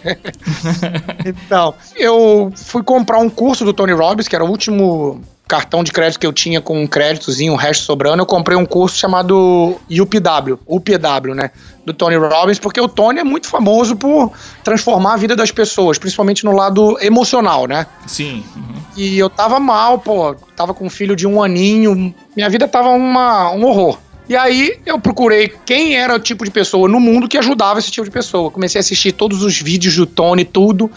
então, 1.24 1.74
eu 1.96 2.52
fui 2.56 2.82
comprar 2.82 3.18
um 3.18 3.28
curso 3.28 3.64
do 3.64 3.72
Tony 3.72 3.92
Robbins, 3.92 4.28
que 4.28 4.34
era 4.34 4.44
o 4.44 4.48
último 4.48 5.20
cartão 5.46 5.84
de 5.84 5.92
crédito 5.92 6.18
que 6.18 6.26
eu 6.26 6.32
tinha 6.32 6.62
com 6.62 6.80
um 6.82 6.86
créditozinho, 6.86 7.52
o 7.52 7.56
resto 7.56 7.84
sobrando, 7.84 8.22
eu 8.22 8.26
comprei 8.26 8.56
um 8.56 8.64
curso 8.64 8.96
chamado 8.96 9.78
UPW, 9.90 10.58
UPW, 10.66 11.34
né, 11.34 11.50
do 11.84 11.92
Tony 11.92 12.16
Robbins, 12.16 12.58
porque 12.58 12.80
o 12.80 12.88
Tony 12.88 13.20
é 13.20 13.24
muito 13.24 13.48
famoso 13.48 13.96
por 13.96 14.32
transformar 14.62 15.14
a 15.14 15.16
vida 15.16 15.34
das 15.34 15.50
pessoas, 15.50 15.98
principalmente 15.98 16.44
no 16.44 16.52
lado 16.52 16.96
emocional, 17.00 17.66
né? 17.66 17.86
Sim. 18.06 18.44
uhum. 18.54 18.82
E 18.96 19.18
eu 19.18 19.28
tava 19.30 19.58
mal, 19.58 19.98
pô. 19.98 20.34
Tava 20.56 20.74
com 20.74 20.86
um 20.86 20.90
filho 20.90 21.16
de 21.16 21.26
um 21.26 21.42
aninho. 21.42 22.14
Minha 22.36 22.48
vida 22.48 22.68
tava 22.68 22.90
uma, 22.90 23.50
um 23.52 23.64
horror. 23.64 23.98
E 24.28 24.36
aí 24.36 24.78
eu 24.86 24.98
procurei 25.00 25.52
quem 25.66 25.96
era 25.96 26.14
o 26.14 26.18
tipo 26.18 26.44
de 26.44 26.50
pessoa 26.50 26.88
no 26.88 27.00
mundo 27.00 27.28
que 27.28 27.36
ajudava 27.36 27.80
esse 27.80 27.90
tipo 27.90 28.04
de 28.04 28.10
pessoa. 28.10 28.50
Comecei 28.50 28.78
a 28.78 28.80
assistir 28.80 29.12
todos 29.12 29.42
os 29.42 29.60
vídeos 29.60 29.96
do 29.96 30.06
Tony, 30.06 30.44
tudo. 30.44 30.90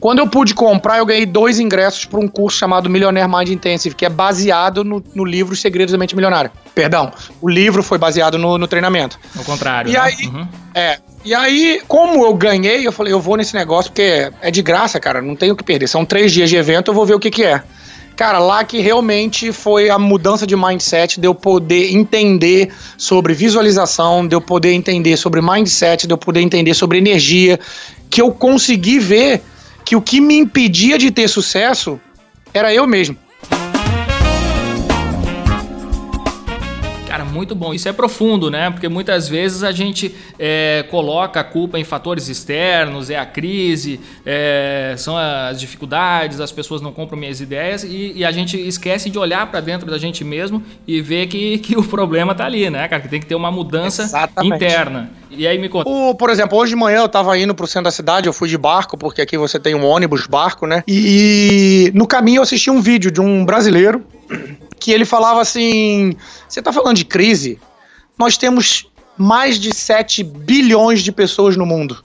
Quando 0.00 0.20
eu 0.20 0.28
pude 0.28 0.54
comprar, 0.54 0.98
eu 0.98 1.04
ganhei 1.06 1.26
dois 1.26 1.58
ingressos 1.58 2.04
para 2.04 2.20
um 2.20 2.28
curso 2.28 2.56
chamado 2.56 2.88
Millionaire 2.88 3.28
Mind 3.30 3.48
Intensive, 3.48 3.94
que 3.94 4.06
é 4.06 4.08
baseado 4.08 4.84
no, 4.84 5.02
no 5.14 5.24
livro 5.24 5.52
Os 5.54 5.60
Segredos 5.60 5.92
da 5.92 5.98
Mente 5.98 6.14
Milionária. 6.14 6.52
Perdão, 6.74 7.12
o 7.42 7.48
livro 7.48 7.82
foi 7.82 7.98
baseado 7.98 8.38
no, 8.38 8.56
no 8.56 8.68
treinamento. 8.68 9.18
Ao 9.36 9.44
contrário. 9.44 9.90
E 9.90 9.94
né? 9.94 9.98
aí- 10.00 10.26
Uhum. 10.26 10.46
É. 10.74 10.98
E 11.24 11.34
aí, 11.34 11.82
como 11.88 12.24
eu 12.24 12.32
ganhei, 12.32 12.86
eu 12.86 12.92
falei, 12.92 13.12
eu 13.12 13.20
vou 13.20 13.36
nesse 13.36 13.52
negócio 13.54 13.90
porque 13.90 14.30
é 14.40 14.50
de 14.50 14.62
graça, 14.62 15.00
cara, 15.00 15.20
não 15.20 15.34
tenho 15.34 15.52
o 15.52 15.56
que 15.56 15.64
perder. 15.64 15.88
São 15.88 16.04
três 16.04 16.32
dias 16.32 16.48
de 16.48 16.56
evento, 16.56 16.90
eu 16.90 16.94
vou 16.94 17.04
ver 17.04 17.14
o 17.14 17.18
que 17.18 17.30
que 17.30 17.44
é. 17.44 17.62
Cara, 18.18 18.40
lá 18.40 18.64
que 18.64 18.80
realmente 18.80 19.52
foi 19.52 19.90
a 19.90 19.96
mudança 19.96 20.44
de 20.44 20.56
mindset, 20.56 21.20
de 21.20 21.28
eu 21.28 21.36
poder 21.36 21.94
entender 21.94 22.68
sobre 22.96 23.32
visualização, 23.32 24.26
de 24.26 24.34
eu 24.34 24.40
poder 24.40 24.72
entender 24.72 25.16
sobre 25.16 25.40
mindset, 25.40 26.04
de 26.04 26.12
eu 26.12 26.18
poder 26.18 26.40
entender 26.40 26.74
sobre 26.74 26.98
energia, 26.98 27.60
que 28.10 28.20
eu 28.20 28.32
consegui 28.32 28.98
ver 28.98 29.40
que 29.84 29.94
o 29.94 30.02
que 30.02 30.20
me 30.20 30.36
impedia 30.36 30.98
de 30.98 31.12
ter 31.12 31.28
sucesso 31.28 32.00
era 32.52 32.74
eu 32.74 32.88
mesmo. 32.88 33.16
Muito 37.38 37.54
bom. 37.54 37.72
Isso 37.72 37.88
é 37.88 37.92
profundo, 37.92 38.50
né? 38.50 38.68
Porque 38.68 38.88
muitas 38.88 39.28
vezes 39.28 39.62
a 39.62 39.70
gente 39.70 40.12
é, 40.38 40.84
coloca 40.90 41.38
a 41.38 41.44
culpa 41.44 41.78
em 41.78 41.84
fatores 41.84 42.28
externos, 42.28 43.10
é 43.10 43.16
a 43.16 43.24
crise, 43.24 44.00
é, 44.26 44.94
são 44.98 45.16
as 45.16 45.60
dificuldades, 45.60 46.40
as 46.40 46.50
pessoas 46.50 46.82
não 46.82 46.92
compram 46.92 47.16
minhas 47.16 47.40
ideias 47.40 47.84
e, 47.84 48.12
e 48.16 48.24
a 48.24 48.32
gente 48.32 48.58
esquece 48.58 49.08
de 49.08 49.18
olhar 49.18 49.48
para 49.48 49.60
dentro 49.60 49.88
da 49.88 49.98
gente 49.98 50.24
mesmo 50.24 50.60
e 50.86 51.00
ver 51.00 51.28
que, 51.28 51.58
que 51.62 51.78
o 51.78 51.84
problema 51.84 52.34
tá 52.34 52.44
ali, 52.44 52.68
né, 52.68 52.88
cara? 52.88 53.00
Que 53.00 53.08
tem 53.08 53.20
que 53.20 53.26
ter 53.26 53.36
uma 53.36 53.52
mudança 53.52 54.02
Exatamente. 54.02 54.56
interna. 54.56 55.10
E 55.30 55.46
aí 55.46 55.58
me 55.58 55.68
conta. 55.68 55.88
O, 55.88 56.14
por 56.14 56.30
exemplo, 56.30 56.58
hoje 56.58 56.70
de 56.70 56.76
manhã 56.76 57.02
eu 57.02 57.08
tava 57.08 57.38
indo 57.38 57.54
pro 57.54 57.66
centro 57.66 57.84
da 57.84 57.90
cidade, 57.92 58.26
eu 58.26 58.32
fui 58.32 58.48
de 58.48 58.58
barco, 58.58 58.98
porque 58.98 59.22
aqui 59.22 59.38
você 59.38 59.60
tem 59.60 59.74
um 59.76 59.84
ônibus, 59.84 60.26
barco, 60.26 60.66
né? 60.66 60.82
E 60.88 61.92
no 61.94 62.06
caminho 62.06 62.38
eu 62.38 62.42
assisti 62.42 62.70
um 62.70 62.80
vídeo 62.80 63.12
de 63.12 63.20
um 63.20 63.44
brasileiro 63.44 64.04
que 64.78 64.92
ele 64.92 65.04
falava 65.04 65.40
assim: 65.40 66.16
Você 66.48 66.62
tá 66.62 66.72
falando 66.72 66.96
de 66.96 67.04
crise? 67.04 67.58
Nós 68.18 68.36
temos 68.36 68.86
mais 69.16 69.58
de 69.58 69.74
7 69.74 70.22
bilhões 70.22 71.02
de 71.02 71.12
pessoas 71.12 71.56
no 71.56 71.66
mundo. 71.66 72.02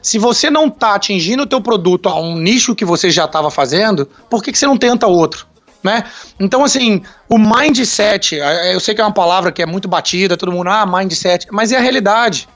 Se 0.00 0.18
você 0.18 0.50
não 0.50 0.70
tá 0.70 0.94
atingindo 0.94 1.42
o 1.42 1.46
teu 1.46 1.60
produto 1.60 2.08
a 2.08 2.18
um 2.20 2.36
nicho 2.36 2.74
que 2.74 2.84
você 2.84 3.10
já 3.10 3.24
estava 3.24 3.50
fazendo, 3.50 4.08
por 4.30 4.42
que, 4.42 4.52
que 4.52 4.58
você 4.58 4.66
não 4.66 4.76
tenta 4.76 5.06
outro? 5.06 5.46
Né? 5.82 6.04
Então, 6.38 6.62
assim, 6.62 7.02
o 7.28 7.36
mindset, 7.36 8.36
eu 8.72 8.78
sei 8.78 8.94
que 8.94 9.00
é 9.00 9.04
uma 9.04 9.12
palavra 9.12 9.50
que 9.50 9.60
é 9.60 9.66
muito 9.66 9.88
batida, 9.88 10.36
todo 10.36 10.52
mundo, 10.52 10.68
ah, 10.68 10.86
mindset, 10.86 11.48
mas 11.50 11.72
é 11.72 11.76
a 11.76 11.80
realidade. 11.80 12.48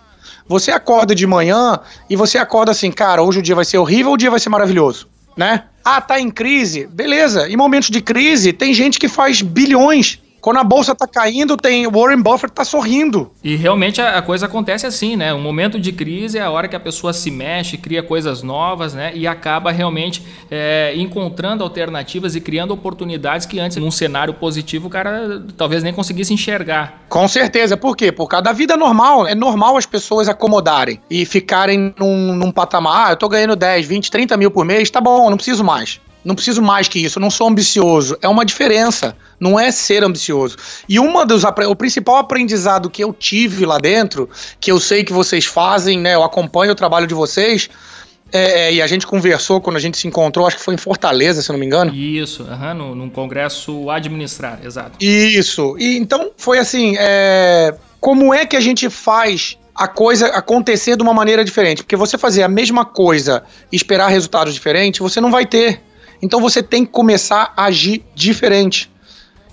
Você 0.46 0.70
acorda 0.70 1.12
de 1.12 1.26
manhã 1.26 1.80
e 2.08 2.14
você 2.14 2.38
acorda 2.38 2.70
assim, 2.70 2.92
cara, 2.92 3.22
hoje 3.22 3.40
o 3.40 3.42
dia 3.42 3.54
vai 3.54 3.64
ser 3.64 3.78
horrível, 3.78 4.12
o 4.12 4.16
dia 4.16 4.30
vai 4.30 4.38
ser 4.38 4.48
maravilhoso, 4.48 5.08
né? 5.36 5.64
Ah, 5.84 6.00
tá 6.00 6.18
em 6.18 6.30
crise, 6.30 6.86
beleza. 6.86 7.48
Em 7.48 7.56
momentos 7.56 7.90
de 7.90 8.00
crise, 8.00 8.52
tem 8.52 8.74
gente 8.74 8.98
que 8.98 9.08
faz 9.08 9.42
bilhões 9.42 10.18
Quando 10.46 10.58
a 10.58 10.62
bolsa 10.62 10.94
tá 10.94 11.08
caindo, 11.08 11.56
tem 11.56 11.90
Warren 11.90 12.22
Buffett 12.22 12.54
tá 12.54 12.64
sorrindo. 12.64 13.32
E 13.42 13.56
realmente 13.56 14.00
a, 14.00 14.16
a 14.16 14.22
coisa 14.22 14.46
acontece 14.46 14.86
assim, 14.86 15.16
né? 15.16 15.34
Um 15.34 15.40
momento 15.40 15.76
de 15.76 15.90
crise 15.90 16.38
é 16.38 16.40
a 16.40 16.48
hora 16.52 16.68
que 16.68 16.76
a 16.76 16.78
pessoa 16.78 17.12
se 17.12 17.32
mexe, 17.32 17.76
cria 17.76 18.00
coisas 18.00 18.44
novas, 18.44 18.94
né? 18.94 19.10
E 19.12 19.26
acaba 19.26 19.72
realmente 19.72 20.24
é, 20.48 20.94
encontrando 20.94 21.64
alternativas 21.64 22.36
e 22.36 22.40
criando 22.40 22.70
oportunidades 22.70 23.44
que 23.44 23.58
antes, 23.58 23.76
num 23.78 23.90
cenário 23.90 24.34
positivo, 24.34 24.86
o 24.86 24.90
cara 24.90 25.42
talvez 25.56 25.82
nem 25.82 25.92
conseguisse 25.92 26.32
enxergar. 26.32 27.02
Com 27.08 27.26
certeza. 27.26 27.76
Por 27.76 27.96
quê? 27.96 28.12
Por 28.12 28.28
causa 28.28 28.44
da 28.44 28.52
vida 28.52 28.76
normal. 28.76 29.26
É 29.26 29.34
normal 29.34 29.76
as 29.76 29.84
pessoas 29.84 30.28
acomodarem 30.28 31.00
e 31.10 31.26
ficarem 31.26 31.92
num, 31.98 32.36
num 32.36 32.52
patamar. 32.52 33.08
Ah, 33.08 33.10
eu 33.10 33.16
tô 33.16 33.28
ganhando 33.28 33.56
10, 33.56 33.84
20, 33.84 34.10
30 34.12 34.36
mil 34.36 34.52
por 34.52 34.64
mês, 34.64 34.88
tá 34.90 35.00
bom, 35.00 35.28
não 35.28 35.36
preciso 35.36 35.64
mais. 35.64 36.00
Não 36.26 36.34
preciso 36.34 36.60
mais 36.60 36.88
que 36.88 36.98
isso, 36.98 37.18
eu 37.18 37.20
não 37.20 37.30
sou 37.30 37.46
ambicioso. 37.48 38.18
É 38.20 38.26
uma 38.26 38.44
diferença, 38.44 39.16
não 39.38 39.58
é 39.60 39.70
ser 39.70 40.02
ambicioso. 40.02 40.56
E 40.88 40.98
uma 40.98 41.24
dos 41.24 41.44
o 41.44 41.76
principal 41.76 42.16
aprendizado 42.16 42.90
que 42.90 43.04
eu 43.04 43.12
tive 43.12 43.64
lá 43.64 43.78
dentro, 43.78 44.28
que 44.58 44.72
eu 44.72 44.80
sei 44.80 45.04
que 45.04 45.12
vocês 45.12 45.44
fazem, 45.44 46.00
né? 46.00 46.16
Eu 46.16 46.24
acompanho 46.24 46.72
o 46.72 46.74
trabalho 46.74 47.06
de 47.06 47.14
vocês. 47.14 47.70
É, 48.32 48.74
e 48.74 48.82
a 48.82 48.88
gente 48.88 49.06
conversou 49.06 49.60
quando 49.60 49.76
a 49.76 49.78
gente 49.78 49.96
se 49.96 50.08
encontrou, 50.08 50.48
acho 50.48 50.56
que 50.56 50.64
foi 50.64 50.74
em 50.74 50.78
Fortaleza, 50.78 51.40
se 51.40 51.48
eu 51.48 51.52
não 51.52 51.60
me 51.60 51.66
engano. 51.66 51.94
Isso, 51.94 52.42
uhum, 52.42 52.74
no, 52.74 52.94
num 52.96 53.08
congresso 53.08 53.88
administrar, 53.88 54.58
exato. 54.64 54.98
Isso. 55.00 55.76
E 55.78 55.96
então 55.96 56.32
foi 56.36 56.58
assim: 56.58 56.96
é, 56.98 57.72
como 58.00 58.34
é 58.34 58.44
que 58.44 58.56
a 58.56 58.60
gente 58.60 58.90
faz 58.90 59.56
a 59.72 59.86
coisa 59.86 60.26
acontecer 60.28 60.96
de 60.96 61.04
uma 61.04 61.14
maneira 61.14 61.44
diferente? 61.44 61.84
Porque 61.84 61.94
você 61.94 62.18
fazer 62.18 62.42
a 62.42 62.48
mesma 62.48 62.84
coisa 62.84 63.44
e 63.70 63.76
esperar 63.76 64.08
resultados 64.08 64.52
diferentes, 64.54 64.98
você 64.98 65.20
não 65.20 65.30
vai 65.30 65.46
ter. 65.46 65.86
Então 66.20 66.40
você 66.40 66.62
tem 66.62 66.84
que 66.84 66.92
começar 66.92 67.52
a 67.56 67.64
agir 67.64 68.04
diferente. 68.14 68.90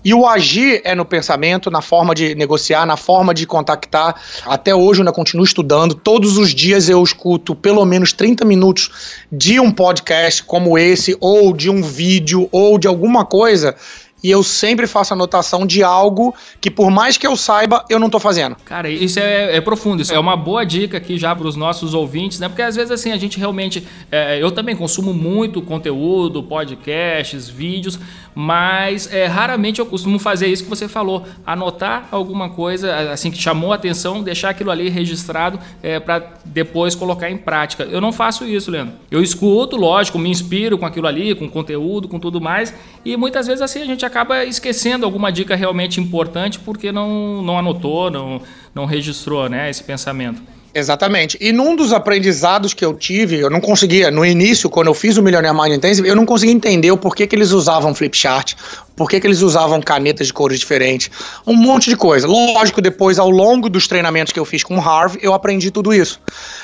E 0.05 0.13
o 0.13 0.27
agir 0.27 0.81
é 0.83 0.93
no 0.93 1.05
pensamento, 1.05 1.71
na 1.71 1.81
forma 1.81 2.13
de 2.13 2.35
negociar, 2.35 2.85
na 2.85 2.97
forma 2.97 3.33
de 3.33 3.47
contactar. 3.47 4.19
Até 4.45 4.75
hoje 4.75 4.99
eu 4.99 5.03
ainda 5.03 5.13
continuo 5.13 5.45
estudando. 5.45 5.95
Todos 5.95 6.37
os 6.37 6.53
dias 6.53 6.89
eu 6.89 7.01
escuto 7.01 7.55
pelo 7.55 7.85
menos 7.85 8.11
30 8.11 8.43
minutos 8.43 8.91
de 9.31 9.61
um 9.61 9.71
podcast 9.71 10.43
como 10.43 10.77
esse, 10.77 11.15
ou 11.21 11.53
de 11.53 11.69
um 11.69 11.81
vídeo, 11.81 12.49
ou 12.51 12.77
de 12.77 12.85
alguma 12.85 13.23
coisa 13.23 13.75
e 14.23 14.31
eu 14.31 14.41
sempre 14.41 14.87
faço 14.87 15.13
anotação 15.13 15.65
de 15.67 15.83
algo 15.83 16.33
que, 16.61 16.71
por 16.71 16.89
mais 16.89 17.17
que 17.17 17.27
eu 17.27 17.35
saiba, 17.35 17.83
eu 17.89 17.99
não 17.99 18.09
tô 18.09 18.19
fazendo. 18.19 18.55
Cara, 18.63 18.89
isso 18.89 19.19
é, 19.19 19.57
é 19.57 19.61
profundo. 19.61 20.01
Isso 20.01 20.13
é 20.13 20.19
uma 20.19 20.37
boa 20.37 20.65
dica 20.65 20.97
aqui 20.97 21.17
já 21.17 21.35
para 21.35 21.45
os 21.45 21.57
nossos 21.57 21.93
ouvintes, 21.93 22.39
né? 22.39 22.47
Porque 22.47 22.61
às 22.61 22.75
vezes 22.75 22.91
assim 22.91 23.11
a 23.11 23.17
gente 23.17 23.37
realmente. 23.37 23.85
É, 24.09 24.41
eu 24.41 24.51
também 24.51 24.75
consumo 24.75 25.13
muito 25.13 25.61
conteúdo, 25.61 26.41
podcasts, 26.41 27.49
vídeos, 27.49 27.99
mas 28.35 29.11
é, 29.11 29.25
raramente 29.25 29.79
eu 29.79 29.85
costumo 29.85 30.19
fazer 30.19 30.47
isso 30.47 30.63
que 30.63 30.69
você 30.69 30.87
falou, 30.87 31.25
anotar 31.45 32.07
alguma 32.11 32.49
coisa 32.49 33.11
assim 33.11 33.31
que 33.31 33.37
chamou 33.37 33.71
a 33.71 33.75
atenção, 33.75 34.23
deixar 34.23 34.49
aquilo 34.49 34.71
ali 34.71 34.89
registrado 34.89 35.59
é, 35.81 35.99
para 35.99 36.33
depois 36.45 36.95
colocar 36.95 37.29
em 37.29 37.37
prática. 37.37 37.83
Eu 37.83 38.01
não 38.01 38.11
faço 38.11 38.45
isso, 38.45 38.71
Leandro. 38.71 38.95
Eu 39.11 39.21
escuto, 39.21 39.75
lógico, 39.75 40.17
me 40.17 40.29
inspiro 40.29 40.77
com 40.77 40.85
aquilo 40.85 41.07
ali, 41.07 41.35
com 41.35 41.49
conteúdo, 41.49 42.07
com 42.07 42.19
tudo 42.19 42.41
mais, 42.41 42.73
e 43.05 43.15
muitas 43.17 43.47
vezes 43.47 43.61
assim 43.61 43.81
a 43.81 43.85
gente 43.85 44.05
acaba 44.05 44.43
esquecendo 44.43 45.05
alguma 45.05 45.31
dica 45.31 45.55
realmente 45.55 45.99
importante 45.99 46.59
porque 46.59 46.91
não, 46.91 47.41
não 47.41 47.57
anotou, 47.57 48.09
não, 48.09 48.41
não 48.73 48.85
registrou 48.85 49.49
né, 49.49 49.69
esse 49.69 49.83
pensamento. 49.83 50.41
Exatamente. 50.75 51.37
E 51.39 51.51
num 51.51 51.75
dos 51.75 51.93
aprendizados 51.93 52.73
que 52.73 52.83
eu 52.83 52.95
tive, 52.95 53.37
eu 53.37 53.49
não 53.49 53.61
conseguia, 53.61 54.09
no 54.09 54.25
início, 54.25 54.69
quando 54.69 54.87
eu 54.87 54.93
fiz 54.95 55.17
o 55.17 55.21
Millionaire 55.21 55.55
Mind 55.55 55.73
Intensive, 55.73 56.07
eu 56.07 56.15
não 56.15 56.25
conseguia 56.25 56.53
entender 56.53 56.89
o 56.91 56.97
porquê 56.97 57.27
que 57.27 57.35
eles 57.35 57.51
usavam 57.51 57.93
flip 57.93 58.17
chart, 58.17 58.55
por 58.95 59.07
que 59.07 59.17
eles 59.17 59.41
usavam 59.41 59.79
canetas 59.79 60.27
de 60.27 60.33
cores 60.33 60.59
diferentes, 60.59 61.11
um 61.45 61.55
monte 61.55 61.91
de 61.91 61.95
coisa. 61.95 62.27
Lógico, 62.27 62.81
depois, 62.81 63.19
ao 63.19 63.29
longo 63.29 63.69
dos 63.69 63.87
treinamentos 63.87 64.33
que 64.33 64.39
eu 64.39 64.45
fiz 64.45 64.63
com 64.63 64.77
o 64.77 64.81
Harvey, 64.81 65.19
eu 65.21 65.33
aprendi 65.33 65.69
tudo 65.69 65.93
isso. 65.93 66.19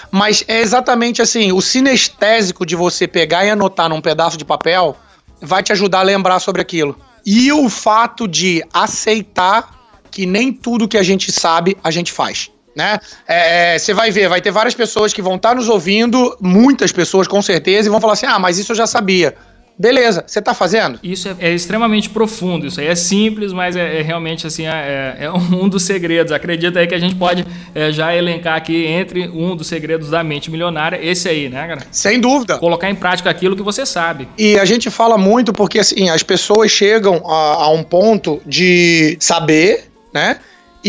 Mas 0.10 0.44
é 0.48 0.60
exatamente 0.60 1.22
assim, 1.22 1.52
o 1.52 1.62
sinestésico 1.62 2.66
de 2.66 2.76
você 2.76 3.08
pegar 3.08 3.46
e 3.46 3.52
anotar 3.52 3.90
num 3.90 4.02
pedaço 4.02 4.38
de 4.38 4.46
papel 4.46 4.98
vai 5.40 5.62
te 5.62 5.72
ajudar 5.72 6.00
a 6.00 6.04
lembrar 6.04 6.40
sobre 6.40 6.64
aquilo. 6.64 6.98
E 7.24 7.52
o 7.52 7.70
fato 7.70 8.28
de 8.28 8.64
aceitar 8.74 9.78
que 10.10 10.26
nem 10.26 10.52
tudo 10.52 10.88
que 10.88 10.98
a 10.98 11.04
gente 11.04 11.32
sabe, 11.32 11.78
a 11.84 11.92
gente 11.92 12.12
faz. 12.12 12.50
Né? 12.80 12.98
É, 13.28 13.78
você 13.78 13.94
vai 13.94 14.10
ver, 14.10 14.30
vai 14.30 14.40
ter 14.40 14.52
várias 14.52 14.74
pessoas 14.74 15.12
que 15.12 15.22
vão 15.22 15.36
estar 15.36 15.54
nos 15.54 15.68
ouvindo, 15.68 16.38
muitas 16.40 16.94
pessoas 16.94 17.28
com 17.28 17.42
certeza, 17.42 17.90
e 17.90 17.92
vão 17.92 18.00
falar 18.00 18.14
assim: 18.14 18.26
ah, 18.26 18.40
mas 18.40 18.58
isso 18.58 18.72
eu 18.72 18.76
já 18.78 18.88
sabia. 18.88 19.36
Beleza, 19.78 20.24
você 20.26 20.40
está 20.40 20.54
fazendo? 20.54 20.98
Isso 21.04 21.28
é, 21.28 21.36
é, 21.40 21.54
extremamente 21.54 22.10
profundo. 22.10 22.66
Isso 22.66 22.80
aí 22.80 22.88
é 22.88 22.96
simples, 22.96 23.52
mas 23.52 23.76
é, 23.76 24.00
é 24.00 24.02
realmente 24.02 24.48
assim 24.48 24.66
é, 24.66 25.18
é, 25.20 25.32
um 25.54 25.68
dos 25.68 25.84
segredos. 25.84 26.32
Acredita 26.32 26.80
aí 26.80 26.88
que 26.88 26.96
a 26.96 27.00
gente 27.00 27.16
pode 27.16 27.46
é, 27.76 27.92
já 27.92 28.16
elencar 28.16 28.56
aqui 28.56 28.86
entre 28.86 29.28
um 29.28 29.58
dos 29.58 29.68
segredos 29.68 30.10
da 30.10 30.24
mente 30.24 30.50
milionária, 30.50 30.98
esse 31.02 31.28
aí, 31.28 31.50
né, 31.50 31.68
cara? 31.68 31.82
Sem 31.92 32.18
dúvida. 32.18 32.58
Colocar 32.60 32.90
em 32.90 32.96
prática 32.96 33.30
aquilo 33.30 33.58
que 33.58 33.64
você 33.64 33.86
sabe. 33.86 34.30
E 34.38 34.58
a 34.58 34.64
gente 34.64 34.90
fala 34.90 35.18
muito 35.18 35.52
porque 35.52 35.80
assim 35.80 36.10
as 36.10 36.24
pessoas 36.24 36.72
chegam 36.72 37.22
a, 37.30 37.66
a 37.66 37.70
um 37.72 37.84
ponto 37.84 38.42
de 38.46 39.18
saber, 39.20 39.90
né? 40.14 40.40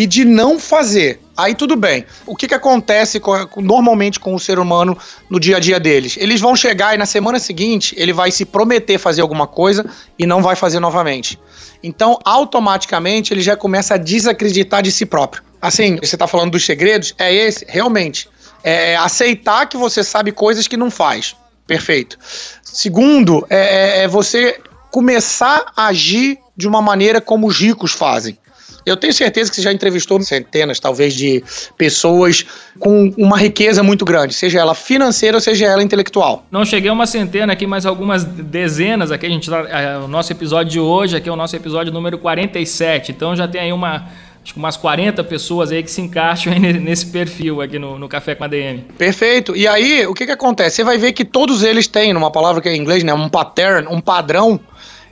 E 0.00 0.06
de 0.06 0.24
não 0.24 0.58
fazer. 0.58 1.20
Aí 1.36 1.54
tudo 1.54 1.76
bem. 1.76 2.06
O 2.24 2.34
que, 2.34 2.48
que 2.48 2.54
acontece 2.54 3.20
com, 3.20 3.34
normalmente 3.58 4.18
com 4.18 4.34
o 4.34 4.40
ser 4.40 4.58
humano 4.58 4.96
no 5.28 5.38
dia 5.38 5.58
a 5.58 5.60
dia 5.60 5.78
deles? 5.78 6.16
Eles 6.18 6.40
vão 6.40 6.56
chegar 6.56 6.94
e 6.94 6.96
na 6.96 7.04
semana 7.04 7.38
seguinte 7.38 7.94
ele 7.98 8.10
vai 8.10 8.30
se 8.30 8.46
prometer 8.46 8.96
fazer 8.96 9.20
alguma 9.20 9.46
coisa 9.46 9.84
e 10.18 10.24
não 10.24 10.40
vai 10.40 10.56
fazer 10.56 10.80
novamente. 10.80 11.38
Então, 11.82 12.18
automaticamente, 12.24 13.34
ele 13.34 13.42
já 13.42 13.54
começa 13.54 13.92
a 13.92 13.96
desacreditar 13.98 14.82
de 14.82 14.90
si 14.90 15.04
próprio. 15.04 15.42
Assim, 15.60 15.96
você 15.96 16.16
está 16.16 16.26
falando 16.26 16.52
dos 16.52 16.64
segredos? 16.64 17.14
É 17.18 17.34
esse, 17.34 17.66
realmente. 17.68 18.26
É 18.64 18.96
aceitar 18.96 19.68
que 19.68 19.76
você 19.76 20.02
sabe 20.02 20.32
coisas 20.32 20.66
que 20.66 20.78
não 20.78 20.90
faz. 20.90 21.36
Perfeito. 21.66 22.18
Segundo, 22.62 23.46
é, 23.50 23.98
é, 23.98 24.04
é 24.04 24.08
você 24.08 24.58
começar 24.90 25.70
a 25.76 25.88
agir 25.88 26.38
de 26.56 26.66
uma 26.66 26.80
maneira 26.80 27.20
como 27.20 27.46
os 27.46 27.58
ricos 27.58 27.92
fazem. 27.92 28.38
Eu 28.84 28.96
tenho 28.96 29.12
certeza 29.12 29.50
que 29.50 29.56
você 29.56 29.62
já 29.62 29.72
entrevistou 29.72 30.20
centenas, 30.22 30.80
talvez, 30.80 31.14
de 31.14 31.42
pessoas 31.76 32.44
com 32.78 33.12
uma 33.16 33.38
riqueza 33.38 33.82
muito 33.82 34.04
grande, 34.04 34.34
seja 34.34 34.58
ela 34.58 34.74
financeira 34.74 35.36
ou 35.36 35.40
seja 35.40 35.66
ela 35.66 35.82
intelectual. 35.82 36.44
Não 36.50 36.64
cheguei 36.64 36.90
a 36.90 36.92
uma 36.92 37.06
centena 37.06 37.52
aqui, 37.52 37.66
mas 37.66 37.86
algumas 37.86 38.24
dezenas 38.24 39.10
aqui. 39.10 39.26
A 39.26 39.30
gente 39.30 39.48
tá, 39.48 39.60
é, 39.68 39.98
o 39.98 40.08
nosso 40.08 40.32
episódio 40.32 40.72
de 40.72 40.80
hoje 40.80 41.16
aqui 41.16 41.28
é 41.28 41.32
o 41.32 41.36
nosso 41.36 41.54
episódio 41.56 41.92
número 41.92 42.18
47. 42.18 43.12
Então 43.12 43.34
já 43.36 43.46
tem 43.46 43.60
aí 43.60 43.72
uma 43.72 44.08
acho 44.42 44.54
que 44.54 44.58
umas 44.58 44.76
40 44.76 45.22
pessoas 45.24 45.70
aí 45.70 45.82
que 45.82 45.90
se 45.90 46.00
encaixam 46.00 46.52
nesse 46.58 47.06
perfil 47.06 47.60
aqui 47.60 47.78
no, 47.78 47.98
no 47.98 48.08
Café 48.08 48.34
com 48.34 48.44
a 48.44 48.48
DM. 48.48 48.80
Perfeito. 48.96 49.54
E 49.54 49.68
aí, 49.68 50.06
o 50.06 50.14
que 50.14 50.26
que 50.26 50.32
acontece? 50.32 50.76
Você 50.76 50.84
vai 50.84 50.98
ver 50.98 51.12
que 51.12 51.24
todos 51.24 51.62
eles 51.62 51.86
têm, 51.86 52.12
numa 52.12 52.30
palavra 52.30 52.60
que 52.60 52.68
é 52.68 52.74
em 52.74 52.80
inglês, 52.80 53.04
né, 53.04 53.12
um 53.12 53.28
pattern, 53.28 53.86
um 53.88 54.00
padrão 54.00 54.58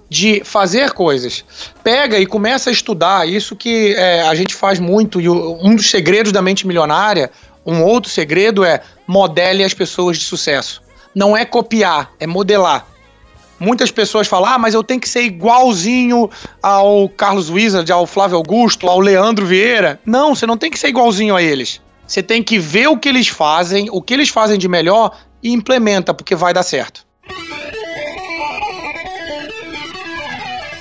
de 0.09 0.43
fazer 0.45 0.93
coisas. 0.93 1.45
Pega 1.83 2.19
e 2.19 2.27
começa 2.27 2.71
a 2.71 2.73
estudar. 2.73 3.29
Isso 3.29 3.55
que 3.55 3.95
é, 3.95 4.23
a 4.23 4.35
gente 4.35 4.55
faz 4.55 4.79
muito. 4.79 5.21
E 5.21 5.29
um 5.29 5.75
dos 5.75 5.91
segredos 5.91 6.33
da 6.33 6.41
mente 6.41 6.67
milionária, 6.67 7.31
um 7.65 7.83
outro 7.83 8.11
segredo 8.11 8.65
é 8.65 8.81
modele 9.07 9.63
as 9.63 9.75
pessoas 9.75 10.19
de 10.19 10.25
sucesso. 10.25 10.83
Não 11.15 11.37
é 11.37 11.45
copiar, 11.45 12.13
é 12.19 12.27
modelar. 12.27 12.87
Muitas 13.61 13.91
pessoas 13.91 14.29
falam, 14.29 14.51
ah, 14.51 14.59
mas 14.59 14.73
eu 14.73 14.85
tenho 14.85 15.01
que 15.01 15.09
ser 15.09 15.23
igualzinho 15.23 16.31
ao 16.63 17.09
Carlos 17.09 17.51
Wizard, 17.51 17.91
ao 17.91 18.07
Flávio 18.07 18.37
Augusto, 18.37 18.89
ao 18.89 19.01
Leandro 19.01 19.45
Vieira. 19.45 20.01
Não, 20.07 20.35
você 20.35 20.47
não 20.47 20.57
tem 20.57 20.71
que 20.71 20.79
ser 20.79 20.89
igualzinho 20.89 21.35
a 21.35 21.43
eles. 21.43 21.81
Você 22.07 22.23
tem 22.23 22.43
que 22.43 22.59
ver 22.59 22.87
o 22.87 22.97
que 22.97 23.09
eles 23.09 23.29
fazem, 23.29 23.89
o 23.91 24.01
que 24.01 24.15
eles 24.15 24.29
fazem 24.29 24.59
de 24.59 24.69
melhor 24.69 25.19
e 25.43 25.53
implementa, 25.53 26.15
porque 26.15 26.35
vai 26.37 26.55
dar 26.55 26.63
certo. 26.63 27.05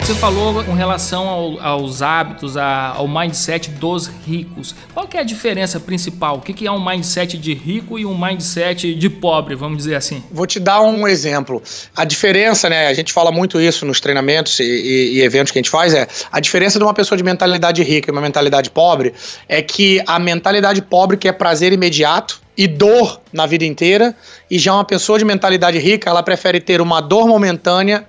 Você 0.08 0.16
falou 0.16 0.64
com 0.64 0.72
relação 0.72 1.28
ao, 1.28 1.60
aos 1.60 2.02
hábitos, 2.02 2.56
a, 2.56 2.94
ao 2.96 3.10
mindset 3.10 3.72
dos 3.72 4.10
ricos. 4.26 4.74
Qual 4.94 5.06
que 5.06 5.18
é 5.18 5.20
a 5.20 5.24
diferença 5.24 5.82
principal? 5.82 6.38
O 6.38 6.42
que, 6.42 6.54
que 6.54 6.66
é 6.66 6.72
um 6.72 6.82
mindset 6.82 7.38
de 7.38 7.54
rico 7.54 8.00
e 8.00 8.06
um 8.06 8.18
mindset 8.18 8.96
de 8.96 9.10
pobre, 9.10 9.54
vamos 9.54 9.80
dizer 9.80 9.96
assim? 9.96 10.24
Vou 10.32 10.48
te 10.48 10.62
dar 10.62 10.80
um 10.80 11.06
exemplo. 11.10 11.62
A 11.94 12.06
diferença, 12.06 12.70
né? 12.70 12.88
A 12.88 12.94
gente 12.94 13.12
fala 13.12 13.34
muito 13.34 13.60
isso 13.60 13.86
nos 13.86 14.00
treinamentos 14.00 14.58
e, 14.62 14.64
e, 14.64 15.16
e 15.16 15.22
eventos 15.24 15.52
que 15.52 15.60
a 15.60 15.62
gente 15.62 15.70
faz, 15.70 15.94
é 15.94 16.08
a 16.32 16.40
diferença 16.40 16.80
de 16.80 16.86
uma 16.86 16.94
pessoa 16.94 17.18
de 17.18 17.24
mentalidade 17.26 17.84
rica 17.84 18.10
e 18.10 18.14
uma 18.14 18.22
mentalidade 18.22 18.70
pobre 18.70 19.14
é 19.46 19.62
que 19.62 20.02
a 20.08 20.18
mentalidade 20.18 20.82
pobre 20.82 21.18
quer 21.18 21.34
prazer 21.34 21.74
imediato 21.74 22.40
e 22.58 22.66
dor 22.66 23.20
na 23.34 23.46
vida 23.46 23.66
inteira, 23.66 24.16
e 24.50 24.58
já 24.58 24.74
uma 24.74 24.86
pessoa 24.86 25.20
de 25.20 25.26
mentalidade 25.26 25.78
rica, 25.78 26.10
ela 26.10 26.24
prefere 26.24 26.62
ter 26.62 26.80
uma 26.80 27.02
dor 27.02 27.28
momentânea 27.28 28.08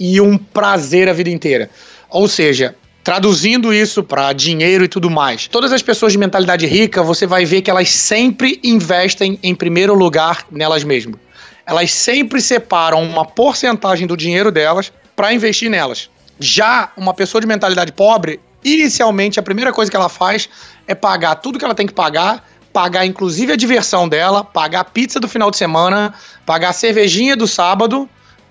e 0.00 0.20
um 0.20 0.38
prazer 0.38 1.08
a 1.08 1.12
vida 1.12 1.28
inteira. 1.28 1.68
Ou 2.08 2.26
seja, 2.26 2.74
traduzindo 3.04 3.72
isso 3.72 4.02
para 4.02 4.32
dinheiro 4.32 4.82
e 4.82 4.88
tudo 4.88 5.10
mais, 5.10 5.46
todas 5.46 5.72
as 5.72 5.82
pessoas 5.82 6.12
de 6.12 6.18
mentalidade 6.18 6.66
rica, 6.66 7.02
você 7.02 7.26
vai 7.26 7.44
ver 7.44 7.60
que 7.60 7.70
elas 7.70 7.90
sempre 7.90 8.58
investem 8.64 9.38
em 9.42 9.54
primeiro 9.54 9.94
lugar 9.94 10.46
nelas 10.50 10.82
mesmas. 10.82 11.20
Elas 11.66 11.92
sempre 11.92 12.40
separam 12.40 13.02
uma 13.02 13.24
porcentagem 13.24 14.06
do 14.06 14.16
dinheiro 14.16 14.50
delas 14.50 14.90
para 15.14 15.32
investir 15.32 15.70
nelas. 15.70 16.08
Já 16.38 16.90
uma 16.96 17.12
pessoa 17.12 17.40
de 17.40 17.46
mentalidade 17.46 17.92
pobre, 17.92 18.40
inicialmente 18.64 19.38
a 19.38 19.42
primeira 19.42 19.72
coisa 19.72 19.90
que 19.90 19.96
ela 19.96 20.08
faz 20.08 20.48
é 20.86 20.94
pagar 20.94 21.36
tudo 21.36 21.58
que 21.58 21.64
ela 21.64 21.74
tem 21.74 21.86
que 21.86 21.92
pagar, 21.92 22.44
pagar 22.72 23.04
inclusive 23.04 23.52
a 23.52 23.56
diversão 23.56 24.08
dela, 24.08 24.42
pagar 24.42 24.80
a 24.80 24.84
pizza 24.84 25.20
do 25.20 25.28
final 25.28 25.50
de 25.50 25.58
semana, 25.58 26.14
pagar 26.46 26.70
a 26.70 26.72
cervejinha 26.72 27.36
do 27.36 27.46
sábado, 27.46 28.08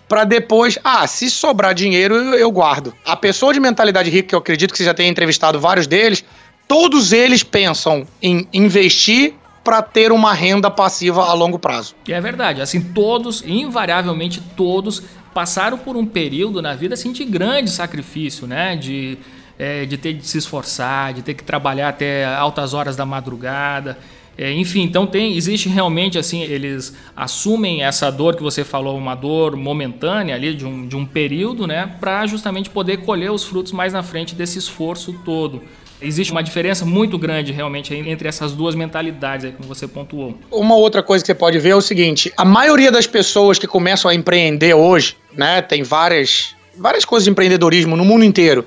para 0.10 0.24
depois, 0.24 0.78
ah, 0.84 1.06
se 1.06 1.30
sobrar 1.30 1.76
dinheiro 1.76 2.16
eu, 2.16 2.52
guardo. 2.52 2.94
A 3.06 3.16
pessoa 3.16 3.54
de 3.54 3.60
mentalidade 3.60 4.10
rica, 4.10 4.30
que 4.30 4.36
eu 4.36 4.40
acredito 4.40 4.72
que 4.72 4.78
você 4.80 4.84
já 4.84 4.94
tenha 4.94 5.08
entrevistado 5.08 5.60
vários 5.60 5.86
deles, 5.86 6.26
todos 6.68 7.14
eles 7.14 7.44
pensam 7.44 8.08
em 8.20 8.48
investir 8.52 9.36
para 9.64 9.84
ter 9.84 10.12
uma 10.12 10.34
renda 10.34 10.72
passiva 10.72 11.24
a 11.24 11.34
longo 11.34 11.60
prazo. 11.60 11.96
E 12.08 12.12
é 12.12 12.20
verdade, 12.20 12.60
assim, 12.60 12.82
todos, 12.82 13.44
invariavelmente 13.46 14.42
todos, 14.58 15.04
passaram 15.32 15.78
por 15.78 15.96
um 15.96 16.06
período 16.06 16.60
na 16.60 16.74
vida 16.74 16.96
assim, 16.96 17.12
de 17.12 17.24
grande 17.24 17.70
sacrifício, 17.70 18.48
né? 18.48 18.76
De, 18.76 19.16
é, 19.60 19.86
de 19.86 19.96
ter 19.96 20.14
de 20.14 20.26
se 20.26 20.40
esforçar, 20.40 21.14
de 21.14 21.22
ter 21.22 21.36
que 21.36 21.44
trabalhar 21.44 21.90
até 21.90 22.26
altas 22.26 22.74
horas 22.74 22.96
da 22.96 23.06
madrugada. 23.06 23.96
É, 24.42 24.54
enfim, 24.54 24.84
então 24.84 25.06
tem, 25.06 25.36
existe 25.36 25.68
realmente 25.68 26.18
assim, 26.18 26.44
eles 26.44 26.96
assumem 27.14 27.84
essa 27.84 28.10
dor 28.10 28.38
que 28.38 28.42
você 28.42 28.64
falou, 28.64 28.98
uma 28.98 29.14
dor 29.14 29.58
momentânea 29.58 30.34
ali 30.34 30.54
de 30.54 30.66
um, 30.66 30.88
de 30.88 30.96
um 30.96 31.06
período, 31.06 31.68
né? 31.68 31.94
Para 32.00 32.26
justamente 32.26 32.70
poder 32.70 33.00
colher 33.00 33.30
os 33.34 33.44
frutos 33.44 33.74
mais 33.74 33.92
na 33.92 34.02
frente 34.02 34.34
desse 34.34 34.58
esforço 34.58 35.12
todo. 35.26 35.62
Existe 36.02 36.32
uma 36.32 36.42
diferença 36.42 36.86
muito 36.86 37.18
grande 37.18 37.52
realmente 37.52 37.94
entre 37.94 38.30
essas 38.30 38.54
duas 38.54 38.76
mentalidades 38.76 39.46
aí, 39.46 39.52
como 39.52 39.68
você 39.68 39.86
pontuou. 39.86 40.40
Uma 40.50 40.76
outra 40.76 41.04
coisa 41.04 41.22
que 41.22 41.28
você 41.28 41.36
pode 41.36 41.60
ver 41.60 41.72
é 41.72 41.76
o 41.76 41.82
seguinte: 41.82 42.32
a 42.38 42.46
maioria 42.46 42.94
das 42.94 43.06
pessoas 43.06 43.60
que 43.60 43.68
começam 43.68 44.10
a 44.10 44.16
empreender 44.16 44.74
hoje, 44.74 45.18
né, 45.34 45.62
tem 45.62 45.84
várias, 45.84 46.56
várias 46.78 47.04
coisas 47.04 47.26
de 47.26 47.32
empreendedorismo 47.32 47.98
no 47.98 48.06
mundo 48.06 48.24
inteiro. 48.24 48.64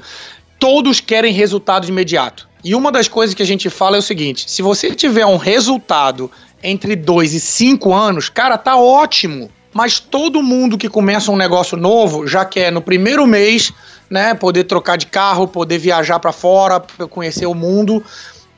Todos 0.58 1.00
querem 1.00 1.32
resultado 1.32 1.88
imediato. 1.88 2.51
E 2.64 2.74
uma 2.74 2.92
das 2.92 3.08
coisas 3.08 3.34
que 3.34 3.42
a 3.42 3.46
gente 3.46 3.68
fala 3.68 3.96
é 3.96 3.98
o 3.98 4.02
seguinte: 4.02 4.50
se 4.50 4.62
você 4.62 4.94
tiver 4.94 5.26
um 5.26 5.36
resultado 5.36 6.30
entre 6.62 6.94
2 6.94 7.34
e 7.34 7.40
5 7.40 7.92
anos, 7.92 8.28
cara, 8.28 8.56
tá 8.56 8.76
ótimo. 8.76 9.50
Mas 9.74 9.98
todo 9.98 10.42
mundo 10.42 10.76
que 10.76 10.88
começa 10.88 11.32
um 11.32 11.36
negócio 11.36 11.78
novo 11.78 12.26
já 12.26 12.44
quer 12.44 12.70
no 12.70 12.82
primeiro 12.82 13.26
mês 13.26 13.72
né? 14.12 14.34
Poder 14.34 14.64
trocar 14.64 14.96
de 14.96 15.06
carro, 15.06 15.48
poder 15.48 15.78
viajar 15.78 16.20
para 16.20 16.32
fora, 16.32 16.78
conhecer 17.08 17.46
o 17.46 17.54
mundo. 17.54 18.04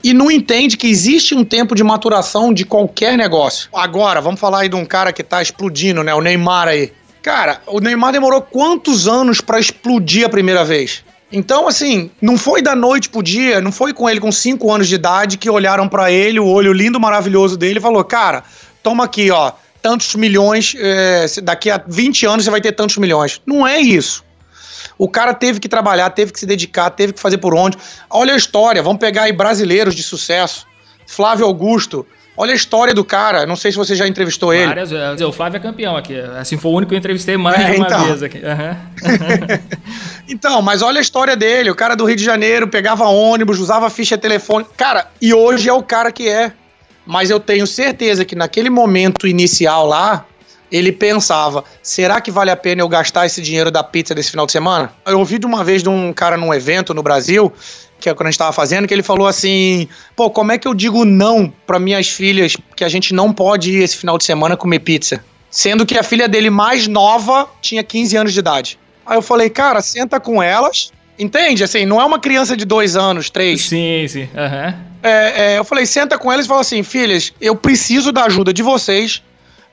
E 0.02 0.12
não 0.12 0.28
entende 0.28 0.76
que 0.76 0.88
existe 0.88 1.32
um 1.32 1.44
tempo 1.44 1.76
de 1.76 1.84
maturação 1.84 2.52
de 2.52 2.64
qualquer 2.64 3.16
negócio. 3.16 3.70
Agora, 3.72 4.20
vamos 4.20 4.40
falar 4.40 4.62
aí 4.62 4.68
de 4.68 4.74
um 4.74 4.84
cara 4.84 5.12
que 5.12 5.22
tá 5.22 5.40
explodindo, 5.40 6.02
né? 6.02 6.12
O 6.12 6.20
Neymar 6.20 6.66
aí. 6.66 6.92
Cara, 7.22 7.62
o 7.68 7.78
Neymar 7.78 8.12
demorou 8.12 8.42
quantos 8.42 9.06
anos 9.06 9.40
para 9.40 9.60
explodir 9.60 10.26
a 10.26 10.28
primeira 10.28 10.64
vez? 10.64 11.04
Então, 11.32 11.66
assim, 11.66 12.10
não 12.20 12.36
foi 12.36 12.62
da 12.62 12.76
noite 12.76 13.08
pro 13.08 13.22
dia, 13.22 13.60
não 13.60 13.72
foi 13.72 13.92
com 13.92 14.08
ele 14.08 14.20
com 14.20 14.30
5 14.30 14.70
anos 14.72 14.88
de 14.88 14.94
idade 14.94 15.36
que 15.36 15.50
olharam 15.50 15.88
para 15.88 16.10
ele, 16.10 16.38
o 16.38 16.46
olho 16.46 16.72
lindo, 16.72 17.00
maravilhoso 17.00 17.56
dele, 17.56 17.78
e 17.78 17.82
falou: 17.82 18.04
Cara, 18.04 18.44
toma 18.82 19.04
aqui, 19.04 19.30
ó, 19.30 19.52
tantos 19.82 20.14
milhões, 20.14 20.74
é, 20.78 21.26
daqui 21.42 21.70
a 21.70 21.82
20 21.86 22.26
anos 22.26 22.44
você 22.44 22.50
vai 22.50 22.60
ter 22.60 22.72
tantos 22.72 22.96
milhões. 22.96 23.40
Não 23.44 23.66
é 23.66 23.80
isso. 23.80 24.24
O 24.96 25.08
cara 25.08 25.34
teve 25.34 25.58
que 25.58 25.68
trabalhar, 25.68 26.10
teve 26.10 26.32
que 26.32 26.38
se 26.38 26.46
dedicar, 26.46 26.90
teve 26.90 27.12
que 27.12 27.20
fazer 27.20 27.38
por 27.38 27.54
onde. 27.54 27.76
Olha 28.08 28.34
a 28.34 28.36
história, 28.36 28.82
vamos 28.82 29.00
pegar 29.00 29.22
aí 29.22 29.32
brasileiros 29.32 29.94
de 29.94 30.02
sucesso. 30.02 30.66
Flávio 31.06 31.46
Augusto. 31.46 32.06
Olha 32.36 32.52
a 32.52 32.56
história 32.56 32.92
do 32.92 33.04
cara, 33.04 33.46
não 33.46 33.54
sei 33.54 33.70
se 33.70 33.78
você 33.78 33.94
já 33.94 34.08
entrevistou 34.08 34.52
ele. 34.52 34.66
Várias 34.66 34.90
vezes. 34.90 35.20
O 35.20 35.32
Flávio 35.32 35.58
é 35.58 35.60
campeão 35.60 35.96
aqui. 35.96 36.18
Assim, 36.38 36.56
foi 36.56 36.72
o 36.72 36.74
único 36.74 36.88
que 36.88 36.94
eu 36.94 36.98
entrevistei 36.98 37.36
mais 37.36 37.60
é, 37.60 37.70
de 37.70 37.76
uma 37.76 37.86
então. 37.86 38.04
vez 38.06 38.22
aqui. 38.24 38.38
Uhum. 38.38 39.58
então, 40.28 40.60
mas 40.60 40.82
olha 40.82 40.98
a 40.98 41.02
história 41.02 41.36
dele. 41.36 41.70
O 41.70 41.76
cara 41.76 41.94
do 41.94 42.04
Rio 42.04 42.16
de 42.16 42.24
Janeiro 42.24 42.66
pegava 42.66 43.04
ônibus, 43.04 43.60
usava 43.60 43.88
ficha 43.88 44.18
telefônica. 44.18 44.70
Cara, 44.76 45.06
e 45.22 45.32
hoje 45.32 45.68
é 45.68 45.72
o 45.72 45.82
cara 45.82 46.10
que 46.10 46.28
é. 46.28 46.52
Mas 47.06 47.30
eu 47.30 47.38
tenho 47.38 47.66
certeza 47.66 48.24
que 48.24 48.34
naquele 48.34 48.70
momento 48.70 49.28
inicial 49.28 49.86
lá, 49.86 50.26
ele 50.72 50.90
pensava: 50.90 51.62
será 51.82 52.20
que 52.20 52.32
vale 52.32 52.50
a 52.50 52.56
pena 52.56 52.82
eu 52.82 52.88
gastar 52.88 53.26
esse 53.26 53.40
dinheiro 53.40 53.70
da 53.70 53.84
pizza 53.84 54.14
desse 54.14 54.30
final 54.30 54.46
de 54.46 54.52
semana? 54.52 54.92
Eu 55.06 55.20
ouvi 55.20 55.38
de 55.38 55.46
uma 55.46 55.62
vez 55.62 55.84
de 55.84 55.88
um 55.88 56.12
cara 56.12 56.36
num 56.36 56.52
evento 56.52 56.92
no 56.92 57.02
Brasil, 57.02 57.52
que 58.04 58.10
é 58.10 58.14
quando 58.14 58.26
a 58.26 58.30
gente 58.30 58.34
estava 58.34 58.52
fazendo, 58.52 58.86
que 58.86 58.92
ele 58.92 59.02
falou 59.02 59.26
assim: 59.26 59.88
pô, 60.14 60.28
como 60.28 60.52
é 60.52 60.58
que 60.58 60.68
eu 60.68 60.74
digo 60.74 61.06
não 61.06 61.50
para 61.66 61.78
minhas 61.78 62.08
filhas 62.08 62.54
que 62.76 62.84
a 62.84 62.88
gente 62.88 63.14
não 63.14 63.32
pode 63.32 63.72
ir 63.72 63.82
esse 63.82 63.96
final 63.96 64.18
de 64.18 64.24
semana 64.24 64.58
comer 64.58 64.80
pizza? 64.80 65.24
Sendo 65.50 65.86
que 65.86 65.96
a 65.96 66.02
filha 66.02 66.28
dele 66.28 66.50
mais 66.50 66.86
nova 66.86 67.48
tinha 67.62 67.82
15 67.82 68.16
anos 68.16 68.32
de 68.34 68.38
idade. 68.40 68.78
Aí 69.06 69.16
eu 69.16 69.22
falei, 69.22 69.48
cara, 69.48 69.80
senta 69.80 70.20
com 70.20 70.42
elas. 70.42 70.92
Entende? 71.18 71.62
Assim, 71.62 71.86
não 71.86 72.00
é 72.00 72.04
uma 72.04 72.18
criança 72.18 72.56
de 72.56 72.64
dois 72.64 72.96
anos, 72.96 73.30
três. 73.30 73.66
Sim, 73.66 74.04
sim. 74.08 74.22
Uhum. 74.22 74.74
É, 75.00 75.54
é, 75.54 75.58
eu 75.58 75.64
falei, 75.64 75.86
senta 75.86 76.18
com 76.18 76.30
elas 76.30 76.44
e 76.44 76.48
fala 76.48 76.60
assim, 76.60 76.82
filhas, 76.82 77.32
eu 77.40 77.54
preciso 77.54 78.10
da 78.10 78.24
ajuda 78.24 78.52
de 78.52 78.64
vocês 78.64 79.22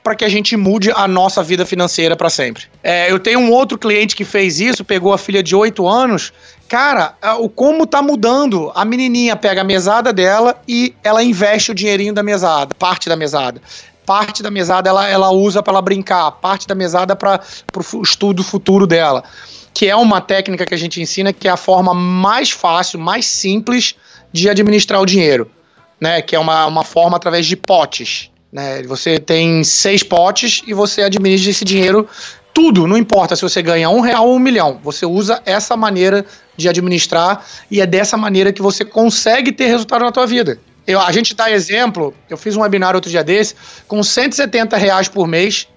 para 0.02 0.16
que 0.16 0.24
a 0.24 0.28
gente 0.28 0.56
mude 0.56 0.90
a 0.90 1.06
nossa 1.06 1.42
vida 1.42 1.64
financeira 1.64 2.16
para 2.16 2.28
sempre. 2.28 2.64
É, 2.82 3.10
eu 3.10 3.20
tenho 3.20 3.38
um 3.38 3.50
outro 3.50 3.78
cliente 3.78 4.16
que 4.16 4.24
fez 4.24 4.58
isso, 4.60 4.84
pegou 4.84 5.12
a 5.12 5.18
filha 5.18 5.42
de 5.42 5.54
8 5.54 5.86
anos. 5.86 6.32
Cara, 6.68 7.14
o 7.38 7.48
como 7.48 7.86
tá 7.86 8.02
mudando. 8.02 8.72
A 8.74 8.84
menininha 8.84 9.36
pega 9.36 9.60
a 9.60 9.64
mesada 9.64 10.12
dela 10.12 10.60
e 10.66 10.94
ela 11.04 11.22
investe 11.22 11.70
o 11.70 11.74
dinheirinho 11.74 12.12
da 12.12 12.22
mesada, 12.22 12.74
parte 12.74 13.08
da 13.08 13.14
mesada. 13.14 13.60
Parte 14.04 14.42
da 14.42 14.50
mesada 14.50 14.88
ela, 14.88 15.08
ela 15.08 15.30
usa 15.30 15.62
para 15.62 15.80
brincar, 15.80 16.30
parte 16.32 16.66
da 16.66 16.74
mesada 16.74 17.14
para 17.14 17.40
o 17.94 18.02
estudo 18.02 18.42
futuro 18.42 18.86
dela. 18.86 19.22
Que 19.72 19.88
é 19.88 19.94
uma 19.94 20.20
técnica 20.20 20.66
que 20.66 20.74
a 20.74 20.78
gente 20.78 21.00
ensina 21.00 21.32
que 21.32 21.46
é 21.46 21.50
a 21.50 21.56
forma 21.56 21.94
mais 21.94 22.50
fácil, 22.50 22.98
mais 22.98 23.26
simples 23.26 23.94
de 24.32 24.50
administrar 24.50 25.00
o 25.00 25.06
dinheiro. 25.06 25.48
Né, 26.00 26.20
que 26.20 26.34
é 26.34 26.38
uma, 26.38 26.66
uma 26.66 26.82
forma 26.82 27.16
através 27.16 27.46
de 27.46 27.54
potes. 27.54 28.31
Né? 28.52 28.82
Você 28.82 29.18
tem 29.18 29.64
seis 29.64 30.02
potes 30.02 30.62
e 30.66 30.74
você 30.74 31.02
administra 31.02 31.50
esse 31.50 31.64
dinheiro 31.64 32.06
tudo, 32.54 32.86
não 32.86 32.98
importa 32.98 33.34
se 33.34 33.42
você 33.42 33.62
ganha 33.62 33.88
um 33.88 34.00
real 34.00 34.28
ou 34.28 34.36
um 34.36 34.38
milhão. 34.38 34.78
Você 34.82 35.06
usa 35.06 35.42
essa 35.46 35.74
maneira 35.74 36.24
de 36.54 36.68
administrar 36.68 37.44
e 37.70 37.80
é 37.80 37.86
dessa 37.86 38.16
maneira 38.16 38.52
que 38.52 38.60
você 38.60 38.84
consegue 38.84 39.52
ter 39.52 39.66
resultado 39.66 40.04
na 40.04 40.12
tua 40.12 40.26
vida. 40.26 40.58
Eu, 40.86 41.00
a 41.00 41.10
gente 41.12 41.34
dá 41.34 41.50
exemplo, 41.50 42.12
eu 42.28 42.36
fiz 42.36 42.56
um 42.56 42.60
webinar 42.60 42.94
outro 42.94 43.10
dia 43.10 43.24
desse, 43.24 43.54
com 43.86 44.02
170 44.02 44.76
reais 44.76 45.08
por 45.08 45.26
mês, 45.26 45.68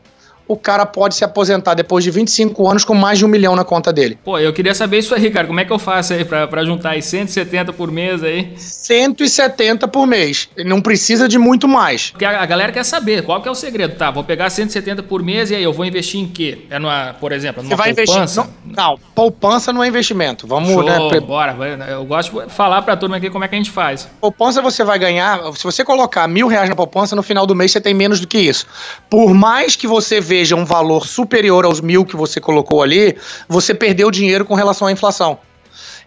o 0.47 0.55
cara 0.55 0.85
pode 0.85 1.15
se 1.15 1.23
aposentar 1.23 1.73
depois 1.73 2.03
de 2.03 2.11
25 2.11 2.69
anos 2.69 2.85
com 2.85 2.93
mais 2.93 3.17
de 3.17 3.25
um 3.25 3.27
milhão 3.27 3.55
na 3.55 3.63
conta 3.63 3.91
dele. 3.91 4.17
Pô, 4.23 4.37
eu 4.37 4.53
queria 4.53 4.75
saber 4.75 4.99
isso 4.99 5.13
aí, 5.13 5.31
cara. 5.31 5.47
Como 5.47 5.59
é 5.59 5.65
que 5.65 5.71
eu 5.71 5.79
faço 5.79 6.13
aí 6.13 6.23
pra, 6.23 6.47
pra 6.47 6.63
juntar 6.63 6.91
aí 6.91 7.01
170 7.01 7.73
por 7.73 7.91
mês 7.91 8.23
aí? 8.23 8.53
170 8.57 9.87
por 9.87 10.05
mês. 10.05 10.49
Não 10.65 10.81
precisa 10.81 11.27
de 11.27 11.37
muito 11.37 11.67
mais. 11.67 12.11
Porque 12.11 12.25
a, 12.25 12.41
a, 12.41 12.45
galera 12.45 12.71
quer 12.71 12.83
saber 12.83 13.23
qual 13.23 13.41
que 13.41 13.47
é 13.47 13.51
o 13.51 13.55
segredo. 13.55 13.95
Tá, 13.95 14.11
vou 14.11 14.23
pegar 14.23 14.49
170 14.49 15.03
por 15.03 15.23
mês 15.23 15.49
e 15.51 15.55
aí 15.55 15.63
eu 15.63 15.73
vou 15.73 15.85
investir 15.85 16.19
em 16.19 16.27
quê? 16.27 16.65
É 16.69 16.77
numa, 16.77 17.15
por 17.19 17.31
exemplo, 17.31 17.63
numa 17.63 17.75
Você 17.75 17.75
vai 17.75 17.93
poupança? 17.93 18.41
Investir, 18.41 18.75
não, 18.75 18.89
não, 18.91 18.99
poupança 19.15 19.73
não 19.73 19.83
é 19.83 19.87
investimento. 19.87 20.45
Vamos, 20.47 20.69
Show, 20.69 20.83
né? 20.83 21.19
Bora. 21.19 21.55
Eu 21.89 22.05
gosto 22.05 22.45
de 22.45 22.53
falar 22.53 22.81
pra 22.81 22.95
turma 22.95 23.17
aqui 23.17 23.29
como 23.29 23.43
é 23.43 23.47
que 23.47 23.55
a 23.55 23.57
gente 23.57 23.71
faz. 23.71 24.07
Poupança 24.21 24.61
você 24.61 24.83
vai 24.83 24.99
ganhar, 24.99 25.39
se 25.53 25.63
você 25.63 25.83
colocar 25.83 26.27
mil 26.27 26.47
reais 26.47 26.69
na 26.69 26.75
poupança, 26.75 27.15
no 27.15 27.23
final 27.23 27.47
do 27.47 27.55
mês 27.55 27.71
você 27.71 27.81
tem 27.81 27.93
menos 27.93 28.19
do 28.19 28.27
que 28.27 28.37
isso. 28.37 28.67
Por 29.09 29.33
mais 29.33 29.75
que 29.75 29.87
você 29.87 30.21
veja 30.21 30.34
veja 30.35 30.53
um 30.53 30.65
valor 30.65 31.07
superior 31.07 31.63
aos 31.63 31.79
mil 31.79 32.03
que 32.03 32.17
você 32.17 32.41
colocou 32.41 32.83
ali, 32.83 33.15
você 33.47 33.73
perdeu 33.73 34.11
dinheiro 34.11 34.43
com 34.43 34.53
relação 34.53 34.85
à 34.85 34.91
inflação. 34.91 35.39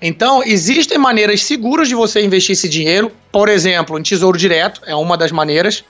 Então, 0.03 0.43
existem 0.45 0.99
maneiras 0.99 1.43
seguras 1.43 1.89
de 1.89 1.95
você 1.95 2.21
investir 2.23 2.53
esse 2.53 2.69
dinheiro, 2.69 3.11
por 3.33 3.49
exemplo, 3.49 3.99
em 3.99 4.03
tesouro 4.03 4.37
direto, 4.37 4.83
é 4.87 4.95
uma 4.95 5.17
das 5.17 5.33
maneiras. 5.33 5.83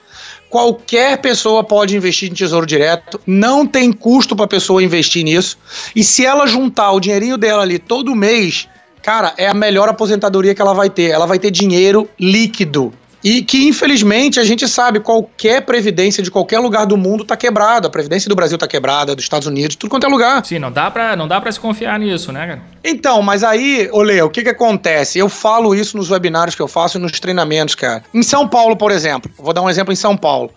Qualquer 0.49 1.17
pessoa 1.17 1.65
pode 1.65 1.97
investir 1.97 2.31
em 2.31 2.33
tesouro 2.33 2.65
direto, 2.65 3.19
não 3.27 3.67
tem 3.67 3.91
custo 3.91 4.37
para 4.37 4.45
a 4.45 4.47
pessoa 4.47 4.81
investir 4.81 5.25
nisso. 5.25 5.57
E 5.93 6.01
se 6.01 6.25
ela 6.25 6.47
juntar 6.47 6.93
o 6.93 6.99
dinheirinho 7.01 7.37
dela 7.37 7.61
ali 7.61 7.77
todo 7.77 8.15
mês, 8.15 8.69
cara, 9.03 9.33
é 9.37 9.47
a 9.49 9.53
melhor 9.53 9.89
aposentadoria 9.89 10.55
que 10.55 10.61
ela 10.61 10.73
vai 10.73 10.89
ter. 10.89 11.11
Ela 11.11 11.27
vai 11.27 11.37
ter 11.37 11.51
dinheiro 11.51 12.09
líquido. 12.17 12.93
E 13.23 13.41
que, 13.41 13.67
infelizmente, 13.67 14.39
a 14.39 14.45
gente 14.45 14.67
sabe, 14.67 14.99
qualquer 14.99 15.61
previdência 15.65 16.23
de 16.23 16.31
qualquer 16.31 16.59
lugar 16.59 16.85
do 16.85 16.95
mundo 16.95 17.23
está 17.23 17.35
quebrada. 17.35 17.87
A 17.87 17.91
previdência 17.91 18.29
do 18.29 18.35
Brasil 18.35 18.55
está 18.55 18.67
quebrada, 18.67 19.13
dos 19.13 19.25
Estados 19.25 19.47
Unidos, 19.47 19.75
tudo 19.75 19.89
quanto 19.89 20.05
é 20.05 20.09
lugar. 20.09 20.45
Sim, 20.45 20.59
não 20.59 20.71
dá 20.71 20.89
para 20.89 21.15
não 21.15 21.27
dá 21.27 21.41
para 21.41 21.51
se 21.51 21.59
confiar 21.59 21.99
nisso, 21.99 22.31
né, 22.31 22.47
cara? 22.47 22.61
Então, 22.83 23.21
mas 23.21 23.43
aí, 23.43 23.89
olê, 23.91 24.21
o 24.21 24.29
que 24.29 24.43
que 24.43 24.49
acontece? 24.49 25.19
Eu 25.19 25.27
falo 25.27 25.75
isso 25.75 25.97
nos 25.97 26.09
webinários 26.09 26.55
que 26.55 26.61
eu 26.61 26.67
faço 26.67 26.97
e 26.97 27.01
nos 27.01 27.11
treinamentos, 27.19 27.75
cara. 27.75 28.03
Em 28.13 28.23
São 28.23 28.47
Paulo, 28.47 28.77
por 28.77 28.91
exemplo, 28.91 29.29
vou 29.37 29.53
dar 29.53 29.61
um 29.61 29.69
exemplo 29.69 29.91
em 29.91 29.97
São 29.97 30.15
Paulo. 30.15 30.51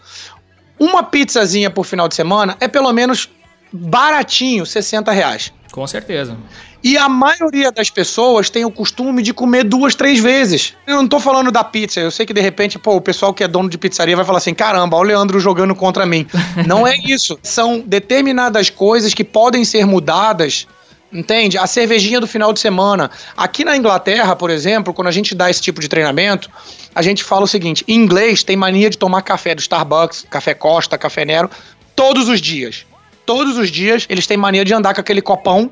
Uma 0.79 1.03
pizzazinha 1.03 1.70
por 1.70 1.85
final 1.85 2.09
de 2.09 2.14
semana 2.14 2.57
é 2.61 2.68
pelo 2.68 2.92
menos 2.92 3.29
baratinho, 3.72 4.66
60 4.66 5.11
reais. 5.12 5.53
Com 5.72 5.87
certeza. 5.87 6.37
E 6.85 6.98
a 6.98 7.08
maioria 7.08 7.72
das 7.72 7.88
pessoas 7.88 8.50
tem 8.50 8.64
o 8.64 8.70
costume 8.70 9.22
de 9.22 9.32
comer 9.32 9.64
duas, 9.64 9.94
três 9.94 10.20
vezes. 10.20 10.74
Eu 10.87 10.96
não 10.96 11.08
tô 11.08 11.18
falando 11.18 11.50
da 11.50 11.64
pizza. 11.64 11.98
Eu 11.98 12.11
sei 12.11 12.26
que 12.26 12.35
de 12.35 12.40
repente, 12.42 12.78
pô, 12.78 12.96
o 12.96 13.00
pessoal 13.00 13.32
que 13.32 13.42
é 13.42 13.48
dono 13.48 13.70
de 13.70 13.78
pizzaria 13.78 14.14
vai 14.14 14.24
falar 14.24 14.38
assim: 14.38 14.52
caramba, 14.52 14.96
olha 14.96 15.06
o 15.06 15.08
Leandro 15.08 15.40
jogando 15.40 15.74
contra 15.74 16.04
mim. 16.04 16.26
não 16.66 16.87
é 16.87 16.94
isso. 16.96 17.38
São 17.42 17.80
determinadas 17.80 18.68
coisas 18.68 19.14
que 19.14 19.24
podem 19.24 19.64
ser 19.64 19.87
mudadas 19.87 20.66
Entende? 21.12 21.58
A 21.58 21.66
cervejinha 21.66 22.18
do 22.18 22.26
final 22.26 22.54
de 22.54 22.61
semana. 22.61 23.11
Aqui 23.37 23.64
na 23.64 23.76
Inglaterra, 23.76 24.35
por 24.35 24.48
exemplo, 24.48 24.94
quando 24.94 25.08
a 25.08 25.12
gente 25.12 25.35
dá 25.35 25.50
esse 25.50 25.61
tipo 25.61 25.78
de 25.78 25.87
treinamento, 25.87 26.50
a 26.94 27.02
gente 27.02 27.22
fala 27.22 27.44
o 27.44 27.46
seguinte: 27.46 27.85
em 27.87 27.94
inglês 27.94 28.42
tem 28.42 28.56
mania 28.56 28.88
de 28.88 28.96
tomar 28.96 29.20
café 29.20 29.54
do 29.54 29.61
Starbucks, 29.61 30.24
café 30.30 30.54
Costa, 30.54 30.96
café 30.96 31.26
Nero, 31.26 31.50
todos 31.94 32.28
os 32.28 32.40
dias. 32.40 32.87
Todos 33.24 33.56
os 33.56 33.70
dias 33.70 34.06
eles 34.08 34.26
têm 34.26 34.37
mania 34.37 34.64
de 34.64 34.74
andar 34.74 34.94
com 34.94 35.00
aquele 35.00 35.22
copão, 35.22 35.70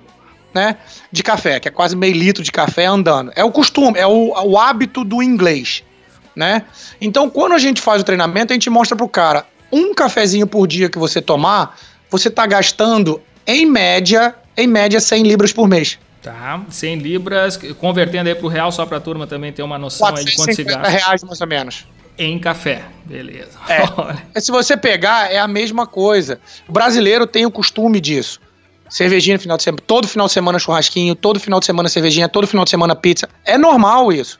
né? 0.54 0.76
De 1.10 1.22
café, 1.22 1.60
que 1.60 1.68
é 1.68 1.70
quase 1.70 1.96
meio 1.96 2.14
litro 2.14 2.42
de 2.42 2.52
café 2.52 2.86
andando. 2.86 3.32
É 3.34 3.44
o 3.44 3.50
costume, 3.50 3.98
é 3.98 4.06
o, 4.06 4.32
o 4.44 4.58
hábito 4.58 5.04
do 5.04 5.22
inglês, 5.22 5.82
né? 6.34 6.64
Então, 7.00 7.28
quando 7.30 7.52
a 7.52 7.58
gente 7.58 7.80
faz 7.80 8.02
o 8.02 8.04
treinamento, 8.04 8.52
a 8.52 8.54
gente 8.54 8.70
mostra 8.70 8.96
pro 8.96 9.08
cara 9.08 9.46
um 9.72 9.94
cafezinho 9.94 10.46
por 10.46 10.66
dia 10.66 10.88
que 10.88 10.98
você 10.98 11.20
tomar, 11.20 11.78
você 12.10 12.28
tá 12.28 12.46
gastando, 12.46 13.22
em 13.46 13.64
média, 13.64 14.34
em 14.56 14.66
média, 14.66 15.00
100 15.00 15.22
libras 15.22 15.52
por 15.52 15.68
mês. 15.68 15.98
Tá, 16.22 16.60
100 16.68 16.98
libras, 16.98 17.56
convertendo 17.78 18.28
aí 18.28 18.34
pro 18.34 18.48
real 18.48 18.70
só 18.70 18.84
pra 18.84 19.00
turma 19.00 19.26
também 19.26 19.52
ter 19.52 19.62
uma 19.62 19.78
noção 19.78 20.08
aí 20.08 20.24
de 20.24 20.36
quanto 20.36 20.54
se 20.54 20.64
450 20.64 20.78
gasta. 20.78 20.90
reais, 20.90 21.24
mais 21.24 21.40
ou 21.40 21.46
menos. 21.46 21.86
Em 22.22 22.38
café, 22.38 22.82
beleza. 23.06 23.58
É. 23.68 23.80
Olha. 23.96 24.22
Se 24.36 24.52
você 24.52 24.76
pegar, 24.76 25.32
é 25.32 25.38
a 25.38 25.48
mesma 25.48 25.86
coisa. 25.86 26.38
O 26.68 26.72
brasileiro 26.72 27.26
tem 27.26 27.46
o 27.46 27.50
costume 27.50 27.98
disso. 28.00 28.38
Cervejinha 28.90 29.36
no 29.36 29.40
final 29.42 29.56
de 29.56 29.62
semana, 29.62 29.82
todo 29.86 30.06
final 30.06 30.26
de 30.26 30.32
semana 30.32 30.58
churrasquinho, 30.58 31.14
todo 31.14 31.40
final 31.40 31.60
de 31.60 31.66
semana 31.66 31.88
cervejinha, 31.88 32.28
todo 32.28 32.46
final 32.46 32.64
de 32.64 32.70
semana 32.70 32.94
pizza. 32.94 33.28
É 33.44 33.56
normal 33.56 34.12
isso. 34.12 34.38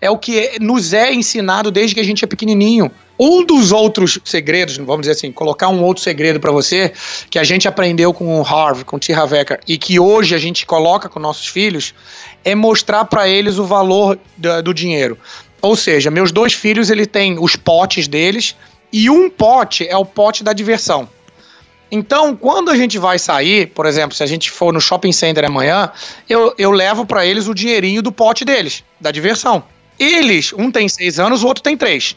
É 0.00 0.10
o 0.10 0.18
que 0.18 0.58
nos 0.60 0.92
é 0.92 1.12
ensinado 1.12 1.70
desde 1.70 1.94
que 1.94 2.00
a 2.00 2.04
gente 2.04 2.24
é 2.24 2.26
pequenininho. 2.26 2.90
Um 3.18 3.44
dos 3.44 3.70
outros 3.70 4.18
segredos, 4.24 4.78
vamos 4.78 5.00
dizer 5.02 5.12
assim, 5.12 5.30
colocar 5.30 5.68
um 5.68 5.82
outro 5.84 6.02
segredo 6.02 6.40
pra 6.40 6.50
você, 6.50 6.90
que 7.30 7.38
a 7.38 7.44
gente 7.44 7.68
aprendeu 7.68 8.12
com 8.14 8.40
o 8.40 8.42
Harvey, 8.44 8.82
com 8.84 8.96
o 8.96 8.98
T. 8.98 9.12
Harv 9.12 9.34
Eker, 9.34 9.60
e 9.68 9.76
que 9.76 10.00
hoje 10.00 10.34
a 10.34 10.38
gente 10.38 10.64
coloca 10.64 11.06
com 11.06 11.20
nossos 11.20 11.46
filhos, 11.46 11.94
é 12.42 12.54
mostrar 12.54 13.04
pra 13.04 13.28
eles 13.28 13.58
o 13.58 13.64
valor 13.64 14.18
da- 14.38 14.62
do 14.62 14.72
dinheiro. 14.72 15.18
Ou 15.62 15.76
seja, 15.76 16.10
meus 16.10 16.32
dois 16.32 16.52
filhos, 16.52 16.90
ele 16.90 17.06
têm 17.06 17.38
os 17.38 17.56
potes 17.56 18.08
deles, 18.08 18.56
e 18.92 19.08
um 19.08 19.30
pote 19.30 19.86
é 19.86 19.96
o 19.96 20.04
pote 20.04 20.42
da 20.42 20.52
diversão. 20.52 21.08
Então, 21.90 22.36
quando 22.36 22.70
a 22.70 22.76
gente 22.76 22.98
vai 22.98 23.18
sair, 23.18 23.66
por 23.68 23.84
exemplo, 23.84 24.16
se 24.16 24.22
a 24.22 24.26
gente 24.26 24.50
for 24.50 24.72
no 24.72 24.80
shopping 24.80 25.12
center 25.12 25.44
amanhã, 25.44 25.90
eu, 26.28 26.54
eu 26.56 26.70
levo 26.70 27.04
pra 27.04 27.26
eles 27.26 27.48
o 27.48 27.54
dinheirinho 27.54 28.00
do 28.00 28.12
pote 28.12 28.44
deles, 28.44 28.84
da 29.00 29.10
diversão. 29.10 29.64
Eles, 29.98 30.52
um 30.52 30.70
tem 30.70 30.88
seis 30.88 31.18
anos, 31.18 31.42
o 31.42 31.46
outro 31.48 31.62
tem 31.62 31.76
três. 31.76 32.16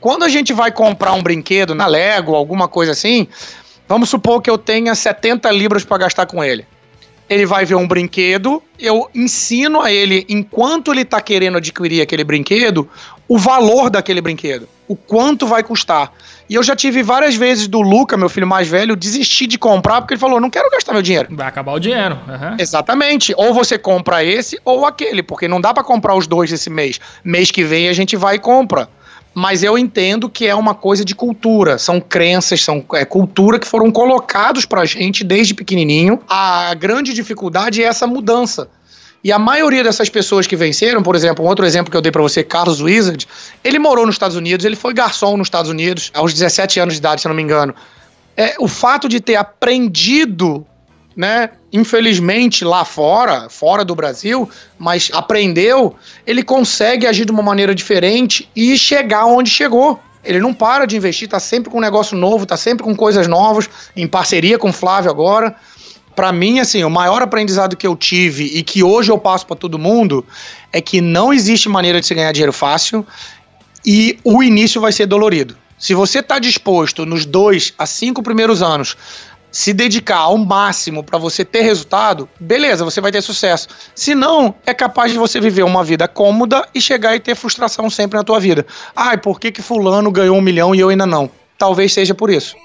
Quando 0.00 0.24
a 0.24 0.28
gente 0.28 0.52
vai 0.52 0.72
comprar 0.72 1.12
um 1.12 1.22
brinquedo 1.22 1.74
na 1.74 1.86
Lego, 1.86 2.34
alguma 2.34 2.66
coisa 2.66 2.90
assim, 2.90 3.28
vamos 3.88 4.10
supor 4.10 4.42
que 4.42 4.50
eu 4.50 4.58
tenha 4.58 4.94
70 4.94 5.48
libras 5.52 5.84
pra 5.84 5.98
gastar 5.98 6.26
com 6.26 6.42
ele. 6.42 6.66
Ele 7.32 7.46
vai 7.46 7.64
ver 7.64 7.74
um 7.74 7.86
brinquedo, 7.86 8.62
eu 8.78 9.08
ensino 9.14 9.80
a 9.80 9.90
ele, 9.90 10.26
enquanto 10.28 10.92
ele 10.92 11.04
tá 11.04 11.20
querendo 11.20 11.56
adquirir 11.56 12.02
aquele 12.02 12.24
brinquedo, 12.24 12.88
o 13.26 13.38
valor 13.38 13.88
daquele 13.88 14.20
brinquedo, 14.20 14.68
o 14.86 14.94
quanto 14.94 15.46
vai 15.46 15.62
custar. 15.62 16.12
E 16.50 16.54
eu 16.54 16.62
já 16.62 16.76
tive 16.76 17.02
várias 17.02 17.34
vezes 17.34 17.66
do 17.66 17.80
Luca, 17.80 18.16
meu 18.16 18.28
filho 18.28 18.46
mais 18.46 18.68
velho, 18.68 18.94
desistir 18.94 19.46
de 19.46 19.56
comprar 19.56 20.02
porque 20.02 20.12
ele 20.14 20.20
falou: 20.20 20.38
não 20.38 20.50
quero 20.50 20.68
gastar 20.70 20.92
meu 20.92 21.00
dinheiro. 21.00 21.28
Vai 21.30 21.46
acabar 21.46 21.72
o 21.72 21.78
dinheiro. 21.78 22.18
aham. 22.28 22.56
Exatamente. 22.58 23.32
Ou 23.36 23.54
você 23.54 23.78
compra 23.78 24.22
esse 24.22 24.60
ou 24.64 24.84
aquele, 24.84 25.22
porque 25.22 25.48
não 25.48 25.60
dá 25.60 25.72
pra 25.72 25.82
comprar 25.82 26.14
os 26.14 26.26
dois 26.26 26.52
esse 26.52 26.68
mês. 26.68 27.00
Mês 27.24 27.50
que 27.50 27.64
vem 27.64 27.88
a 27.88 27.92
gente 27.94 28.16
vai 28.16 28.36
e 28.36 28.38
compra. 28.38 28.88
Mas 29.34 29.62
eu 29.62 29.78
entendo 29.78 30.28
que 30.28 30.46
é 30.46 30.54
uma 30.54 30.74
coisa 30.74 31.04
de 31.04 31.14
cultura, 31.14 31.78
são 31.78 32.00
crenças, 32.00 32.62
são 32.62 32.84
é, 32.94 33.04
cultura 33.04 33.58
que 33.58 33.66
foram 33.66 33.90
colocados 33.90 34.66
pra 34.66 34.84
gente 34.84 35.24
desde 35.24 35.54
pequenininho. 35.54 36.20
A 36.28 36.74
grande 36.74 37.14
dificuldade 37.14 37.82
é 37.82 37.86
essa 37.86 38.06
mudança. 38.06 38.68
E 39.24 39.30
a 39.30 39.38
maioria 39.38 39.84
dessas 39.84 40.08
pessoas 40.08 40.46
que 40.46 40.56
venceram, 40.56 41.02
por 41.02 41.14
exemplo, 41.14 41.44
um 41.44 41.48
outro 41.48 41.64
exemplo 41.64 41.90
que 41.90 41.96
eu 41.96 42.00
dei 42.00 42.10
pra 42.10 42.20
você, 42.20 42.42
Carlos 42.42 42.80
Wizard, 42.80 43.26
ele 43.62 43.78
morou 43.78 44.04
nos 44.04 44.16
Estados 44.16 44.36
Unidos, 44.36 44.66
ele 44.66 44.74
foi 44.74 44.92
garçom 44.92 45.36
nos 45.36 45.46
Estados 45.46 45.70
Unidos 45.70 46.10
aos 46.12 46.34
17 46.34 46.80
anos 46.80 46.94
de 46.94 46.98
idade, 46.98 47.20
se 47.20 47.26
eu 47.26 47.30
não 47.30 47.36
me 47.36 47.42
engano. 47.42 47.74
É, 48.36 48.56
o 48.58 48.66
fato 48.66 49.08
de 49.08 49.20
ter 49.20 49.36
aprendido 49.36 50.66
né? 51.16 51.50
Infelizmente, 51.72 52.64
lá 52.64 52.84
fora, 52.84 53.48
fora 53.48 53.84
do 53.84 53.94
Brasil, 53.94 54.48
mas 54.78 55.10
aprendeu, 55.12 55.94
ele 56.26 56.42
consegue 56.42 57.06
agir 57.06 57.24
de 57.24 57.32
uma 57.32 57.42
maneira 57.42 57.74
diferente 57.74 58.48
e 58.54 58.76
chegar 58.76 59.26
onde 59.26 59.50
chegou. 59.50 60.00
Ele 60.24 60.38
não 60.38 60.54
para 60.54 60.86
de 60.86 60.96
investir, 60.96 61.28
tá 61.28 61.40
sempre 61.40 61.70
com 61.70 61.78
um 61.78 61.80
negócio 61.80 62.16
novo, 62.16 62.46
tá 62.46 62.56
sempre 62.56 62.84
com 62.84 62.94
coisas 62.94 63.26
novas, 63.26 63.68
em 63.96 64.06
parceria 64.06 64.58
com 64.58 64.70
o 64.70 64.72
Flávio 64.72 65.10
agora. 65.10 65.56
Pra 66.14 66.30
mim, 66.30 66.60
assim, 66.60 66.84
o 66.84 66.90
maior 66.90 67.22
aprendizado 67.22 67.76
que 67.76 67.86
eu 67.86 67.96
tive 67.96 68.44
e 68.44 68.62
que 68.62 68.82
hoje 68.82 69.10
eu 69.10 69.18
passo 69.18 69.46
pra 69.46 69.56
todo 69.56 69.78
mundo 69.78 70.24
é 70.72 70.80
que 70.80 71.00
não 71.00 71.32
existe 71.32 71.68
maneira 71.68 72.00
de 72.00 72.06
se 72.06 72.14
ganhar 72.14 72.32
dinheiro 72.32 72.52
fácil 72.52 73.04
e 73.84 74.18
o 74.22 74.42
início 74.42 74.80
vai 74.80 74.92
ser 74.92 75.06
dolorido. 75.06 75.56
Se 75.78 75.94
você 75.94 76.20
está 76.20 76.38
disposto 76.38 77.04
nos 77.04 77.26
dois 77.26 77.74
a 77.76 77.86
cinco 77.86 78.22
primeiros 78.22 78.62
anos 78.62 78.96
se 79.52 79.74
dedicar 79.74 80.16
ao 80.16 80.38
máximo 80.38 81.04
para 81.04 81.18
você 81.18 81.44
ter 81.44 81.60
resultado, 81.60 82.26
beleza, 82.40 82.84
você 82.84 83.00
vai 83.00 83.12
ter 83.12 83.20
sucesso. 83.20 83.68
Se 83.94 84.14
não, 84.14 84.54
é 84.64 84.72
capaz 84.72 85.12
de 85.12 85.18
você 85.18 85.38
viver 85.38 85.62
uma 85.62 85.84
vida 85.84 86.08
cômoda 86.08 86.66
e 86.74 86.80
chegar 86.80 87.14
e 87.14 87.20
ter 87.20 87.36
frustração 87.36 87.90
sempre 87.90 88.16
na 88.16 88.24
tua 88.24 88.40
vida. 88.40 88.66
Ai, 88.96 89.18
por 89.18 89.38
que 89.38 89.52
que 89.52 89.60
fulano 89.60 90.10
ganhou 90.10 90.36
um 90.36 90.40
milhão 90.40 90.74
e 90.74 90.80
eu 90.80 90.88
ainda 90.88 91.06
não? 91.06 91.30
Talvez 91.58 91.92
seja 91.92 92.14
por 92.14 92.30
isso. 92.30 92.56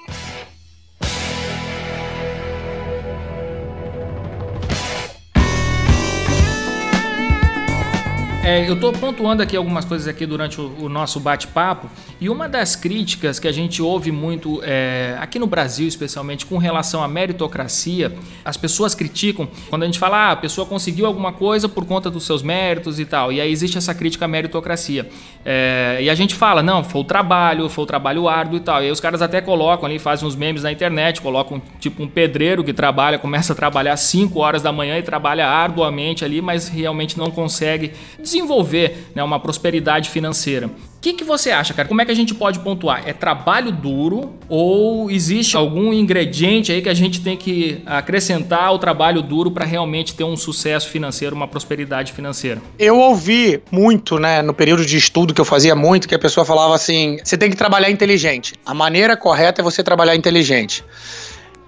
É, 8.47 8.65
eu 8.65 8.80
tô 8.80 8.93
pontuando 8.93 9.43
aqui 9.43 9.58
algumas 9.58 9.84
coisas 9.84 10.08
aqui 10.08 10.26
durante 10.26 10.62
o, 10.62 10.86
o 10.86 10.88
nosso 10.88 11.19
bate-papo 11.19 11.89
e 12.19 12.30
uma 12.30 12.49
das 12.49 12.75
críticas 12.75 13.39
que 13.39 13.47
a 13.47 13.51
gente 13.51 13.82
ouve 13.82 14.12
muito 14.12 14.62
é, 14.63 15.15
aqui 15.19 15.38
no 15.38 15.47
Brasil, 15.47 15.88
especialmente 15.88 16.45
com 16.45 16.58
relação 16.58 17.03
à 17.03 17.08
meritocracia, 17.08 18.13
as 18.43 18.58
pessoas 18.58 18.95
criticam 18.95 19.47
quando 19.69 19.84
a 19.84 19.86
gente 19.86 19.99
fala 19.99 20.17
ah, 20.17 20.32
a 20.32 20.36
pessoa 20.36 20.65
conseguiu 20.65 21.06
alguma 21.06 21.32
coisa 21.32 21.69
por 21.69 21.86
conta 21.86 22.10
dos 22.10 22.25
seus 22.25 22.41
méritos 22.41 22.99
e 22.99 23.06
tal, 23.06 23.32
e 23.32 23.39
aí 23.39 23.51
existe 23.51 23.77
essa 23.77 23.93
crítica 23.93 24.25
à 24.25 24.27
meritocracia. 24.27 25.10
É, 25.45 25.99
e 26.01 26.10
a 26.10 26.15
gente 26.15 26.36
fala, 26.36 26.62
não, 26.63 26.84
foi 26.84 27.01
o 27.01 27.03
trabalho, 27.03 27.69
foi 27.69 27.84
o 27.84 27.88
trabalho 27.88 28.27
árduo 28.27 28.58
e 28.58 28.60
tal. 28.60 28.82
E 28.82 28.86
aí 28.86 28.91
os 28.91 28.99
caras 28.99 29.21
até 29.21 29.39
colocam 29.39 29.86
ali, 29.86 29.99
fazem 29.99 30.27
uns 30.27 30.36
memes 30.36 30.63
na 30.63 30.71
internet, 30.71 31.21
colocam 31.21 31.62
tipo 31.80 32.03
um 32.03 32.08
pedreiro 32.08 32.63
que 32.63 32.73
trabalha, 32.73 33.17
começa 33.17 33.53
a 33.53 33.56
trabalhar 33.56 33.93
às 33.93 34.01
5 34.01 34.39
horas 34.39 34.62
da 34.62 34.71
manhã 34.71 34.97
e 34.97 35.03
trabalha 35.03 35.47
arduamente 35.47 36.25
ali, 36.25 36.41
mas 36.41 36.67
realmente 36.67 37.17
não 37.17 37.32
consegue 37.32 37.93
desenvolver 38.21 39.10
né, 39.15 39.23
uma 39.23 39.39
prosperidade 39.39 40.10
financeira. 40.10 40.69
O 40.97 40.99
que, 40.99 41.13
que 41.13 41.23
você 41.23 41.51
acha, 41.51 41.75
cara? 41.75 41.88
Como 41.88 42.01
é 42.01 42.05
que 42.05 42.12
a 42.12 42.15
gente 42.15 42.33
pode 42.33 42.60
pontuar? 42.60 43.03
É 43.05 43.13
trabalho 43.13 43.71
duro 43.71 44.33
ou 44.49 45.12
existe 45.12 45.55
algum 45.55 45.93
ingrediente 45.93 46.71
aí 46.71 46.81
que 46.81 46.89
a 46.89 46.93
gente 46.93 47.21
tem 47.21 47.38
que 47.38 47.83
acrescentar 47.86 48.63
ao 48.63 48.79
trabalho 48.79 49.21
duro 49.21 49.51
para 49.51 49.63
realmente 49.63 50.15
ter 50.15 50.23
um 50.23 50.36
sucesso 50.36 50.89
financeiro, 50.89 51.36
uma 51.36 51.47
prosperidade 51.47 52.12
financeira? 52.12 52.60
Eu 52.79 52.97
ouvi 52.97 53.62
muito, 53.71 54.17
né, 54.17 54.41
no 54.41 54.55
período 54.55 54.83
de 54.83 54.97
estudo 54.97 55.36
que 55.36 55.39
eu 55.39 55.45
fazia 55.45 55.75
muito, 55.75 56.07
que 56.07 56.15
a 56.15 56.19
pessoa 56.19 56.43
falava 56.43 56.73
assim: 56.73 57.19
você 57.23 57.38
tem 57.38 57.51
que 57.51 57.55
trabalhar 57.55 57.91
inteligente. 57.91 58.55
A 58.65 58.73
maneira 58.73 59.15
correta 59.15 59.62
é 59.62 59.63
você 59.63 59.83
trabalhar 59.83 60.15
inteligente. 60.15 60.83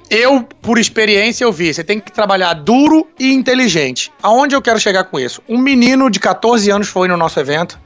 Eu, 0.09 0.41
por 0.59 0.79
experiência, 0.79 1.43
eu 1.43 1.51
vi, 1.51 1.71
você 1.71 1.83
tem 1.83 1.99
que 1.99 2.11
trabalhar 2.11 2.53
duro 2.55 3.07
e 3.19 3.31
inteligente. 3.31 4.11
Aonde 4.23 4.55
eu 4.55 4.61
quero 4.61 4.79
chegar 4.79 5.03
com 5.03 5.19
isso? 5.19 5.39
Um 5.47 5.59
menino 5.59 6.09
de 6.09 6.19
14 6.19 6.71
anos 6.71 6.87
foi 6.87 7.07
no 7.07 7.15
nosso 7.15 7.39
evento. 7.39 7.79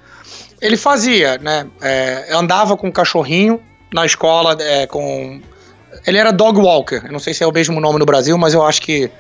Ele 0.64 0.78
fazia, 0.78 1.38
né? 1.40 1.68
é, 1.82 2.28
andava 2.32 2.78
com 2.78 2.88
um 2.88 2.92
cachorrinho 2.92 3.60
na 3.94 4.06
escola, 4.06 4.56
é, 4.60 4.88
com. 4.88 5.42
Ele 6.08 6.18
era 6.18 6.32
dog 6.32 6.60
walker. 6.60 7.02
Eu 7.06 7.12
não 7.12 7.20
sei 7.20 7.34
se 7.34 7.44
é 7.44 7.48
o 7.48 7.52
mesmo 7.52 7.80
nome 7.80 8.00
no 8.00 8.06
Brasil, 8.06 8.38
mas 8.38 8.54
eu 8.54 8.64
acho 8.66 8.82
que. 8.82 9.12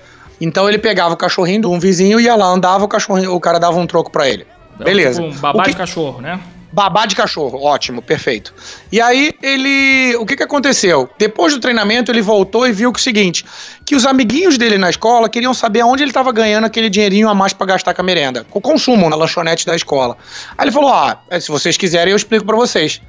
Então 0.42 0.68
ele 0.68 0.78
pegava 0.80 1.14
o 1.14 1.18
cachorrinho 1.18 1.62
de 1.62 1.68
um 1.68 1.80
vizinho 1.80 2.20
e 2.20 2.24
ia 2.24 2.36
lá, 2.36 2.46
andava, 2.48 2.84
o 2.84 2.88
cachorrinho, 2.88 3.34
o 3.36 3.40
cara 3.40 3.60
dava 3.60 3.78
um 3.78 3.86
troco 3.86 4.10
pra 4.10 4.28
ele. 4.28 4.48
Então, 4.74 4.86
Beleza. 4.86 5.22
Tipo 5.22 5.36
um 5.36 5.40
babá 5.40 5.64
que- 5.64 5.72
de 5.72 5.76
cachorro, 5.78 6.22
né? 6.22 6.40
Babá 6.74 7.06
de 7.06 7.16
cachorro, 7.16 7.62
ótimo, 7.62 8.02
perfeito. 8.02 8.52
E 8.92 9.00
aí 9.00 9.32
ele, 9.44 10.16
o 10.16 10.26
que 10.26 10.36
que 10.36 10.42
aconteceu? 10.42 11.08
Depois 11.20 11.54
do 11.54 11.60
treinamento 11.60 12.12
ele 12.12 12.20
voltou 12.20 12.68
e 12.68 12.72
viu 12.72 12.92
que 12.92 13.00
o 13.00 13.04
seguinte, 13.04 13.46
que 13.86 13.96
os 13.96 14.08
amiguinhos 14.08 14.58
dele 14.58 14.80
na 14.80 14.90
escola 14.90 15.30
queriam 15.30 15.54
saber 15.54 15.82
aonde 15.82 16.02
ele 16.02 16.10
estava 16.10 16.32
ganhando 16.32 16.66
aquele 16.66 16.90
dinheirinho 16.90 17.30
a 17.30 17.36
mais 17.36 17.54
pra 17.54 17.68
gastar 17.68 17.94
com 17.94 18.02
a 18.02 18.04
merenda, 18.04 18.44
com 18.50 18.58
o 18.58 18.62
consumo 18.62 19.08
na 19.08 19.16
lanchonete 19.16 19.68
da 19.68 19.76
escola. 19.76 20.18
Aí 20.58 20.66
ele 20.66 20.72
falou: 20.72 20.90
"Ah, 20.92 21.20
se 21.40 21.52
vocês 21.52 21.78
quiserem 21.78 22.10
eu 22.10 22.18
explico 22.18 22.44
pra 22.44 22.56
vocês". 22.56 23.00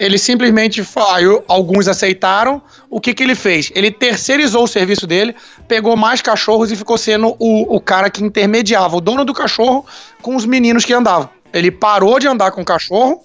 Ele 0.00 0.18
simplesmente 0.18 0.82
falou, 0.82 1.44
alguns 1.46 1.86
aceitaram. 1.86 2.60
O 2.90 3.00
que 3.00 3.14
que 3.14 3.22
ele 3.22 3.36
fez? 3.36 3.70
Ele 3.72 3.88
terceirizou 3.88 4.64
o 4.64 4.66
serviço 4.66 5.06
dele, 5.06 5.32
pegou 5.68 5.96
mais 5.96 6.20
cachorros 6.20 6.72
e 6.72 6.76
ficou 6.76 6.98
sendo 6.98 7.36
o, 7.38 7.76
o 7.76 7.80
cara 7.80 8.10
que 8.10 8.24
intermediava, 8.24 8.96
o 8.96 9.00
dono 9.00 9.24
do 9.24 9.32
cachorro 9.32 9.86
com 10.20 10.34
os 10.34 10.44
meninos 10.44 10.84
que 10.84 10.92
andavam. 10.92 11.30
Ele 11.52 11.70
parou 11.70 12.18
de 12.18 12.26
andar 12.26 12.50
com 12.50 12.62
o 12.62 12.64
cachorro 12.64 13.22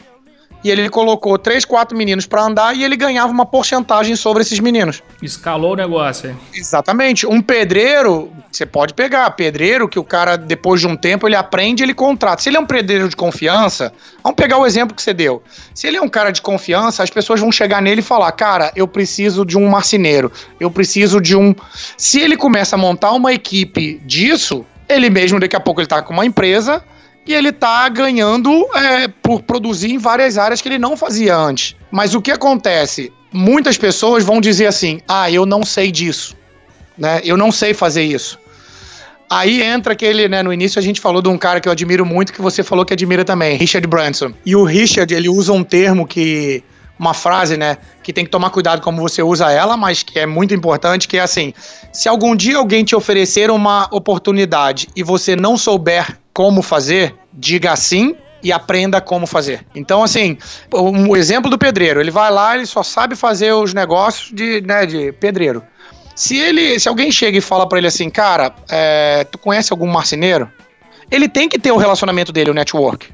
e 0.64 0.72
ele 0.72 0.90
colocou 0.90 1.38
três, 1.38 1.64
quatro 1.64 1.96
meninos 1.98 2.26
para 2.26 2.44
andar 2.44 2.76
e 2.76 2.84
ele 2.84 2.96
ganhava 2.96 3.32
uma 3.32 3.46
porcentagem 3.46 4.16
sobre 4.16 4.42
esses 4.42 4.60
meninos. 4.60 5.04
Escalou 5.22 5.74
o 5.74 5.76
negócio 5.76 6.30
aí. 6.30 6.36
Exatamente. 6.54 7.28
Um 7.28 7.42
pedreiro, 7.42 8.32
você 8.52 8.66
pode 8.66 8.94
pegar, 8.94 9.30
pedreiro 9.32 9.88
que 9.88 10.00
o 10.00 10.04
cara, 10.04 10.36
depois 10.36 10.82
de 10.82 10.88
um 10.88 10.96
tempo, 10.96 11.28
ele 11.28 11.36
aprende, 11.36 11.84
ele 11.84 11.94
contrata. 11.94 12.42
Se 12.42 12.50
ele 12.50 12.58
é 12.58 12.60
um 12.60 12.66
pedreiro 12.66 13.08
de 13.08 13.16
confiança, 13.16 13.94
vamos 14.24 14.36
pegar 14.36 14.58
o 14.58 14.66
exemplo 14.66 14.96
que 14.96 15.02
você 15.02 15.14
deu. 15.14 15.44
Se 15.74 15.88
ele 15.88 15.98
é 15.98 16.02
um 16.02 16.10
cara 16.10 16.32
de 16.32 16.42
confiança, 16.42 17.04
as 17.04 17.10
pessoas 17.10 17.40
vão 17.40 17.52
chegar 17.52 17.82
nele 17.82 18.02
e 18.02 18.04
falar: 18.04 18.32
Cara, 18.32 18.72
eu 18.76 18.88
preciso 18.88 19.46
de 19.46 19.58
um 19.58 19.68
marceneiro, 19.68 20.32
eu 20.60 20.72
preciso 20.72 21.22
de 21.22 21.36
um. 21.36 21.56
Se 21.98 22.20
ele 22.20 22.36
começa 22.36 22.76
a 22.76 22.80
montar 22.80 23.12
uma 23.12 23.32
equipe 23.32 24.02
disso, 24.06 24.66
ele 24.90 25.10
mesmo, 25.10 25.40
daqui 25.40 25.56
a 25.56 25.60
pouco, 25.60 25.80
ele 25.80 25.88
tá 25.88 26.02
com 26.02 26.14
uma 26.14 26.26
empresa 26.26 26.84
e 27.28 27.34
ele 27.34 27.52
tá 27.52 27.88
ganhando 27.90 28.52
é, 28.74 29.08
por 29.08 29.42
produzir 29.42 29.92
em 29.92 29.98
várias 29.98 30.38
áreas 30.38 30.62
que 30.62 30.70
ele 30.70 30.80
não 30.80 30.96
fazia 30.96 31.36
antes. 31.36 31.76
Mas 31.92 32.16
o 32.16 32.22
que 32.22 32.32
acontece? 32.32 33.12
Muitas 33.32 33.78
pessoas 33.78 34.24
vão 34.24 34.40
dizer 34.40 34.68
assim: 34.68 35.02
ah, 35.08 35.30
eu 35.30 35.46
não 35.46 35.66
sei 35.66 35.92
disso, 35.92 36.36
né? 36.98 37.22
Eu 37.24 37.36
não 37.36 37.52
sei 37.52 37.74
fazer 37.74 38.04
isso. 38.04 38.40
Aí 39.30 39.62
entra 39.62 39.92
aquele, 39.92 40.30
né, 40.30 40.42
no 40.42 40.54
início 40.54 40.80
a 40.80 40.82
gente 40.82 41.02
falou 41.02 41.22
de 41.22 41.28
um 41.28 41.38
cara 41.38 41.60
que 41.60 41.68
eu 41.68 41.72
admiro 41.72 42.06
muito, 42.06 42.32
que 42.32 42.42
você 42.42 42.64
falou 42.64 42.86
que 42.86 42.94
admira 42.94 43.26
também, 43.26 43.58
Richard 43.58 43.86
Branson. 43.86 44.32
E 44.46 44.56
o 44.56 44.64
Richard, 44.64 45.14
ele 45.14 45.28
usa 45.28 45.52
um 45.52 45.66
termo 45.66 46.08
que 46.08 46.64
uma 46.98 47.14
frase, 47.14 47.58
né, 47.58 47.78
que 48.02 48.12
tem 48.12 48.24
que 48.24 48.32
tomar 48.32 48.50
cuidado 48.50 48.82
como 48.82 49.02
você 49.02 49.22
usa 49.22 49.52
ela, 49.52 49.78
mas 49.78 50.02
que 50.02 50.18
é 50.18 50.26
muito 50.26 50.54
importante, 50.54 51.08
que 51.10 51.18
é 51.18 51.22
assim: 51.22 51.54
se 51.92 52.08
algum 52.08 52.36
dia 52.36 52.58
alguém 52.58 52.86
te 52.86 52.96
oferecer 52.96 53.52
uma 53.52 53.90
oportunidade 53.92 54.88
e 54.96 55.04
você 55.04 55.36
não 55.36 55.58
souber 55.58 56.18
como 56.38 56.62
fazer, 56.62 57.16
diga 57.34 57.76
sim 57.76 58.16
e 58.44 58.52
aprenda 58.52 59.02
como 59.02 59.26
fazer. 59.26 59.66
Então, 59.74 60.04
assim, 60.04 60.38
um 60.72 61.16
exemplo 61.16 61.50
do 61.50 61.58
pedreiro, 61.58 62.00
ele 62.00 62.12
vai 62.12 62.30
lá, 62.30 62.56
ele 62.56 62.68
só 62.68 62.84
sabe 62.84 63.16
fazer 63.16 63.54
os 63.54 63.74
negócios 63.74 64.30
de, 64.32 64.62
né, 64.62 64.86
de 64.86 65.12
pedreiro. 65.14 65.64
Se 66.16 66.38
ele, 66.38 66.80
se 66.80 66.88
alguém 66.88 67.12
chega 67.12 67.40
e 67.40 67.42
fala 67.42 67.68
para 67.68 67.80
ele 67.80 67.88
assim, 67.88 68.08
cara, 68.12 68.54
é, 68.70 69.24
tu 69.24 69.40
conhece 69.40 69.74
algum 69.74 69.88
marceneiro? 69.88 70.48
Ele 71.10 71.28
tem 71.28 71.50
que 71.50 71.58
ter 71.58 71.72
o 71.72 71.78
relacionamento 71.78 72.32
dele, 72.32 72.52
o 72.52 72.54
network. 72.54 73.10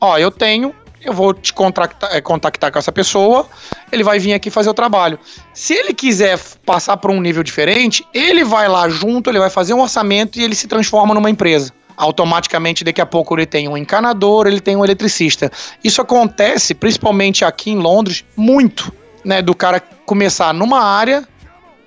Ó, 0.00 0.16
eu 0.16 0.30
tenho, 0.30 0.74
eu 1.04 1.12
vou 1.12 1.34
te 1.34 1.52
contactar, 1.52 2.22
contactar 2.22 2.72
com 2.72 2.78
essa 2.78 2.90
pessoa, 2.90 3.46
ele 3.92 4.02
vai 4.02 4.18
vir 4.18 4.32
aqui 4.32 4.48
fazer 4.48 4.70
o 4.70 4.74
trabalho. 4.74 5.18
Se 5.52 5.74
ele 5.74 5.92
quiser 5.92 6.40
passar 6.64 6.96
para 6.96 7.12
um 7.12 7.20
nível 7.20 7.42
diferente, 7.42 8.06
ele 8.14 8.42
vai 8.42 8.68
lá 8.68 8.88
junto, 8.88 9.28
ele 9.28 9.38
vai 9.38 9.50
fazer 9.50 9.74
um 9.74 9.82
orçamento 9.82 10.38
e 10.38 10.42
ele 10.42 10.54
se 10.54 10.66
transforma 10.66 11.12
numa 11.12 11.28
empresa. 11.28 11.70
Automaticamente, 11.96 12.84
daqui 12.84 13.00
a 13.00 13.06
pouco, 13.06 13.34
ele 13.34 13.46
tem 13.46 13.68
um 13.68 13.76
encanador, 13.76 14.46
ele 14.46 14.60
tem 14.60 14.76
um 14.76 14.84
eletricista. 14.84 15.50
Isso 15.82 16.00
acontece, 16.00 16.74
principalmente 16.74 17.44
aqui 17.44 17.70
em 17.70 17.78
Londres, 17.78 18.24
muito, 18.36 18.92
né? 19.24 19.40
Do 19.40 19.54
cara 19.54 19.80
começar 20.04 20.52
numa 20.52 20.80
área, 20.80 21.26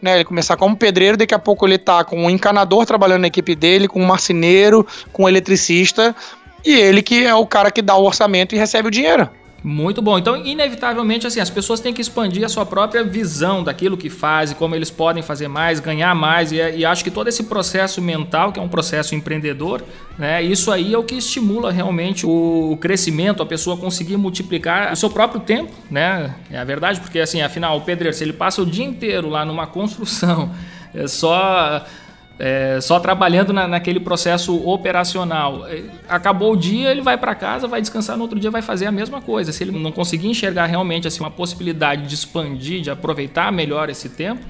né, 0.01 0.15
ele 0.15 0.23
começar 0.23 0.55
como 0.57 0.75
pedreiro, 0.75 1.17
daqui 1.17 1.33
a 1.33 1.39
pouco 1.39 1.65
ele 1.67 1.77
tá 1.77 2.03
com 2.03 2.25
um 2.25 2.29
encanador 2.29 2.85
trabalhando 2.85 3.21
na 3.21 3.27
equipe 3.27 3.55
dele, 3.55 3.87
com 3.87 4.01
um 4.01 4.05
marceneiro, 4.05 4.85
com 5.11 5.23
um 5.23 5.29
eletricista, 5.29 6.15
e 6.65 6.73
ele 6.73 7.01
que 7.01 7.25
é 7.25 7.33
o 7.33 7.45
cara 7.45 7.71
que 7.71 7.81
dá 7.81 7.95
o 7.95 8.05
orçamento 8.05 8.53
e 8.53 8.57
recebe 8.57 8.87
o 8.87 8.91
dinheiro. 8.91 9.29
Muito 9.63 10.01
bom. 10.01 10.17
Então, 10.17 10.37
inevitavelmente, 10.37 11.25
assim, 11.25 11.39
as 11.39 11.49
pessoas 11.49 11.79
têm 11.79 11.91
que 11.91 12.01
expandir 12.01 12.45
a 12.45 12.49
sua 12.49 12.65
própria 12.65 13.03
visão 13.03 13.63
daquilo 13.63 13.97
que 13.97 14.09
fazem, 14.09 14.55
como 14.55 14.75
eles 14.75 14.91
podem 14.91 15.23
fazer 15.23 15.47
mais, 15.47 15.79
ganhar 15.79 16.13
mais. 16.13 16.51
E, 16.51 16.57
e, 16.57 16.85
acho 16.85 17.03
que 17.03 17.09
todo 17.09 17.27
esse 17.27 17.43
processo 17.43 18.01
mental, 18.01 18.51
que 18.51 18.59
é 18.59 18.63
um 18.63 18.67
processo 18.67 19.15
empreendedor, 19.15 19.83
né? 20.17 20.43
Isso 20.43 20.71
aí 20.71 20.93
é 20.93 20.97
o 20.97 21.03
que 21.03 21.15
estimula 21.15 21.71
realmente 21.71 22.25
o 22.25 22.77
crescimento, 22.79 23.41
a 23.41 23.45
pessoa 23.45 23.77
conseguir 23.77 24.17
multiplicar 24.17 24.93
o 24.93 24.95
seu 24.95 25.09
próprio 25.09 25.41
tempo, 25.41 25.73
né? 25.89 26.35
É 26.51 26.57
a 26.59 26.63
verdade, 26.63 26.99
porque 26.99 27.19
assim, 27.19 27.41
afinal, 27.41 27.77
o 27.77 27.81
pedreiro, 27.81 28.15
se 28.15 28.23
ele 28.23 28.33
passa 28.33 28.61
o 28.61 28.65
dia 28.65 28.85
inteiro 28.85 29.27
lá 29.27 29.43
numa 29.43 29.65
construção, 29.65 30.51
é 30.93 31.07
só 31.07 31.83
é, 32.39 32.79
só 32.81 32.99
trabalhando 32.99 33.51
na, 33.51 33.67
naquele 33.67 33.99
processo 33.99 34.55
operacional. 34.67 35.67
É, 35.67 35.83
acabou 36.07 36.53
o 36.53 36.57
dia, 36.57 36.91
ele 36.91 37.01
vai 37.01 37.17
para 37.17 37.33
casa, 37.35 37.67
vai 37.67 37.81
descansar 37.81 38.15
no 38.15 38.23
outro 38.23 38.39
dia, 38.39 38.51
vai 38.51 38.61
fazer 38.61 38.85
a 38.85 38.91
mesma 38.91 39.21
coisa. 39.21 39.51
Se 39.51 39.63
ele 39.63 39.71
não 39.71 39.91
conseguir 39.91 40.27
enxergar 40.27 40.65
realmente 40.65 41.07
assim, 41.07 41.19
uma 41.19 41.31
possibilidade 41.31 42.07
de 42.07 42.13
expandir, 42.13 42.81
de 42.81 42.89
aproveitar 42.89 43.51
melhor 43.51 43.89
esse 43.89 44.09
tempo, 44.09 44.41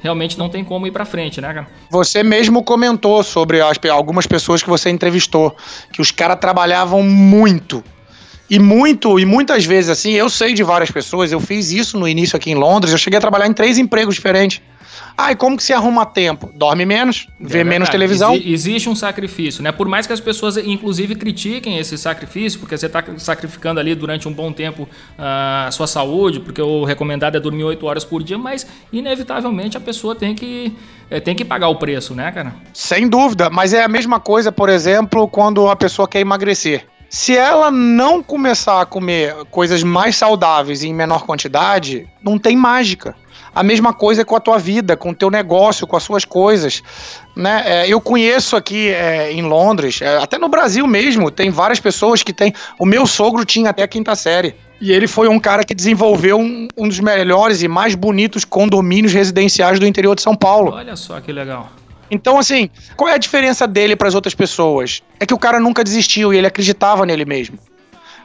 realmente 0.00 0.38
não 0.38 0.48
tem 0.48 0.64
como 0.64 0.86
ir 0.86 0.90
para 0.90 1.04
frente, 1.04 1.40
né, 1.40 1.52
cara? 1.52 1.66
Você 1.90 2.22
mesmo 2.22 2.62
comentou 2.62 3.22
sobre 3.22 3.60
as, 3.60 3.78
algumas 3.90 4.26
pessoas 4.26 4.62
que 4.62 4.68
você 4.68 4.90
entrevistou, 4.90 5.54
que 5.92 6.00
os 6.00 6.10
caras 6.10 6.38
trabalhavam 6.40 7.02
muito. 7.02 7.82
E 8.50 8.58
muito, 8.58 9.18
e 9.18 9.24
muitas 9.24 9.64
vezes 9.64 9.90
assim, 9.90 10.12
eu 10.12 10.28
sei 10.30 10.54
de 10.54 10.62
várias 10.62 10.90
pessoas, 10.90 11.32
eu 11.32 11.40
fiz 11.40 11.70
isso 11.70 11.98
no 11.98 12.08
início 12.08 12.36
aqui 12.36 12.50
em 12.50 12.54
Londres, 12.54 12.92
eu 12.92 12.98
cheguei 12.98 13.18
a 13.18 13.20
trabalhar 13.20 13.46
em 13.46 13.52
três 13.52 13.78
empregos 13.78 14.14
diferentes. 14.14 14.62
Ah, 15.16 15.32
e 15.32 15.36
como 15.36 15.56
que 15.56 15.64
se 15.64 15.72
arruma 15.72 16.06
tempo? 16.06 16.48
Dorme 16.54 16.86
menos, 16.86 17.26
vê 17.40 17.64
menos 17.64 17.88
televisão. 17.88 18.34
Exi 18.34 18.52
existe 18.52 18.88
um 18.88 18.94
sacrifício, 18.94 19.62
né? 19.64 19.72
Por 19.72 19.88
mais 19.88 20.06
que 20.06 20.12
as 20.12 20.20
pessoas, 20.20 20.56
inclusive, 20.56 21.16
critiquem 21.16 21.76
esse 21.76 21.98
sacrifício, 21.98 22.60
porque 22.60 22.78
você 22.78 22.86
está 22.86 23.02
sacrificando 23.18 23.80
ali 23.80 23.96
durante 23.96 24.28
um 24.28 24.32
bom 24.32 24.52
tempo 24.52 24.84
uh, 24.84 25.66
a 25.66 25.70
sua 25.72 25.88
saúde, 25.88 26.38
porque 26.38 26.62
o 26.62 26.84
recomendado 26.84 27.36
é 27.36 27.40
dormir 27.40 27.64
8 27.64 27.84
horas 27.84 28.04
por 28.04 28.22
dia, 28.22 28.38
mas 28.38 28.64
inevitavelmente 28.92 29.76
a 29.76 29.80
pessoa 29.80 30.14
tem 30.14 30.36
que, 30.36 30.72
é, 31.10 31.18
tem 31.18 31.34
que 31.34 31.44
pagar 31.44 31.66
o 31.68 31.74
preço, 31.74 32.14
né, 32.14 32.30
cara? 32.30 32.54
Sem 32.72 33.08
dúvida, 33.08 33.50
mas 33.50 33.72
é 33.72 33.82
a 33.82 33.88
mesma 33.88 34.20
coisa, 34.20 34.52
por 34.52 34.68
exemplo, 34.68 35.26
quando 35.26 35.68
a 35.68 35.74
pessoa 35.74 36.06
quer 36.06 36.20
emagrecer. 36.20 36.86
Se 37.10 37.34
ela 37.34 37.70
não 37.70 38.22
começar 38.22 38.82
a 38.82 38.86
comer 38.86 39.34
coisas 39.50 39.82
mais 39.82 40.16
saudáveis 40.16 40.82
em 40.82 40.92
menor 40.92 41.24
quantidade, 41.24 42.06
não 42.22 42.38
tem 42.38 42.54
mágica. 42.56 43.14
A 43.54 43.62
mesma 43.62 43.94
coisa 43.94 44.24
com 44.24 44.36
a 44.36 44.40
tua 44.40 44.58
vida, 44.58 44.96
com 44.96 45.10
o 45.10 45.14
teu 45.14 45.30
negócio, 45.30 45.86
com 45.86 45.96
as 45.96 46.02
suas 46.02 46.24
coisas. 46.24 46.82
Né? 47.34 47.62
É, 47.64 47.88
eu 47.88 48.00
conheço 48.00 48.56
aqui 48.56 48.90
é, 48.90 49.32
em 49.32 49.42
Londres, 49.42 50.02
é, 50.02 50.18
até 50.18 50.38
no 50.38 50.48
Brasil 50.48 50.86
mesmo, 50.86 51.30
tem 51.30 51.50
várias 51.50 51.80
pessoas 51.80 52.22
que 52.22 52.32
têm. 52.32 52.52
O 52.78 52.84
meu 52.84 53.06
sogro 53.06 53.44
tinha 53.44 53.70
até 53.70 53.82
a 53.82 53.88
quinta 53.88 54.14
série. 54.14 54.54
E 54.80 54.92
ele 54.92 55.08
foi 55.08 55.28
um 55.28 55.40
cara 55.40 55.64
que 55.64 55.74
desenvolveu 55.74 56.38
um, 56.38 56.68
um 56.76 56.86
dos 56.86 57.00
melhores 57.00 57.62
e 57.62 57.68
mais 57.68 57.94
bonitos 57.94 58.44
condomínios 58.44 59.12
residenciais 59.12 59.80
do 59.80 59.86
interior 59.86 60.14
de 60.14 60.22
São 60.22 60.36
Paulo. 60.36 60.72
Olha 60.72 60.94
só 60.94 61.20
que 61.20 61.32
legal. 61.32 61.70
Então, 62.10 62.38
assim, 62.38 62.70
qual 62.96 63.08
é 63.08 63.14
a 63.14 63.18
diferença 63.18 63.66
dele 63.66 63.94
para 63.94 64.08
as 64.08 64.14
outras 64.14 64.34
pessoas? 64.34 65.02
É 65.20 65.26
que 65.26 65.34
o 65.34 65.38
cara 65.38 65.60
nunca 65.60 65.84
desistiu 65.84 66.32
e 66.32 66.38
ele 66.38 66.46
acreditava 66.46 67.04
nele 67.04 67.24
mesmo. 67.24 67.58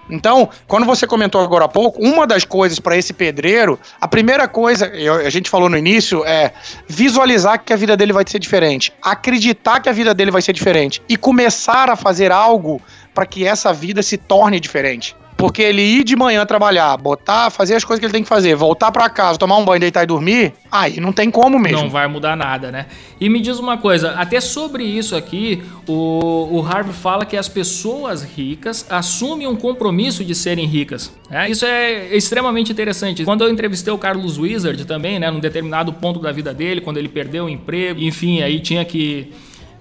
Então, 0.10 0.50
quando 0.68 0.86
você 0.86 1.08
comentou 1.08 1.42
agora 1.42 1.66
há 1.66 1.68
pouco, 1.68 2.02
uma 2.04 2.28
das 2.28 2.44
coisas 2.44 2.80
para 2.80 2.98
esse 2.98 3.14
pedreiro, 3.14 3.80
a 4.00 4.08
primeira 4.08 4.48
coisa, 4.48 4.92
a 5.26 5.30
gente 5.30 5.50
falou 5.50 5.70
no 5.70 5.78
início, 5.78 6.26
é 6.26 6.52
visualizar 6.88 7.64
que 7.64 7.72
a 7.72 7.76
vida 7.76 7.96
dele 7.96 8.12
vai 8.12 8.24
ser 8.28 8.40
diferente, 8.40 8.92
acreditar 9.02 9.80
que 9.80 9.90
a 9.90 9.94
vida 9.94 10.14
dele 10.14 10.32
vai 10.32 10.42
ser 10.42 10.54
diferente 10.54 11.02
e 11.08 11.16
começar 11.16 11.90
a 11.90 11.96
fazer 11.96 12.32
algo 12.32 12.82
para 13.14 13.26
que 13.26 13.46
essa 13.46 13.72
vida 13.72 14.04
se 14.04 14.18
torne 14.18 14.60
diferente. 14.60 15.16
Porque 15.44 15.62
ele 15.62 15.82
ir 15.82 16.06
de 16.06 16.16
manhã 16.16 16.46
trabalhar, 16.46 16.96
botar, 16.96 17.50
fazer 17.50 17.76
as 17.76 17.84
coisas 17.84 18.00
que 18.00 18.06
ele 18.06 18.14
tem 18.14 18.24
que 18.24 18.30
fazer, 18.30 18.56
voltar 18.56 18.94
para 18.94 19.10
casa, 19.10 19.38
tomar 19.38 19.58
um 19.58 19.66
banho, 19.66 19.78
deitar 19.78 20.02
e 20.02 20.08
dormir, 20.08 20.54
aí 20.72 21.02
não 21.02 21.12
tem 21.12 21.30
como 21.30 21.60
mesmo. 21.60 21.82
Não 21.82 21.90
vai 21.90 22.08
mudar 22.08 22.38
nada, 22.38 22.72
né? 22.72 22.86
E 23.20 23.28
me 23.28 23.42
diz 23.42 23.60
uma 23.60 23.78
coisa, 23.78 24.12
até 24.12 24.40
sobre 24.40 24.86
isso 24.86 25.18
aqui, 25.18 25.62
o, 25.86 26.48
o 26.50 26.66
Harvey 26.66 26.94
fala 26.94 27.26
que 27.26 27.36
as 27.36 27.50
pessoas 27.50 28.24
ricas 28.24 28.88
assumem 28.90 29.46
um 29.46 29.58
compromisso 29.58 30.24
de 30.24 30.34
serem 30.34 30.66
ricas. 30.66 31.14
É, 31.30 31.50
isso 31.50 31.66
é 31.66 32.16
extremamente 32.16 32.72
interessante. 32.72 33.26
Quando 33.26 33.44
eu 33.44 33.50
entrevistei 33.50 33.92
o 33.92 33.98
Carlos 33.98 34.38
Wizard 34.38 34.86
também, 34.86 35.20
né, 35.20 35.30
num 35.30 35.42
determinado 35.42 35.92
ponto 35.92 36.22
da 36.22 36.32
vida 36.32 36.54
dele, 36.54 36.80
quando 36.80 37.00
ele 37.00 37.10
perdeu 37.10 37.44
o 37.44 37.50
emprego, 37.50 38.00
enfim, 38.00 38.42
aí 38.42 38.62
tinha 38.62 38.86
que 38.86 39.30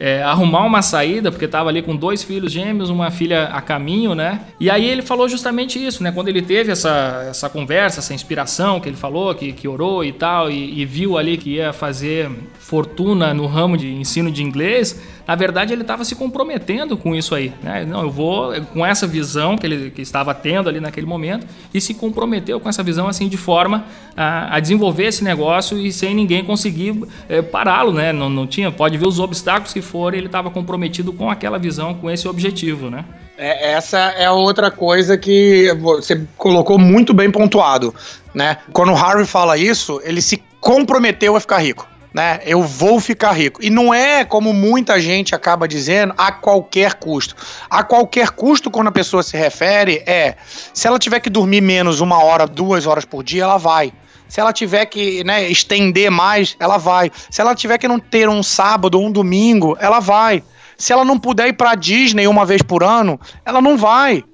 é, 0.05 0.21
arrumar 0.21 0.65
uma 0.65 0.83
saída, 0.83 1.31
porque 1.31 1.45
estava 1.45 1.69
ali 1.69 1.81
com 1.81 1.95
dois 1.95 2.25
filhos 2.25 2.51
gêmeos, 2.51 2.91
uma 2.91 3.09
filha 3.13 3.45
a 3.45 3.63
caminho, 3.63 4.17
né? 4.17 4.41
E 4.59 4.69
aí 4.69 4.85
ele 4.85 5.01
falou 5.01 5.29
justamente 5.29 5.79
isso, 5.79 6.03
né? 6.03 6.11
Quando 6.11 6.27
ele 6.27 6.43
teve 6.43 6.73
essa, 6.73 7.25
essa 7.31 7.49
conversa, 7.49 8.01
essa 8.01 8.13
inspiração 8.13 8.81
que 8.81 8.89
ele 8.89 8.97
falou, 8.97 9.33
que, 9.33 9.53
que 9.53 9.69
orou 9.69 10.05
e 10.05 10.11
tal, 10.11 10.51
e, 10.51 10.81
e 10.81 10.85
viu 10.85 11.17
ali 11.17 11.37
que 11.37 11.51
ia 11.51 11.73
fazer 11.73 12.29
fortuna 12.59 13.33
no 13.33 13.47
ramo 13.47 13.77
de 13.77 13.95
ensino 13.95 14.29
de 14.29 14.43
inglês, 14.43 15.01
na 15.33 15.37
verdade 15.37 15.73
ele 15.73 15.81
estava 15.81 16.05
se 16.05 16.15
comprometendo 16.15 16.95
com 16.95 17.15
isso 17.15 17.35
aí. 17.35 17.55
Né? 17.63 17.87
Não, 17.87 18.03
eu 18.03 18.11
vou 18.11 18.53
com 18.75 18.85
essa 18.85 19.07
visão 19.07 19.57
que 19.57 19.65
ele 19.65 19.91
que 19.91 20.03
estava 20.03 20.35
tendo 20.35 20.69
ali 20.69 20.79
naquele 20.79 21.07
momento 21.07 21.47
e 21.73 21.81
se 21.81 21.95
comprometeu 21.95 22.61
com 22.61 22.69
essa 22.69 22.83
visão 22.83 23.09
assim 23.09 23.31
de 23.31 23.39
forma 23.39 23.87
a, 24.15 24.57
a 24.57 24.61
desenvolver 24.61 25.05
esse 25.05 25.25
negócio 25.25 25.79
e 25.79 25.91
sem 25.91 26.15
ninguém 26.15 26.45
conseguir 26.45 27.03
é, 27.31 27.41
pará-lo, 27.41 27.95
né? 27.95 28.13
Não, 28.13 28.29
não 28.29 28.47
tinha, 28.47 28.71
pode 28.71 28.99
ver 28.99 29.07
os 29.07 29.19
obstáculos 29.19 29.73
que 29.73 29.81
forem, 29.81 30.19
ele 30.19 30.27
estava 30.27 30.51
comprometido 30.51 31.15
com 31.15 31.31
aquela 31.31 31.59
visão, 31.59 31.95
com 31.95 32.11
esse 32.11 32.29
objetivo, 32.29 32.91
né? 32.91 33.03
É, 33.39 33.73
essa 33.73 33.99
é 33.99 34.31
outra 34.31 34.71
coisa 34.71 35.17
que 35.17 35.75
você 35.81 36.27
colocou 36.37 36.79
muito 36.79 37.15
bem 37.15 37.31
pontuado, 37.31 37.95
né? 38.35 38.59
Quando 38.71 38.93
o 38.93 38.97
Harvey 38.97 39.25
fala 39.25 39.57
isso, 39.57 39.99
ele 40.05 40.21
se 40.21 40.43
comprometeu 40.61 41.35
a 41.35 41.41
ficar 41.41 41.57
rico. 41.57 41.89
Né? 42.13 42.41
Eu 42.45 42.63
vou 42.63 43.01
ficar 43.01 43.33
rico. 43.33 43.63
E 43.63 43.71
não 43.71 43.93
é 43.93 44.25
como 44.25 44.53
muita 44.53 45.01
gente 45.01 45.35
acaba 45.35 45.67
dizendo, 45.67 46.15
a 46.17 46.31
qualquer 46.31 46.95
custo. 46.95 47.35
A 47.71 47.83
qualquer 47.83 48.31
custo, 48.31 48.71
quando 48.71 48.89
a 48.89 48.93
pessoa 48.93 49.23
se 49.23 49.37
refere, 49.37 50.03
é 50.07 50.37
se 50.75 50.87
ela 50.87 50.99
tiver 50.99 51.21
que 51.21 51.31
dormir 51.31 51.61
menos 51.61 52.01
uma 52.01 52.23
hora, 52.23 52.47
duas 52.47 52.87
horas 52.87 53.05
por 53.05 53.23
dia, 53.23 53.45
ela 53.45 53.59
vai. 53.59 53.93
Se 54.29 54.41
ela 54.41 54.53
tiver 54.53 54.87
que 54.87 55.23
né, 55.25 55.49
estender 55.49 56.11
mais, 56.11 56.57
ela 56.59 56.79
vai. 56.79 57.11
Se 57.31 57.41
ela 57.41 57.55
tiver 57.55 57.79
que 57.79 57.87
não 57.87 57.99
ter 57.99 58.29
um 58.29 58.43
sábado 58.43 58.99
ou 58.99 59.07
um 59.07 59.13
domingo, 59.13 59.77
ela 59.79 60.01
vai. 60.01 60.43
Se 60.79 60.93
ela 60.93 61.05
não 61.05 61.19
puder 61.19 61.49
ir 61.49 61.53
pra 61.53 61.75
Disney 61.75 62.27
uma 62.27 62.47
vez 62.47 62.63
por 62.63 62.83
ano, 62.83 63.21
ela 63.45 63.61
não 63.61 63.77
vai. 63.77 64.25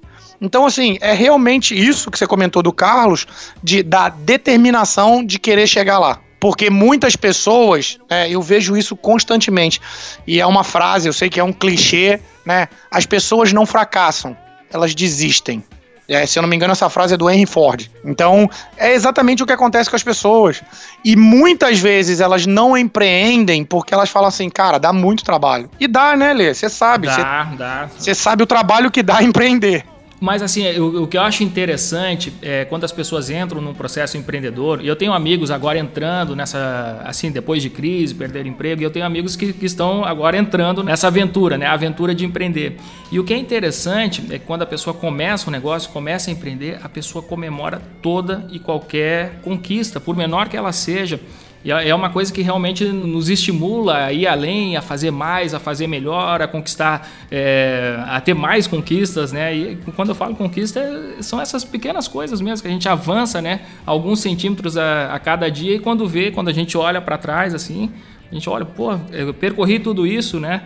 Então, 0.41 0.65
assim, 0.65 0.97
é 1.01 1.13
realmente 1.13 1.77
isso 1.77 2.09
que 2.09 2.17
você 2.17 2.25
comentou 2.25 2.63
do 2.63 2.71
Carlos, 2.71 3.27
de, 3.61 3.83
da 3.83 4.07
determinação 4.07 5.23
de 5.23 5.37
querer 5.37 5.67
chegar 5.67 5.99
lá. 5.99 6.19
Porque 6.39 6.69
muitas 6.69 7.15
pessoas, 7.15 7.97
é, 8.09 8.29
eu 8.29 8.41
vejo 8.41 8.77
isso 8.77 8.95
constantemente. 8.95 9.81
E 10.25 10.39
é 10.39 10.45
uma 10.45 10.63
frase, 10.63 11.07
eu 11.07 11.13
sei 11.13 11.29
que 11.29 11.39
é 11.39 11.43
um 11.43 11.53
clichê, 11.53 12.19
né? 12.45 12.67
As 12.89 13.05
pessoas 13.05 13.51
não 13.51 13.65
fracassam, 13.65 14.35
elas 14.71 14.95
desistem. 14.95 15.63
É, 16.09 16.25
se 16.25 16.39
eu 16.39 16.41
não 16.41 16.49
me 16.49 16.55
engano, 16.55 16.71
essa 16.71 16.89
frase 16.89 17.13
é 17.13 17.17
do 17.17 17.29
Henry 17.29 17.45
Ford. 17.45 17.87
Então, 18.03 18.49
é 18.75 18.93
exatamente 18.93 19.43
o 19.43 19.45
que 19.45 19.53
acontece 19.53 19.87
com 19.91 19.95
as 19.95 20.01
pessoas. 20.01 20.63
E 21.05 21.15
muitas 21.15 21.79
vezes 21.79 22.19
elas 22.19 22.47
não 22.47 22.75
empreendem 22.75 23.63
porque 23.63 23.93
elas 23.93 24.09
falam 24.09 24.27
assim, 24.27 24.49
cara, 24.49 24.79
dá 24.79 24.91
muito 24.91 25.23
trabalho. 25.23 25.69
E 25.79 25.87
dá, 25.87 26.17
né, 26.17 26.33
Lê? 26.33 26.51
Você 26.51 26.67
sabe. 26.67 27.05
Dá, 27.05 27.43
dá. 27.55 27.89
Você 27.95 28.15
sabe 28.15 28.41
o 28.41 28.47
trabalho 28.47 28.89
que 28.89 29.03
dá 29.03 29.21
empreender. 29.23 29.85
Mas 30.19 30.41
assim, 30.41 30.67
o, 30.77 31.03
o, 31.03 31.07
que 31.07 31.17
eu 31.17 31.21
acho 31.21 31.43
interessante 31.43 32.33
é 32.41 32.65
quando 32.65 32.83
as 32.83 32.91
pessoas 32.91 33.29
entram 33.29 33.61
num 33.61 33.73
processo 33.73 34.17
empreendedor, 34.17 34.83
e 34.83 34.87
eu 34.87 34.95
tenho 34.95 35.13
amigos 35.13 35.49
agora 35.49 35.79
entrando 35.79 36.35
nessa, 36.35 37.01
assim, 37.05 37.31
depois 37.31 37.61
de 37.61 37.69
crise, 37.69 38.13
perder 38.13 38.45
emprego, 38.45 38.81
e 38.81 38.83
eu 38.83 38.91
tenho 38.91 39.05
amigos 39.05 39.37
que, 39.37 39.53
que 39.53 39.65
estão 39.65 40.03
agora 40.03 40.37
entrando 40.37 40.83
nessa 40.83 41.07
aventura, 41.07 41.57
né? 41.57 41.65
A 41.65 41.73
aventura 41.73 42.13
de 42.13 42.25
empreender. 42.25 42.77
E 43.09 43.17
o 43.17 43.23
que 43.23 43.33
é 43.33 43.37
interessante 43.37 44.23
é 44.29 44.37
que 44.37 44.45
quando 44.45 44.63
a 44.63 44.65
pessoa 44.65 44.93
começa 44.93 45.49
um 45.49 45.51
negócio, 45.51 45.89
começa 45.91 46.29
a 46.29 46.33
empreender, 46.33 46.79
a 46.83 46.89
pessoa 46.89 47.23
comemora 47.23 47.81
toda 48.01 48.45
e 48.51 48.59
qualquer 48.59 49.39
conquista, 49.41 49.99
por 50.01 50.17
menor 50.17 50.49
que 50.49 50.57
ela 50.57 50.73
seja. 50.73 51.19
E 51.63 51.71
é 51.71 51.93
uma 51.93 52.09
coisa 52.09 52.31
que 52.31 52.41
realmente 52.41 52.85
nos 52.85 53.27
estimula 53.27 54.05
a 54.05 54.13
ir 54.13 54.25
além, 54.25 54.77
a 54.77 54.81
fazer 54.81 55.11
mais, 55.11 55.53
a 55.53 55.59
fazer 55.59 55.87
melhor, 55.87 56.41
a 56.41 56.47
conquistar, 56.47 57.05
é, 57.29 58.01
a 58.07 58.21
ter 58.21 58.33
mais 58.33 58.65
conquistas, 58.65 59.33
né? 59.33 59.53
E 59.53 59.77
quando 59.93 60.09
eu 60.09 60.15
falo 60.15 60.35
conquista, 60.35 60.81
são 61.19 61.41
essas 61.41 61.65
pequenas 61.65 62.07
coisas 62.07 62.39
mesmo, 62.39 62.61
que 62.61 62.69
a 62.69 62.71
gente 62.71 62.87
avança, 62.87 63.41
né? 63.41 63.61
Alguns 63.85 64.21
centímetros 64.21 64.77
a, 64.77 65.13
a 65.13 65.19
cada 65.19 65.51
dia 65.51 65.75
e 65.75 65.79
quando 65.79 66.07
vê, 66.07 66.31
quando 66.31 66.47
a 66.47 66.53
gente 66.53 66.77
olha 66.77 67.01
para 67.01 67.17
trás, 67.17 67.53
assim, 67.53 67.91
a 68.31 68.33
gente 68.33 68.49
olha, 68.49 68.63
pô, 68.63 68.97
eu 69.11 69.33
percorri 69.33 69.79
tudo 69.79 70.07
isso, 70.07 70.39
né? 70.39 70.63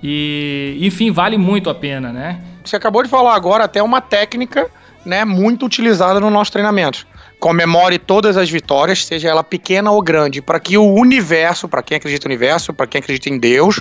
E, 0.00 0.78
enfim, 0.80 1.10
vale 1.10 1.36
muito 1.36 1.68
a 1.68 1.74
pena, 1.74 2.12
né? 2.12 2.40
Você 2.64 2.76
acabou 2.76 3.02
de 3.02 3.08
falar 3.08 3.34
agora 3.34 3.64
até 3.64 3.82
uma 3.82 4.00
técnica, 4.00 4.70
né, 5.04 5.24
muito 5.24 5.66
utilizada 5.66 6.20
no 6.20 6.30
nosso 6.30 6.52
treinamento 6.52 7.06
comemore 7.38 7.98
todas 7.98 8.36
as 8.36 8.50
vitórias, 8.50 9.04
seja 9.04 9.28
ela 9.28 9.44
pequena 9.44 9.90
ou 9.90 10.00
grande, 10.02 10.40
para 10.40 10.58
que 10.58 10.76
o 10.78 10.94
universo, 10.94 11.68
para 11.68 11.82
quem 11.82 11.96
acredita 11.96 12.28
no 12.28 12.34
universo, 12.34 12.72
para 12.72 12.86
quem 12.86 12.98
acredita 12.98 13.28
em 13.28 13.38
Deus, 13.38 13.80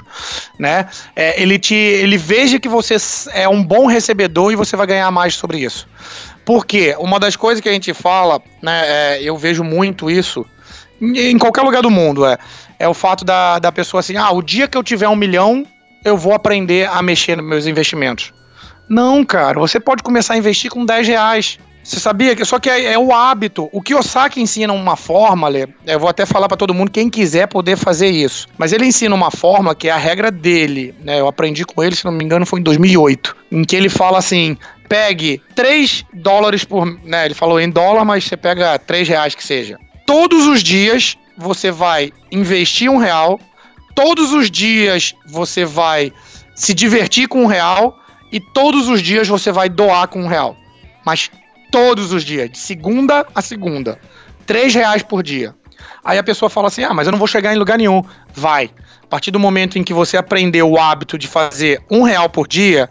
né, 0.60 0.88
é, 1.16 1.42
ele 1.42 1.58
te, 1.58 1.74
ele 1.74 2.18
veja 2.18 2.60
que 2.60 2.68
você 2.68 2.98
é 3.34 3.48
um 3.48 3.64
bom 3.64 3.86
recebedor 3.86 4.52
e 4.52 4.56
você 4.56 4.76
vai 4.76 4.88
ganhar 4.88 5.10
mais 5.12 5.36
sobre 5.36 5.60
isso. 5.60 5.88
Porque 6.44 6.96
uma 7.00 7.20
das 7.20 7.36
coisas 7.36 7.62
que 7.62 7.70
a 7.70 7.74
gente 7.74 7.94
fala, 7.94 8.42
né, 8.62 8.84
é, 8.86 9.24
eu 9.24 9.38
vejo 9.38 9.64
muito 9.64 10.12
isso 10.12 10.46
em 11.02 11.38
qualquer 11.38 11.62
lugar 11.62 11.82
do 11.82 11.90
mundo 11.90 12.26
é, 12.26 12.38
é 12.80 12.88
o 12.88 12.94
fato 12.94 13.26
da, 13.26 13.60
da 13.60 13.72
pessoa 13.72 14.00
assim, 14.00 14.16
ah, 14.16 14.32
o 14.32 14.42
dia 14.42 14.68
que 14.68 14.78
eu 14.78 14.84
tiver 14.84 15.10
um 15.10 15.16
milhão, 15.16 15.66
eu 16.04 16.18
vou 16.18 16.34
aprender 16.34 16.88
a 16.88 17.02
mexer 17.02 17.36
nos 17.36 17.46
meus 17.46 17.68
investimentos. 17.68 18.34
Não, 18.88 19.26
cara, 19.26 19.60
você 19.60 19.80
pode 19.80 20.04
começar 20.04 20.36
a 20.36 20.38
investir 20.38 20.70
com 20.70 20.86
10 20.86 21.08
reais. 21.08 21.60
Você 21.86 22.00
sabia 22.00 22.36
que 22.36 22.44
só 22.44 22.58
que 22.58 22.68
é, 22.68 22.94
é, 22.94 22.98
o 22.98 23.14
hábito. 23.14 23.70
O 23.72 23.80
Kiyosaki 23.80 24.42
ensina 24.42 24.74
uma 24.74 24.96
fórmula, 24.96 25.70
eu 25.86 26.00
vou 26.00 26.10
até 26.10 26.26
falar 26.26 26.48
para 26.48 26.58
todo 26.58 26.74
mundo 26.74 26.90
quem 26.90 27.12
quiser 27.12 27.48
poder 27.48 27.78
fazer 27.78 28.10
isso. 28.10 28.48
Mas 28.58 28.74
ele 28.74 28.88
ensina 28.88 29.14
uma 29.14 29.30
forma 29.30 29.76
que 29.76 29.88
é 29.88 29.92
a 29.92 29.98
regra 29.98 30.32
dele, 30.32 30.96
né? 31.04 31.20
Eu 31.20 31.28
aprendi 31.28 31.64
com 31.64 31.84
ele, 31.84 31.96
se 31.96 32.04
não 32.04 32.12
me 32.12 32.26
engano, 32.26 32.44
foi 32.44 32.60
em 32.60 32.64
2008, 32.64 33.38
em 33.52 33.64
que 33.64 33.76
ele 33.76 33.88
fala 33.88 34.18
assim: 34.18 34.58
pegue 34.90 35.40
3 35.54 36.06
dólares 36.12 36.64
por, 36.66 36.88
né, 37.04 37.26
ele 37.26 37.36
falou 37.36 37.60
em 37.60 37.70
dólar, 37.70 38.04
mas 38.04 38.24
você 38.24 38.36
pega 38.36 38.80
3 38.80 39.08
reais 39.08 39.36
que 39.36 39.44
seja. 39.44 39.78
Todos 40.08 40.48
os 40.48 40.64
dias 40.64 41.16
você 41.38 41.70
vai 41.70 42.12
investir 42.32 42.90
um 42.90 42.98
real, 42.98 43.40
todos 43.94 44.34
os 44.34 44.50
dias 44.50 45.14
você 45.28 45.64
vai 45.64 46.12
se 46.56 46.74
divertir 46.74 47.28
com 47.28 47.44
um 47.44 47.48
real 47.48 47.96
e 48.32 48.40
todos 48.40 48.90
os 48.90 49.04
dias 49.04 49.28
você 49.28 49.52
vai 49.52 49.70
doar 49.70 50.08
com 50.08 50.24
um 50.24 50.28
real. 50.28 50.58
Mas 51.06 51.30
todos 51.76 52.14
os 52.14 52.24
dias, 52.24 52.50
de 52.50 52.58
segunda 52.58 53.28
a 53.36 53.42
segunda. 53.42 54.00
Três 54.46 54.74
reais 54.74 55.04
por 55.04 55.22
dia. 55.22 55.54
Aí 56.06 56.18
a 56.18 56.24
pessoa 56.24 56.50
fala 56.50 56.70
assim: 56.70 56.86
ah, 56.86 56.94
mas 56.94 57.06
eu 57.06 57.12
não 57.12 57.20
vou 57.20 57.28
chegar 57.28 57.54
em 57.54 57.58
lugar 57.58 57.78
nenhum. 57.78 58.02
Vai. 58.34 58.70
A 59.04 59.08
partir 59.08 59.30
do 59.30 59.42
momento 59.42 59.78
em 59.78 59.84
que 59.84 59.94
você 59.94 60.16
aprendeu 60.16 60.72
o 60.72 60.80
hábito 60.80 61.18
de 61.18 61.28
fazer 61.28 61.84
um 61.92 62.04
real 62.04 62.30
por 62.30 62.48
dia, 62.48 62.90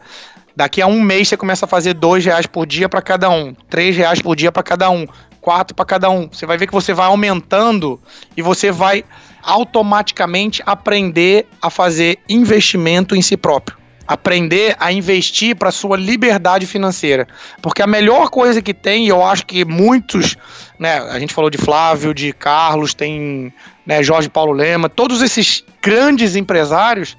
daqui 0.54 0.82
a 0.82 0.86
um 0.86 1.00
mês 1.00 1.28
você 1.28 1.36
começa 1.36 1.64
a 1.64 1.68
fazer 1.68 1.94
dois 1.94 2.26
reais 2.26 2.44
por 2.44 2.66
dia 2.66 2.86
para 2.86 3.00
cada 3.00 3.30
um, 3.30 3.54
três 3.70 3.96
reais 3.96 4.20
por 4.20 4.36
dia 4.36 4.52
para 4.52 4.62
cada 4.62 4.90
um, 4.90 5.06
quatro 5.40 5.74
para 5.74 5.86
cada 5.86 6.10
um. 6.10 6.28
Você 6.30 6.44
vai 6.44 6.58
ver 6.58 6.66
que 6.66 6.72
você 6.74 6.92
vai 6.92 7.06
aumentando 7.06 7.98
e 8.36 8.42
você 8.42 8.70
vai 8.70 9.02
automaticamente 9.42 10.62
aprender 10.66 11.46
a 11.62 11.70
fazer 11.70 12.18
investimento 12.28 13.16
em 13.16 13.22
si 13.22 13.34
próprio 13.34 13.83
aprender 14.06 14.76
a 14.78 14.92
investir 14.92 15.56
para 15.56 15.70
sua 15.70 15.96
liberdade 15.96 16.66
financeira. 16.66 17.26
Porque 17.62 17.82
a 17.82 17.86
melhor 17.86 18.28
coisa 18.30 18.60
que 18.60 18.74
tem, 18.74 19.06
e 19.06 19.08
eu 19.08 19.24
acho 19.24 19.46
que 19.46 19.64
muitos, 19.64 20.36
né, 20.78 20.98
a 20.98 21.18
gente 21.18 21.32
falou 21.32 21.50
de 21.50 21.58
Flávio, 21.58 22.12
de 22.12 22.32
Carlos, 22.32 22.94
tem 22.94 23.52
né, 23.86 24.02
Jorge 24.02 24.28
Paulo 24.28 24.52
Lema, 24.52 24.88
todos 24.88 25.22
esses 25.22 25.64
grandes 25.82 26.36
empresários, 26.36 27.16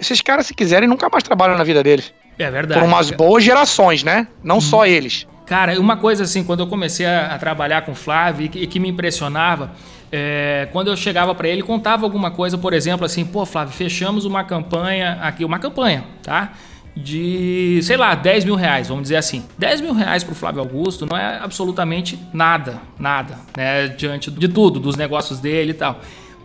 esses 0.00 0.20
caras, 0.20 0.46
se 0.46 0.54
quiserem, 0.54 0.88
nunca 0.88 1.08
mais 1.10 1.22
trabalham 1.22 1.56
na 1.56 1.64
vida 1.64 1.82
deles. 1.82 2.12
É 2.38 2.50
verdade. 2.50 2.80
Por 2.80 2.86
umas 2.86 3.10
boas 3.10 3.44
gerações, 3.44 4.02
né? 4.02 4.26
Não 4.42 4.56
hum. 4.56 4.60
só 4.60 4.86
eles. 4.86 5.26
Cara, 5.46 5.78
uma 5.78 5.96
coisa 5.96 6.24
assim, 6.24 6.42
quando 6.42 6.60
eu 6.60 6.66
comecei 6.66 7.04
a, 7.04 7.34
a 7.34 7.38
trabalhar 7.38 7.82
com 7.82 7.94
Flávio 7.94 8.46
e 8.46 8.48
que, 8.48 8.58
e 8.60 8.66
que 8.66 8.80
me 8.80 8.88
impressionava, 8.88 9.72
é, 10.14 10.68
quando 10.70 10.88
eu 10.88 10.96
chegava 10.96 11.34
para 11.34 11.48
ele, 11.48 11.62
contava 11.62 12.04
alguma 12.04 12.30
coisa, 12.30 12.58
por 12.58 12.74
exemplo, 12.74 13.06
assim, 13.06 13.24
pô, 13.24 13.46
Flávio, 13.46 13.72
fechamos 13.72 14.26
uma 14.26 14.44
campanha 14.44 15.18
aqui, 15.22 15.42
uma 15.42 15.58
campanha, 15.58 16.04
tá? 16.22 16.52
De, 16.94 17.80
sei 17.82 17.96
lá, 17.96 18.14
10 18.14 18.44
mil 18.44 18.54
reais, 18.54 18.88
vamos 18.88 19.04
dizer 19.04 19.16
assim. 19.16 19.42
10 19.56 19.80
mil 19.80 19.94
reais 19.94 20.22
para 20.22 20.32
o 20.32 20.34
Flávio 20.34 20.60
Augusto 20.60 21.06
não 21.06 21.16
é 21.16 21.38
absolutamente 21.38 22.18
nada, 22.34 22.82
nada, 22.98 23.38
né? 23.56 23.88
Diante 23.88 24.30
de 24.30 24.48
tudo, 24.48 24.78
dos 24.78 24.96
negócios 24.96 25.40
dele 25.40 25.70
e 25.70 25.74
tal. 25.74 25.98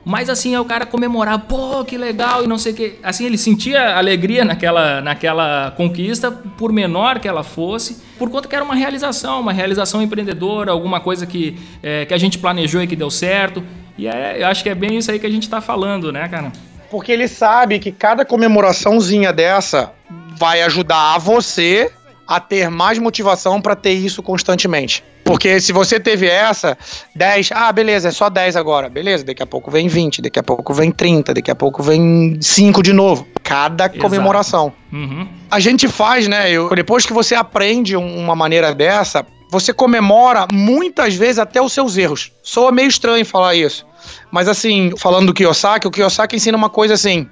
Mas 0.08 0.30
assim, 0.30 0.55
é 0.55 0.60
o 0.60 0.64
cara 0.64 0.86
comemorar, 0.86 1.38
pô, 1.38 1.84
que 1.84 1.97
legal 1.97 2.41
e 2.41 2.47
não 2.47 2.58
sei 2.58 2.72
o 2.72 2.76
que. 2.76 2.95
Assim, 3.03 3.26
ele 3.26 3.38
sentia 3.38 3.97
alegria 3.97 4.45
naquela, 4.45 5.01
naquela 5.01 5.72
conquista, 5.72 6.32
por 6.32 6.72
menor 6.72 7.20
que 7.20 7.28
ela 7.28 7.43
fosse, 7.43 8.01
por 8.18 8.30
conta 8.30 8.47
que 8.47 8.55
era 8.55 8.64
uma 8.64 8.74
realização, 8.74 9.41
uma 9.41 9.51
realização 9.51 10.01
empreendedora, 10.01 10.72
alguma 10.72 11.01
coisa 11.01 11.26
que, 11.28 11.60
é, 11.84 12.05
que 12.05 12.14
a 12.14 12.18
gente 12.18 12.38
planejou 12.38 12.82
e 12.82 12.88
que 12.88 12.95
deu 12.95 13.12
certo. 13.12 13.62
E 13.97 14.08
é, 14.08 14.41
eu 14.41 14.47
acho 14.47 14.64
que 14.64 14.70
é 14.70 14.76
bem 14.76 14.97
isso 14.97 15.12
aí 15.12 15.20
que 15.20 15.26
a 15.26 15.30
gente 15.30 15.43
está 15.43 15.60
falando, 15.60 16.10
né, 16.10 16.26
cara? 16.30 16.53
Porque 16.89 17.12
ele 17.12 17.28
sabe 17.28 17.78
que 17.78 17.91
cada 17.91 18.24
comemoraçãozinha 18.24 19.34
dessa 19.34 19.91
vai 20.38 20.62
ajudar 20.62 21.16
a 21.16 21.18
você 21.18 21.91
a 22.26 22.39
ter 22.39 22.70
mais 22.70 22.97
motivação 22.97 23.62
para 23.62 23.76
ter 23.76 23.91
isso 23.91 24.24
constantemente. 24.24 25.03
Porque 25.28 25.59
se 25.59 25.73
você 25.73 25.99
teve 25.99 26.25
essa, 26.25 26.78
10, 27.13 27.49
ah, 27.53 27.71
beleza, 27.73 28.07
é 28.07 28.11
só 28.11 28.30
10 28.30 28.55
agora. 28.55 28.88
Beleza, 28.88 29.25
daqui 29.25 29.43
a 29.43 29.45
pouco 29.45 29.69
vem 29.69 29.89
20, 29.89 30.21
daqui 30.21 30.39
a 30.39 30.43
pouco 30.43 30.73
vem 30.73 30.89
30, 30.89 31.34
daqui 31.34 31.51
a 31.51 31.55
pouco 31.55 31.84
vem 31.84 32.38
5 32.39 32.82
de 32.82 32.93
novo. 32.93 33.28
Cada 33.43 33.86
Exato. 33.86 33.99
comemoração. 33.99 34.71
Uhum. 34.91 35.28
A 35.51 35.59
gente 35.59 35.89
faz, 35.89 36.30
né? 36.30 36.49
Eu, 36.49 36.73
depois 36.73 37.05
que 37.05 37.11
você 37.11 37.36
aprende 37.36 37.97
uma 37.97 38.38
maneira 38.38 38.73
dessa, 38.73 39.25
você 39.51 39.73
comemora 39.73 40.47
muitas 40.49 41.15
vezes 41.15 41.39
até 41.39 41.61
os 41.61 41.73
seus 41.73 41.97
erros. 41.97 42.32
Soa 42.41 42.71
meio 42.71 42.88
estranho 42.88 43.25
falar 43.25 43.53
isso. 43.53 43.86
Mas 44.32 44.47
assim, 44.47 44.93
falando 44.97 45.28
do 45.28 45.34
Kiyosaki, 45.34 45.88
o 45.88 45.91
Kiyosaki 45.91 46.38
ensina 46.38 46.57
uma 46.57 46.69
coisa 46.69 46.93
assim: 46.93 47.28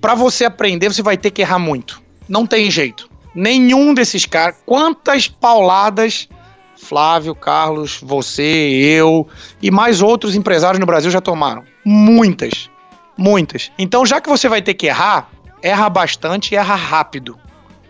para 0.00 0.16
você 0.16 0.44
aprender, 0.44 0.92
você 0.92 1.02
vai 1.02 1.16
ter 1.16 1.30
que 1.30 1.42
errar 1.42 1.60
muito. 1.60 2.02
Não 2.28 2.44
tem 2.44 2.68
jeito. 2.70 3.08
Nenhum 3.32 3.94
desses 3.94 4.26
caras. 4.26 4.56
Quantas 4.66 5.28
pauladas 5.28 6.28
Flávio, 6.80 7.34
Carlos, 7.34 8.00
você, 8.02 8.42
eu 8.42 9.28
e 9.62 9.70
mais 9.70 10.00
outros 10.00 10.34
empresários 10.34 10.80
no 10.80 10.86
Brasil 10.86 11.10
já 11.10 11.20
tomaram? 11.20 11.62
Muitas. 11.84 12.70
Muitas. 13.16 13.70
Então, 13.78 14.04
já 14.06 14.20
que 14.20 14.28
você 14.28 14.48
vai 14.48 14.62
ter 14.62 14.74
que 14.74 14.86
errar, 14.86 15.30
erra 15.62 15.88
bastante 15.90 16.52
e 16.52 16.56
erra 16.56 16.74
rápido. 16.74 17.38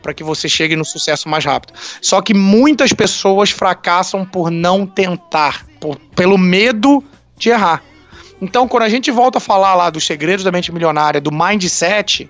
Para 0.03 0.13
que 0.13 0.25
você 0.25 0.49
chegue 0.49 0.75
no 0.75 0.85
sucesso 0.85 1.29
mais 1.29 1.45
rápido. 1.45 1.75
Só 2.03 2.21
que 2.21 2.35
muitas 2.35 2.93
pessoas 2.93 3.51
fracassam 3.51 4.25
por 4.27 4.51
não 4.51 4.85
tentar, 4.87 5.65
por, 5.79 5.97
pelo 6.17 6.37
medo 6.37 7.03
de 7.37 7.51
errar. 7.51 7.83
Então, 8.43 8.67
quando 8.67 8.83
a 8.83 8.89
gente 8.89 9.11
volta 9.11 9.39
a 9.39 9.41
falar 9.41 9.75
lá 9.75 9.89
dos 9.89 10.05
segredos 10.05 10.45
da 10.45 10.51
mente 10.51 10.73
milionária, 10.73 11.21
do 11.21 11.31
mindset, 11.31 12.29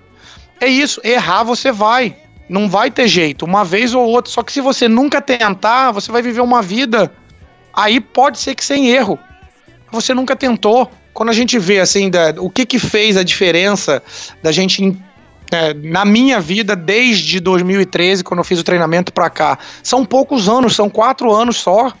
é 0.59 0.67
isso, 0.67 1.01
errar 1.03 1.43
você 1.43 1.71
vai. 1.71 2.15
Não 2.51 2.67
vai 2.67 2.91
ter 2.91 3.07
jeito, 3.07 3.45
uma 3.45 3.63
vez 3.63 3.93
ou 3.93 4.05
outra. 4.05 4.29
Só 4.29 4.43
que 4.43 4.51
se 4.51 4.59
você 4.59 4.89
nunca 4.89 5.21
tentar, 5.21 5.93
você 5.93 6.11
vai 6.11 6.21
viver 6.21 6.41
uma 6.41 6.61
vida. 6.61 7.09
Aí 7.73 8.01
pode 8.01 8.37
ser 8.39 8.55
que 8.55 8.65
sem 8.65 8.89
erro. 8.89 9.17
Você 9.89 10.13
nunca 10.13 10.35
tentou. 10.35 10.91
Quando 11.13 11.29
a 11.29 11.33
gente 11.33 11.57
vê 11.57 11.79
assim, 11.79 12.09
da, 12.09 12.33
o 12.39 12.49
que 12.49 12.65
que 12.65 12.77
fez 12.77 13.15
a 13.15 13.23
diferença 13.23 14.03
da 14.43 14.51
gente 14.51 15.01
é, 15.49 15.73
na 15.73 16.03
minha 16.03 16.41
vida 16.41 16.75
desde 16.75 17.39
2013, 17.39 18.21
quando 18.21 18.39
eu 18.39 18.43
fiz 18.43 18.59
o 18.59 18.65
treinamento 18.65 19.13
pra 19.13 19.29
cá, 19.29 19.57
são 19.81 20.03
poucos 20.03 20.49
anos, 20.49 20.75
são 20.75 20.89
quatro 20.89 21.33
anos 21.33 21.55
só. 21.55 21.93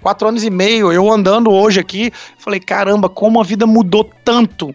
Quatro 0.00 0.26
anos 0.26 0.42
e 0.42 0.48
meio, 0.48 0.90
eu 0.90 1.12
andando 1.12 1.50
hoje 1.50 1.80
aqui, 1.80 2.12
falei, 2.38 2.60
caramba, 2.60 3.10
como 3.10 3.40
a 3.40 3.44
vida 3.44 3.66
mudou 3.66 4.10
tanto. 4.24 4.74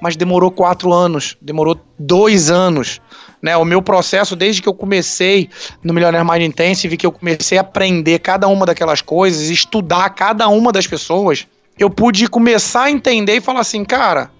Mas 0.00 0.16
demorou 0.16 0.50
quatro 0.50 0.92
anos, 0.92 1.36
demorou 1.40 1.78
dois 1.98 2.50
anos. 2.50 3.00
Né, 3.42 3.56
o 3.56 3.64
meu 3.64 3.80
processo, 3.80 4.36
desde 4.36 4.60
que 4.60 4.68
eu 4.68 4.74
comecei 4.74 5.48
no 5.82 5.94
Millionaire 5.94 6.28
Mind 6.28 6.42
Intensive, 6.42 6.96
que 6.98 7.06
eu 7.06 7.12
comecei 7.12 7.56
a 7.56 7.62
aprender 7.62 8.18
cada 8.18 8.46
uma 8.48 8.66
daquelas 8.66 9.00
coisas, 9.00 9.48
estudar 9.48 10.10
cada 10.10 10.46
uma 10.48 10.70
das 10.70 10.86
pessoas, 10.86 11.46
eu 11.78 11.88
pude 11.88 12.28
começar 12.28 12.82
a 12.82 12.90
entender 12.90 13.36
e 13.36 13.40
falar 13.40 13.60
assim, 13.60 13.82
cara, 13.82 14.30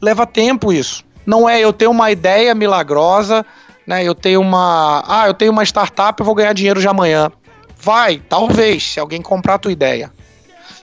leva 0.00 0.26
tempo 0.26 0.72
isso. 0.74 1.02
Não 1.24 1.48
é 1.48 1.58
eu 1.58 1.72
ter 1.72 1.86
uma 1.86 2.10
ideia 2.10 2.54
milagrosa, 2.54 3.46
né? 3.86 4.04
Eu 4.04 4.14
tenho 4.14 4.40
uma, 4.40 5.02
ah, 5.06 5.26
eu 5.26 5.34
tenho 5.34 5.52
uma 5.52 5.64
startup, 5.64 6.20
eu 6.20 6.26
vou 6.26 6.34
ganhar 6.34 6.52
dinheiro 6.52 6.80
de 6.80 6.88
amanhã. 6.88 7.30
Vai, 7.76 8.22
talvez, 8.28 8.92
se 8.92 9.00
alguém 9.00 9.22
comprar 9.22 9.54
a 9.54 9.58
tua 9.58 9.72
ideia. 9.72 10.12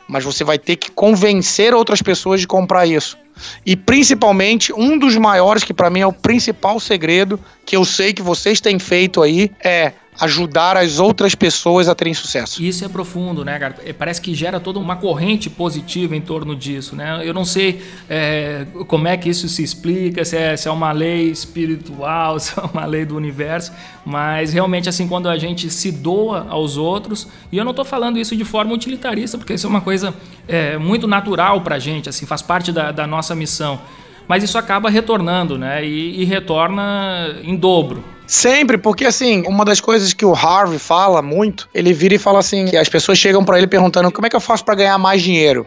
Mas 0.08 0.24
você 0.24 0.44
vai 0.44 0.58
ter 0.58 0.78
que 0.78 0.90
convencer 0.90 1.74
outras 1.74 2.02
pessoas 2.02 2.42
de 2.42 2.48
comprar 2.48 2.88
isso. 2.88 3.18
E 3.66 3.76
principalmente, 3.76 4.74
um 4.74 4.98
dos 4.98 5.16
maiores, 5.16 5.64
que 5.64 5.74
para 5.74 5.90
mim 5.90 6.02
é 6.02 6.08
o 6.08 6.14
principal 6.14 6.80
segredo, 6.80 7.40
que 7.66 7.76
eu 7.76 7.86
sei 7.86 8.14
que 8.14 8.22
vocês 8.22 8.62
têm 8.62 8.80
feito 8.80 9.22
aí, 9.22 9.52
é 9.64 9.94
ajudar 10.20 10.78
as 10.78 11.00
outras 11.00 11.36
pessoas 11.36 11.88
a 11.88 11.96
terem 11.96 12.14
sucesso. 12.14 12.62
Isso 12.64 12.84
é 12.84 12.90
profundo, 12.90 13.46
né, 13.46 13.58
cara? 13.60 13.76
É, 13.86 13.94
Parece 13.94 14.22
que 14.22 14.34
gera 14.34 14.60
toda 14.60 14.80
uma 14.80 14.96
corrente 14.96 15.50
positiva 15.50 16.16
em 16.16 16.22
torno 16.22 16.56
disso, 16.56 16.96
né? 16.96 17.22
Eu 17.24 17.34
não 17.34 17.46
sei 17.46 17.82
é, 18.10 18.66
como 18.88 19.08
é 19.08 19.16
que 19.16 19.30
isso 19.30 19.48
se 19.48 19.64
explica, 19.64 20.26
se 20.26 20.36
é, 20.36 20.58
se 20.58 20.68
é 20.68 20.72
uma 20.72 20.92
lei 20.92 21.30
espiritual, 21.30 22.40
se 22.40 22.58
é 22.58 22.64
uma 22.64 22.86
lei 22.86 23.06
do 23.06 23.16
universo, 23.16 23.72
mas 24.06 24.54
realmente, 24.54 24.90
assim, 24.90 25.08
quando 25.08 25.30
a 25.30 25.38
gente 25.38 25.70
se 25.70 25.92
doa 25.92 26.48
aos 26.50 26.78
outros, 26.78 27.28
e 27.52 27.58
eu 27.58 27.64
não 27.64 27.72
estou 27.72 27.86
falando 27.86 28.18
isso 28.18 28.36
de 28.36 28.46
forma 28.46 28.74
utilitarista, 28.74 29.38
porque 29.38 29.54
isso 29.54 29.68
é 29.68 29.70
uma 29.70 29.82
coisa 29.82 30.14
é, 30.48 30.78
muito 30.78 31.08
natural 31.08 31.62
pra 31.62 31.78
gente, 31.78 32.10
assim, 32.10 32.26
faz 32.26 32.42
parte 32.42 32.72
da, 32.72 32.92
da 32.92 33.06
nossa 33.06 33.26
missão. 33.36 33.80
Mas 34.28 34.43
isso 34.43 34.57
acaba 34.57 34.89
retornando, 34.89 35.57
né? 35.57 35.86
E, 35.86 36.21
e 36.21 36.25
retorna 36.25 37.39
em 37.43 37.55
dobro. 37.55 38.03
Sempre, 38.28 38.78
porque 38.78 39.05
assim, 39.05 39.43
uma 39.47 39.63
das 39.63 39.80
coisas 39.80 40.11
que 40.11 40.25
o 40.25 40.34
Harvey 40.34 40.78
fala 40.78 41.21
muito, 41.21 41.69
ele 41.73 41.93
vira 41.93 42.15
e 42.15 42.19
fala 42.19 42.39
assim, 42.39 42.75
as 42.75 42.89
pessoas 42.89 43.17
chegam 43.17 43.45
pra 43.45 43.57
ele 43.57 43.67
perguntando 43.67 44.11
como 44.11 44.28
é 44.28 44.30
que 44.30 44.36
eu 44.36 44.41
faço 44.41 44.65
pra 44.65 44.75
ganhar 44.75 44.97
mais 44.97 45.21
dinheiro. 45.21 45.65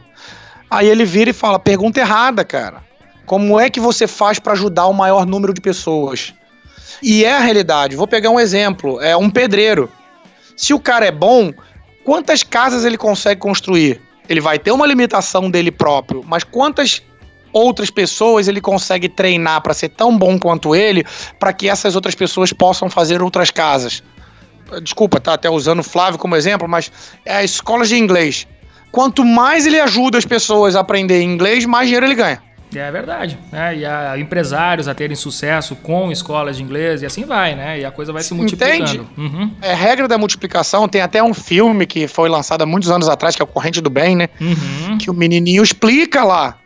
Aí 0.70 0.86
ele 0.86 1.06
vira 1.06 1.30
e 1.30 1.32
fala, 1.32 1.58
pergunta 1.58 2.00
errada, 2.00 2.44
cara. 2.44 2.84
Como 3.24 3.58
é 3.58 3.70
que 3.70 3.80
você 3.80 4.06
faz 4.06 4.38
pra 4.38 4.52
ajudar 4.52 4.86
o 4.86 4.92
maior 4.92 5.24
número 5.24 5.54
de 5.54 5.60
pessoas? 5.60 6.34
E 7.02 7.24
é 7.24 7.32
a 7.32 7.40
realidade. 7.40 7.96
Vou 7.96 8.06
pegar 8.06 8.28
um 8.28 8.38
exemplo, 8.38 9.00
é 9.00 9.16
um 9.16 9.30
pedreiro. 9.30 9.90
Se 10.54 10.74
o 10.74 10.78
cara 10.78 11.06
é 11.06 11.10
bom, 11.10 11.52
quantas 12.04 12.42
casas 12.42 12.84
ele 12.84 12.98
consegue 12.98 13.40
construir? 13.40 14.02
Ele 14.28 14.40
vai 14.40 14.58
ter 14.58 14.70
uma 14.70 14.86
limitação 14.86 15.50
dele 15.50 15.70
próprio, 15.70 16.22
mas 16.26 16.44
quantas 16.44 17.02
outras 17.52 17.90
pessoas 17.90 18.48
ele 18.48 18.60
consegue 18.60 19.08
treinar 19.08 19.60
para 19.60 19.74
ser 19.74 19.88
tão 19.90 20.16
bom 20.16 20.38
quanto 20.38 20.74
ele, 20.74 21.04
para 21.38 21.52
que 21.52 21.68
essas 21.68 21.94
outras 21.94 22.14
pessoas 22.14 22.52
possam 22.52 22.88
fazer 22.88 23.22
outras 23.22 23.50
casas. 23.50 24.02
Desculpa, 24.82 25.20
tá 25.20 25.34
até 25.34 25.50
usando 25.50 25.80
o 25.80 25.84
Flávio 25.84 26.18
como 26.18 26.36
exemplo, 26.36 26.68
mas 26.68 26.92
é 27.24 27.36
a 27.36 27.44
escola 27.44 27.84
de 27.84 27.96
inglês. 27.96 28.46
Quanto 28.92 29.24
mais 29.24 29.66
ele 29.66 29.80
ajuda 29.80 30.18
as 30.18 30.24
pessoas 30.24 30.76
a 30.76 30.80
aprender 30.80 31.22
inglês, 31.22 31.64
mais 31.64 31.86
dinheiro 31.86 32.06
ele 32.06 32.14
ganha. 32.14 32.42
É 32.74 32.90
verdade, 32.90 33.36
né? 33.50 33.78
E 33.78 33.84
a 33.84 34.16
empresários 34.16 34.86
a 34.86 34.94
terem 34.94 35.16
sucesso 35.16 35.74
com 35.74 36.12
escolas 36.12 36.56
de 36.56 36.62
inglês 36.62 37.02
e 37.02 37.06
assim 37.06 37.24
vai, 37.24 37.56
né? 37.56 37.80
E 37.80 37.84
a 37.84 37.90
coisa 37.90 38.12
vai 38.12 38.22
se 38.22 38.32
multiplicando. 38.32 38.82
Entende? 38.82 39.00
Uhum. 39.18 39.50
É 39.60 39.74
regra 39.74 40.06
da 40.06 40.16
multiplicação. 40.16 40.88
Tem 40.88 41.00
até 41.00 41.20
um 41.20 41.34
filme 41.34 41.84
que 41.84 42.06
foi 42.06 42.28
lançado 42.28 42.62
há 42.62 42.66
muitos 42.66 42.88
anos 42.88 43.08
atrás, 43.08 43.34
que 43.34 43.42
é 43.42 43.44
o 43.44 43.48
Corrente 43.48 43.80
do 43.80 43.90
Bem, 43.90 44.14
né? 44.14 44.28
Uhum. 44.40 44.98
Que 44.98 45.10
o 45.10 45.14
menininho 45.14 45.64
explica 45.64 46.22
lá. 46.22 46.58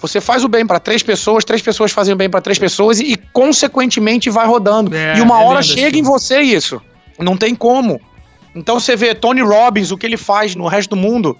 Você 0.00 0.20
faz 0.20 0.44
o 0.44 0.48
bem 0.48 0.66
para 0.66 0.78
três 0.78 1.02
pessoas, 1.02 1.44
três 1.44 1.60
pessoas 1.60 1.92
fazem 1.92 2.14
o 2.14 2.16
bem 2.16 2.30
para 2.30 2.40
três 2.40 2.58
pessoas 2.58 3.00
e, 3.00 3.12
e, 3.12 3.16
consequentemente 3.16 4.30
vai 4.30 4.46
rodando. 4.46 4.94
É, 4.94 5.18
e 5.18 5.20
uma 5.20 5.40
é 5.40 5.44
hora 5.44 5.62
chega 5.62 5.88
em 5.88 6.02
filme. 6.02 6.08
você 6.08 6.40
isso. 6.40 6.80
Não 7.18 7.36
tem 7.36 7.54
como. 7.54 8.00
Então 8.54 8.80
você 8.80 8.96
vê 8.96 9.14
Tony 9.14 9.40
Robbins, 9.40 9.90
o 9.90 9.98
que 9.98 10.06
ele 10.06 10.16
faz 10.16 10.54
no 10.54 10.66
resto 10.66 10.90
do 10.90 10.96
mundo. 10.96 11.36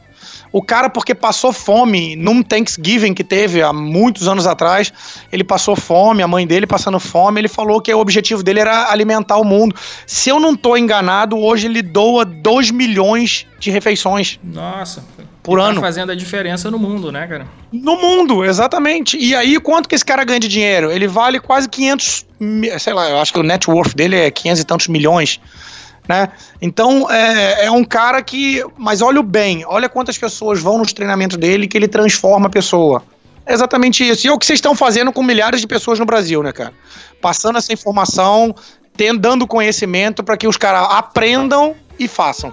O 0.53 0.63
cara, 0.63 0.89
porque 0.89 1.15
passou 1.15 1.53
fome 1.53 2.17
num 2.17 2.43
Thanksgiving 2.43 3.13
que 3.13 3.25
teve 3.25 3.63
há 3.63 3.73
muitos 3.73 4.29
anos 4.29 4.47
atrás, 4.47 4.93
ele 5.31 5.45
passou 5.45 5.77
fome, 5.77 6.23
a 6.23 6.29
mãe 6.29 6.47
dele 6.47 6.67
passando 6.67 6.99
fome, 6.99 7.41
ele 7.41 7.49
falou 7.49 7.81
que 7.81 7.93
o 7.93 7.99
objetivo 7.99 8.43
dele 8.43 8.61
era 8.61 8.91
alimentar 8.91 9.37
o 9.37 9.45
mundo. 9.45 9.75
Se 10.07 10.31
eu 10.31 10.41
não 10.41 10.57
tô 10.57 10.77
enganado, 10.77 11.39
hoje 11.39 11.67
ele 11.67 11.83
doa 11.83 12.25
2 12.25 12.71
milhões 12.71 13.47
de 13.59 13.71
refeições 13.71 14.39
Nossa. 14.43 15.05
Por 15.49 15.59
tá 15.59 15.65
ano. 15.67 15.81
fazendo 15.81 16.13
a 16.13 16.15
diferença 16.15 16.71
no 16.71 16.79
mundo, 16.79 17.11
né, 17.11 17.27
cara? 17.27 17.47
no 17.73 17.97
mundo, 17.97 18.45
exatamente. 18.45 19.17
E 19.17 19.35
aí, 19.35 19.59
quanto 19.61 19.89
que 19.89 19.95
esse 19.95 20.05
cara 20.05 20.25
ganha 20.25 20.41
de 20.41 20.49
dinheiro? 20.49 20.91
Ele 20.91 21.07
vale 21.09 21.41
quase 21.41 21.69
500, 21.69 22.27
mi- 22.39 22.79
sei 22.79 22.93
lá, 22.93 23.09
eu 23.11 23.19
acho 23.19 23.33
que 23.33 23.39
o 23.41 23.43
net 23.43 23.71
worth 23.71 23.95
dele 23.95 24.17
é 24.17 24.31
500 24.31 24.61
e 24.61 24.65
tantos 24.65 24.89
milhões. 24.89 25.41
Né? 26.09 26.29
Então 26.63 27.11
é, 27.11 27.67
é 27.67 27.71
um 27.71 27.85
cara 27.85 28.23
que. 28.23 28.65
Mas 28.79 29.03
olha 29.03 29.21
o 29.21 29.23
bem, 29.23 29.63
olha 29.67 29.89
quantas 29.89 30.17
pessoas 30.17 30.59
vão 30.61 30.79
nos 30.79 30.93
treinamentos 30.93 31.37
dele 31.37 31.69
que 31.69 31.77
ele 31.77 31.87
transforma 31.89 32.47
a 32.47 32.51
pessoa. 32.51 33.03
É 33.45 33.53
exatamente 33.53 34.07
isso. 34.09 34.27
E 34.27 34.31
é 34.31 34.33
o 34.33 34.39
que 34.39 34.47
vocês 34.47 34.57
estão 34.59 34.75
fazendo 34.75 35.13
com 35.13 35.23
milhares 35.23 35.61
de 35.61 35.67
pessoas 35.67 35.99
no 35.99 36.07
Brasil, 36.07 36.43
né, 36.43 36.53
cara? 36.53 36.73
Passando 37.21 37.59
essa 37.59 37.73
informação, 37.73 38.55
tendo, 38.97 39.19
dando 39.21 39.47
conhecimento 39.47 40.23
para 40.25 40.37
que 40.37 40.47
os 40.49 40.57
caras 40.57 40.89
aprendam 40.91 41.75
e 41.99 42.09
façam. 42.09 42.53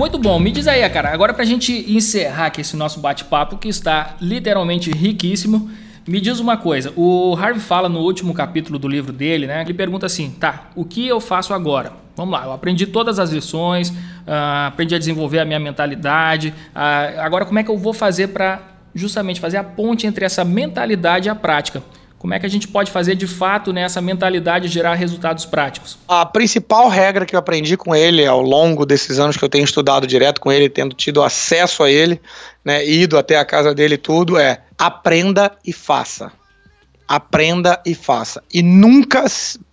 Muito 0.00 0.16
bom, 0.16 0.40
me 0.40 0.50
diz 0.50 0.66
aí, 0.66 0.88
cara. 0.88 1.12
Agora 1.12 1.34
pra 1.34 1.44
gente 1.44 1.84
encerrar 1.86 2.46
aqui 2.46 2.62
esse 2.62 2.74
nosso 2.74 3.00
bate-papo, 3.00 3.58
que 3.58 3.68
está 3.68 4.16
literalmente 4.18 4.90
riquíssimo, 4.90 5.70
me 6.08 6.22
diz 6.22 6.40
uma 6.40 6.56
coisa. 6.56 6.90
O 6.96 7.36
Harvey 7.36 7.60
fala 7.60 7.86
no 7.86 7.98
último 7.98 8.32
capítulo 8.32 8.78
do 8.78 8.88
livro 8.88 9.12
dele, 9.12 9.46
né? 9.46 9.60
Ele 9.60 9.74
pergunta 9.74 10.06
assim: 10.06 10.30
tá, 10.30 10.70
o 10.74 10.86
que 10.86 11.06
eu 11.06 11.20
faço 11.20 11.52
agora? 11.52 11.92
Vamos 12.16 12.32
lá, 12.32 12.46
eu 12.46 12.52
aprendi 12.52 12.86
todas 12.86 13.18
as 13.18 13.30
lições, 13.30 13.92
ah, 14.26 14.68
aprendi 14.68 14.94
a 14.94 14.98
desenvolver 14.98 15.38
a 15.38 15.44
minha 15.44 15.60
mentalidade. 15.60 16.54
ah, 16.74 17.10
agora, 17.18 17.44
como 17.44 17.58
é 17.58 17.62
que 17.62 17.70
eu 17.70 17.76
vou 17.76 17.92
fazer 17.92 18.28
para 18.28 18.62
justamente 18.94 19.38
fazer 19.38 19.58
a 19.58 19.64
ponte 19.64 20.06
entre 20.06 20.24
essa 20.24 20.46
mentalidade 20.46 21.28
e 21.28 21.30
a 21.30 21.34
prática? 21.34 21.82
Como 22.20 22.34
é 22.34 22.38
que 22.38 22.44
a 22.44 22.50
gente 22.50 22.68
pode 22.68 22.90
fazer 22.90 23.14
de 23.14 23.26
fato 23.26 23.72
nessa 23.72 23.98
mentalidade 23.98 24.68
gerar 24.68 24.92
resultados 24.92 25.46
práticos? 25.46 25.96
A 26.06 26.26
principal 26.26 26.86
regra 26.90 27.24
que 27.24 27.34
eu 27.34 27.38
aprendi 27.38 27.78
com 27.78 27.96
ele 27.96 28.26
ao 28.26 28.42
longo 28.42 28.84
desses 28.84 29.18
anos 29.18 29.38
que 29.38 29.42
eu 29.42 29.48
tenho 29.48 29.64
estudado 29.64 30.06
direto 30.06 30.38
com 30.38 30.52
ele, 30.52 30.68
tendo 30.68 30.94
tido 30.94 31.22
acesso 31.22 31.82
a 31.82 31.90
ele, 31.90 32.20
né, 32.62 32.86
ido 32.86 33.16
até 33.16 33.38
a 33.38 33.44
casa 33.44 33.74
dele 33.74 33.96
tudo, 33.96 34.38
é 34.38 34.60
aprenda 34.78 35.50
e 35.66 35.72
faça. 35.72 36.30
Aprenda 37.08 37.80
e 37.86 37.94
faça. 37.94 38.42
E 38.52 38.62
nunca 38.62 39.24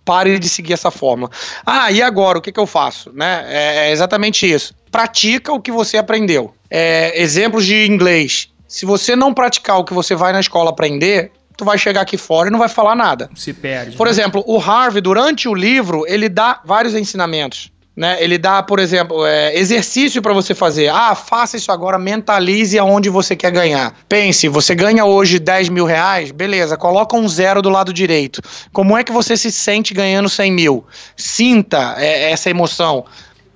pare 0.02 0.38
de 0.38 0.48
seguir 0.48 0.72
essa 0.72 0.90
fórmula. 0.90 1.30
Ah, 1.66 1.92
e 1.92 2.00
agora, 2.00 2.38
o 2.38 2.40
que, 2.40 2.50
que 2.50 2.58
eu 2.58 2.66
faço? 2.66 3.12
Né? 3.12 3.44
É, 3.46 3.88
é 3.88 3.92
exatamente 3.92 4.50
isso. 4.50 4.74
Pratica 4.90 5.52
o 5.52 5.60
que 5.60 5.70
você 5.70 5.98
aprendeu. 5.98 6.54
É, 6.70 7.20
exemplos 7.20 7.66
de 7.66 7.84
inglês. 7.84 8.48
Se 8.66 8.86
você 8.86 9.14
não 9.14 9.34
praticar 9.34 9.78
o 9.78 9.84
que 9.84 9.92
você 9.92 10.14
vai 10.14 10.32
na 10.32 10.40
escola 10.40 10.70
aprender, 10.70 11.30
tu 11.58 11.64
vai 11.64 11.76
chegar 11.76 12.02
aqui 12.02 12.16
fora 12.16 12.48
e 12.48 12.52
não 12.52 12.58
vai 12.58 12.68
falar 12.68 12.94
nada. 12.94 13.28
Se 13.34 13.52
perde. 13.52 13.96
Por 13.96 14.06
né? 14.06 14.10
exemplo, 14.12 14.42
o 14.46 14.58
Harvey, 14.58 15.02
durante 15.02 15.48
o 15.48 15.54
livro, 15.54 16.04
ele 16.06 16.28
dá 16.28 16.60
vários 16.64 16.94
ensinamentos. 16.94 17.70
Né? 17.96 18.16
Ele 18.22 18.38
dá, 18.38 18.62
por 18.62 18.78
exemplo, 18.78 19.26
é, 19.26 19.58
exercício 19.58 20.22
para 20.22 20.32
você 20.32 20.54
fazer. 20.54 20.88
Ah, 20.88 21.16
faça 21.16 21.56
isso 21.56 21.72
agora, 21.72 21.98
mentalize 21.98 22.78
aonde 22.78 23.10
você 23.10 23.34
quer 23.34 23.50
ganhar. 23.50 23.92
Pense, 24.08 24.46
você 24.46 24.72
ganha 24.72 25.04
hoje 25.04 25.40
10 25.40 25.68
mil 25.70 25.84
reais, 25.84 26.30
beleza, 26.30 26.76
coloca 26.76 27.16
um 27.16 27.28
zero 27.28 27.60
do 27.60 27.68
lado 27.68 27.92
direito. 27.92 28.40
Como 28.72 28.96
é 28.96 29.02
que 29.02 29.10
você 29.10 29.36
se 29.36 29.50
sente 29.50 29.92
ganhando 29.92 30.28
100 30.28 30.52
mil? 30.52 30.86
Sinta 31.16 31.96
é, 31.98 32.30
essa 32.30 32.48
emoção. 32.48 33.04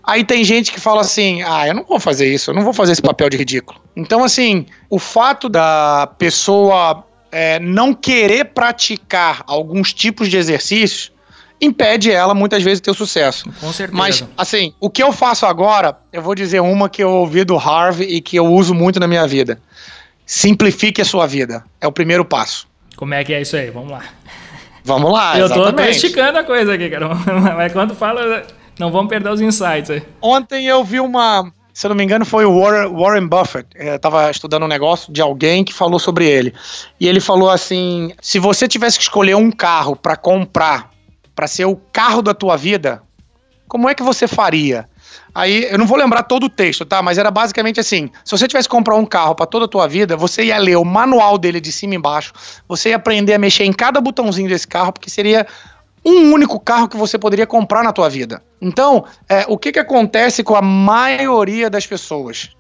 Aí 0.03 0.25
tem 0.25 0.43
gente 0.43 0.73
que 0.73 0.81
fala 0.81 1.03
assim: 1.03 1.43
ah, 1.43 1.69
eu 1.69 1.75
não 1.75 1.85
vou 1.85 2.01
fazer 2.01 2.27
isso, 2.27 2.51
eu 2.51 2.55
não 2.57 2.65
vou 2.65 2.73
fazer 2.73 2.91
esse 2.91 3.03
papel 3.03 3.31
de 3.31 3.37
ridículo. 3.37 3.81
Então, 3.95 4.25
assim, 4.25 4.67
o 4.91 4.99
fato 4.99 5.49
da 5.49 6.13
pessoa 6.19 7.05
é, 7.33 7.59
não 7.59 7.95
querer 7.95 8.45
praticar 8.45 9.43
alguns 9.47 9.93
tipos 9.93 10.29
de 10.29 10.37
exercícios, 10.37 11.11
impede 11.61 12.11
ela 12.11 12.35
muitas 12.35 12.63
vezes 12.63 12.79
de 12.79 12.83
ter 12.83 12.91
o 12.91 12.95
sucesso. 12.95 13.51
Com 13.59 13.73
certeza. 13.73 13.97
Mas, 13.97 14.25
assim, 14.37 14.75
o 14.79 14.91
que 14.91 15.03
eu 15.03 15.11
faço 15.11 15.47
agora, 15.47 15.97
eu 16.13 16.21
vou 16.21 16.35
dizer 16.35 16.61
uma 16.61 16.89
que 16.89 17.03
eu 17.03 17.11
ouvi 17.11 17.43
do 17.45 17.57
Harvey 17.57 18.17
e 18.17 18.21
que 18.21 18.37
eu 18.37 18.47
uso 18.47 18.75
muito 18.75 19.01
na 19.01 19.09
minha 19.09 19.27
vida. 19.27 19.59
Simplifique 20.27 21.01
a 21.01 21.05
sua 21.05 21.27
vida. 21.27 21.65
É 21.81 21.87
o 21.87 21.93
primeiro 21.93 22.25
passo. 22.25 22.69
Como 22.97 23.15
é 23.15 23.25
que 23.25 23.33
é 23.33 23.41
isso 23.41 23.57
aí? 23.57 23.71
Vamos 23.71 23.91
lá. 23.91 24.03
Vamos 24.85 25.13
lá, 25.13 25.39
eu 25.39 25.49
tô, 25.49 25.55
tô 25.55 25.61
exatamente. 25.63 25.97
esticando 25.97 26.39
a 26.39 26.45
coisa 26.45 26.75
aqui, 26.75 26.91
cara. 26.91 27.09
Mas 27.57 27.73
quando 27.73 27.95
fala, 27.95 28.45
não 28.79 28.91
vamos 28.91 29.09
perder 29.09 29.31
os 29.31 29.41
insights 29.41 29.91
aí. 29.91 30.03
Ontem 30.21 30.67
eu 30.67 30.83
vi 30.83 30.99
uma. 30.99 31.53
Se 31.73 31.87
eu 31.87 31.89
não 31.89 31.97
me 31.97 32.05
engano, 32.05 32.25
foi 32.25 32.45
o 32.45 32.61
Warren, 32.61 32.95
Warren 32.95 33.27
Buffett. 33.27 33.67
Eu 33.75 33.99
tava 33.99 34.31
estudando 34.31 34.65
um 34.65 34.69
negócio 34.69 35.13
de 35.13 35.23
alguém 35.23 35.65
que 35.65 35.73
falou 35.73 35.99
sobre 35.99 36.27
ele. 36.29 36.55
E 37.01 37.09
ele 37.09 37.21
falou 37.21 37.49
assim: 37.49 38.13
se 38.21 38.39
você 38.39 38.69
tivesse 38.69 38.99
que 38.99 39.05
escolher 39.05 39.37
um 39.37 39.51
carro 39.51 39.97
para 39.97 40.17
comprar, 40.17 40.91
para 41.35 41.47
ser 41.47 41.65
o 41.65 41.77
carro 41.77 42.21
da 42.21 42.35
tua 42.35 42.57
vida, 42.57 43.03
como 43.67 43.89
é 43.89 43.95
que 43.95 44.03
você 44.03 44.29
faria? 44.29 44.87
Aí, 45.35 45.67
eu 45.71 45.79
não 45.79 45.87
vou 45.87 45.97
lembrar 45.97 46.25
todo 46.25 46.45
o 46.45 46.49
texto, 46.49 46.85
tá? 46.85 47.01
Mas 47.01 47.17
era 47.17 47.31
basicamente 47.31 47.81
assim: 47.81 48.11
se 48.23 48.31
você 48.31 48.47
tivesse 48.47 48.69
que 48.69 48.75
comprar 48.75 48.97
um 48.97 49.07
carro 49.07 49.35
para 49.35 49.47
toda 49.47 49.65
a 49.65 49.69
tua 49.69 49.89
vida, 49.89 50.15
você 50.15 50.45
ia 50.45 50.59
ler 50.59 50.77
o 50.77 50.85
manual 50.85 51.39
dele 51.39 51.59
de 51.59 51.73
cima 51.73 51.95
e 51.95 51.97
embaixo, 51.97 52.35
você 52.69 52.91
ia 52.91 52.97
aprender 52.97 53.33
a 53.33 53.39
mexer 53.39 53.65
em 53.65 53.73
cada 53.73 53.99
botãozinho 53.99 54.49
desse 54.49 54.69
carro, 54.69 54.93
porque 54.93 55.09
seria 55.09 55.47
um 56.05 56.33
único 56.33 56.59
carro 56.59 56.89
que 56.89 56.97
você 56.97 57.19
poderia 57.19 57.47
comprar 57.47 57.83
na 57.83 57.93
tua 57.93 58.09
vida. 58.09 58.43
Então, 58.61 59.05
é, 59.29 59.45
o 59.49 59.57
que, 59.57 59.73
que 59.73 59.79
acontece 59.79 60.43
com 60.43 60.57
a 60.57 60.63
maioria 60.63 61.71
das 61.71 61.87
pessoas? 61.87 62.51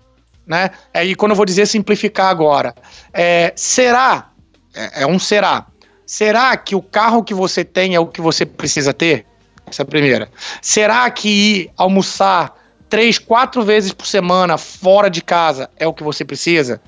Né? 0.46 0.70
É, 0.92 1.04
e 1.04 1.14
quando 1.14 1.32
eu 1.32 1.36
vou 1.36 1.46
dizer 1.46 1.66
simplificar 1.66 2.28
agora, 2.28 2.74
é, 3.12 3.52
será, 3.56 4.30
é, 4.74 5.02
é 5.02 5.06
um 5.06 5.18
será, 5.18 5.66
será 6.06 6.56
que 6.56 6.74
o 6.74 6.82
carro 6.82 7.22
que 7.22 7.34
você 7.34 7.64
tem 7.64 7.94
é 7.94 8.00
o 8.00 8.06
que 8.06 8.20
você 8.20 8.46
precisa 8.46 8.92
ter? 8.92 9.26
Essa 9.66 9.82
é 9.82 9.84
a 9.84 9.86
primeira. 9.86 10.28
Será 10.60 11.10
que 11.10 11.28
ir 11.28 11.70
almoçar 11.76 12.54
três, 12.88 13.18
quatro 13.18 13.62
vezes 13.62 13.92
por 13.92 14.06
semana 14.06 14.58
fora 14.58 15.08
de 15.08 15.22
casa 15.22 15.70
é 15.78 15.86
o 15.86 15.94
que 15.94 16.02
você 16.02 16.24
precisa? 16.24 16.80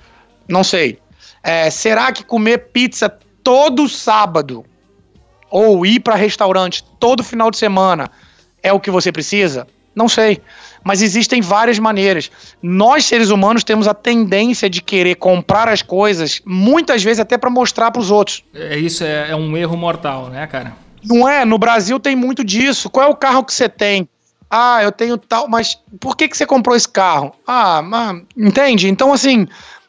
Não 0.47 0.63
sei. 0.63 0.99
É, 1.43 1.71
será 1.71 2.13
que 2.13 2.25
comer 2.25 2.71
pizza 2.73 3.09
todo 3.43 3.89
sábado 3.89 4.65
ou 5.55 5.87
ir 5.87 6.01
para 6.01 6.17
restaurante 6.17 6.83
todo 6.99 7.23
final 7.23 7.49
de 7.49 7.57
semana 7.57 8.11
é 8.61 8.73
o 8.73 8.81
que 8.81 8.91
você 8.91 9.13
precisa? 9.13 9.69
Não 9.95 10.09
sei. 10.09 10.41
Mas 10.83 11.01
existem 11.01 11.41
várias 11.41 11.79
maneiras. 11.79 12.29
Nós, 12.61 13.05
seres 13.05 13.31
humanos, 13.31 13.63
temos 13.63 13.87
a 13.87 13.95
tendência 13.95 14.69
de 14.69 14.83
querer 14.83 15.15
comprar 15.15 15.69
as 15.69 15.81
coisas, 15.81 16.43
muitas 16.45 17.05
vezes 17.05 17.21
até 17.21 17.39
para 17.39 17.49
mostrar 17.49 17.93
para 17.93 18.03
os 18.03 18.11
outros. 18.11 18.43
É, 18.53 18.77
isso 18.77 19.05
é, 19.05 19.31
é 19.31 19.37
um 19.37 19.57
erro 19.57 19.77
mortal, 19.77 20.29
né, 20.29 20.45
cara? 20.49 20.75
Não 21.05 21.29
é? 21.29 21.45
No 21.45 21.57
Brasil 21.57 22.01
tem 22.01 22.17
muito 22.17 22.43
disso. 22.43 22.91
Qual 22.91 23.07
é 23.07 23.09
o 23.09 23.15
carro 23.15 23.45
que 23.45 23.55
você 23.55 23.69
tem? 23.69 24.09
Ah, 24.51 24.83
eu 24.83 24.91
tenho 24.91 25.17
tal, 25.17 25.47
mas 25.47 25.79
por 26.01 26.17
que, 26.17 26.27
que 26.27 26.37
você 26.37 26.45
comprou 26.45 26.75
esse 26.75 26.89
carro? 26.89 27.33
Ah, 27.47 27.81
mas, 27.81 28.23
entende? 28.37 28.89
Então, 28.89 29.13
assim, 29.13 29.47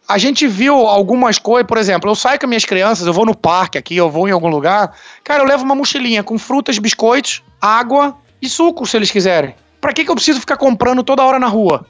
a 0.08 0.18
gente 0.18 0.48
viu 0.48 0.76
algumas 0.88 1.40
coisas, 1.40 1.68
por 1.68 1.78
exemplo, 1.78 2.10
eu 2.10 2.16
saio 2.16 2.40
com 2.40 2.48
minhas 2.48 2.66
crianças, 2.66 3.08
eu 3.08 3.14
vou 3.14 3.26
no 3.26 3.36
parque 3.36 3.78
aqui, 3.78 3.98
eu 3.98 4.10
vou 4.10 4.28
em 4.28 4.32
algum 4.32 4.50
lugar, 4.50 4.96
cara, 5.24 5.44
eu 5.44 5.48
levo 5.48 5.64
uma 5.64 5.76
mochilinha 5.76 6.24
com 6.24 6.38
frutas, 6.38 6.78
biscoitos, 6.78 7.44
água 7.60 8.16
e 8.42 8.48
suco, 8.48 8.86
se 8.86 8.96
eles 8.96 9.10
quiserem. 9.10 9.56
Pra 9.82 9.94
que, 9.94 10.04
que 10.06 10.12
eu 10.12 10.16
preciso 10.16 10.40
ficar 10.40 10.58
comprando 10.58 11.04
toda 11.04 11.24
hora 11.24 11.40
na 11.40 11.48
rua? 11.48 11.86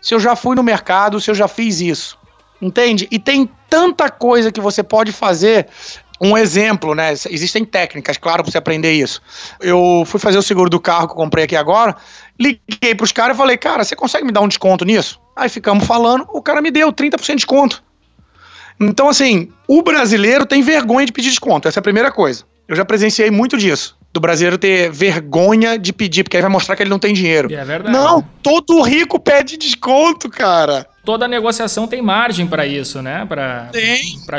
Se 0.00 0.14
eu 0.14 0.20
já 0.20 0.34
fui 0.34 0.56
no 0.56 0.62
mercado, 0.62 1.20
se 1.20 1.30
eu 1.30 1.34
já 1.34 1.48
fiz 1.48 1.80
isso. 1.80 2.18
Entende? 2.60 3.06
E 3.10 3.18
tem 3.18 3.48
tanta 3.68 4.10
coisa 4.10 4.50
que 4.50 4.60
você 4.60 4.82
pode 4.82 5.12
fazer 5.12 5.68
um 6.20 6.36
exemplo, 6.36 6.94
né? 6.94 7.12
Existem 7.12 7.64
técnicas, 7.64 8.16
claro, 8.16 8.42
pra 8.42 8.50
você 8.50 8.58
aprender 8.58 8.92
isso. 8.92 9.22
Eu 9.60 10.02
fui 10.04 10.18
fazer 10.18 10.38
o 10.38 10.42
seguro 10.42 10.68
do 10.68 10.80
carro 10.80 11.06
que 11.06 11.12
eu 11.12 11.16
comprei 11.16 11.44
aqui 11.44 11.56
agora, 11.56 11.94
liguei 12.38 12.94
pros 12.96 13.12
caras 13.12 13.36
e 13.36 13.38
falei, 13.38 13.56
cara, 13.56 13.84
você 13.84 13.94
consegue 13.94 14.24
me 14.24 14.32
dar 14.32 14.40
um 14.40 14.48
desconto 14.48 14.84
nisso? 14.84 15.20
Aí 15.38 15.48
ficamos 15.48 15.86
falando, 15.86 16.26
o 16.32 16.42
cara 16.42 16.60
me 16.60 16.70
deu 16.70 16.92
30% 16.92 17.26
de 17.26 17.34
desconto. 17.36 17.82
Então, 18.80 19.08
assim, 19.08 19.50
o 19.68 19.82
brasileiro 19.82 20.44
tem 20.44 20.62
vergonha 20.62 21.06
de 21.06 21.12
pedir 21.12 21.30
desconto, 21.30 21.68
essa 21.68 21.78
é 21.78 21.80
a 21.80 21.82
primeira 21.82 22.10
coisa. 22.10 22.44
Eu 22.66 22.76
já 22.76 22.84
presenciei 22.84 23.30
muito 23.30 23.56
disso. 23.56 23.96
Do 24.12 24.20
brasileiro 24.20 24.58
ter 24.58 24.90
vergonha 24.90 25.78
de 25.78 25.92
pedir, 25.92 26.24
porque 26.24 26.36
aí 26.36 26.42
vai 26.42 26.50
mostrar 26.50 26.74
que 26.76 26.82
ele 26.82 26.90
não 26.90 26.98
tem 26.98 27.14
dinheiro. 27.14 27.52
É 27.52 27.64
verdade. 27.64 27.96
Não, 27.96 28.22
todo 28.42 28.82
rico 28.82 29.18
pede 29.20 29.56
desconto, 29.56 30.28
cara. 30.28 30.86
Toda 31.04 31.28
negociação 31.28 31.86
tem 31.86 32.02
margem 32.02 32.46
pra 32.46 32.66
isso, 32.66 33.00
né? 33.00 33.24
Pra 33.26 33.70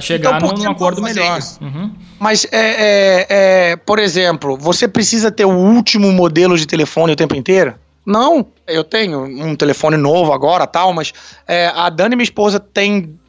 chegar 0.02 0.38
Então, 0.38 0.52
num, 0.52 0.70
acordo 0.72 1.02
melhor. 1.02 1.40
Uhum. 1.62 1.92
Mas, 2.20 2.46
é, 2.46 2.50
é, 2.52 3.28
é, 3.30 3.76
por 3.78 4.00
exemplo, 4.00 4.58
você 4.58 4.88
precisa 4.88 5.32
ter 5.32 5.46
o 5.46 5.56
último 5.56 6.12
modelo 6.12 6.58
de 6.58 6.68
telefone 6.68 7.14
o 7.14 7.16
tempo 7.16 7.36
inteiro? 7.36 7.76
Não, 8.10 8.44
eu 8.66 8.84
tenho 8.84 9.24
um 9.24 9.56
telefone 9.56 9.96
novo 9.96 10.34
agora, 10.34 10.66
tal, 10.66 10.92
mas 10.92 11.14
é, 11.48 11.68
a 11.68 11.92
Dani, 11.92 12.16
minha 12.16 12.24
esposa, 12.24 12.60
tem 12.60 13.20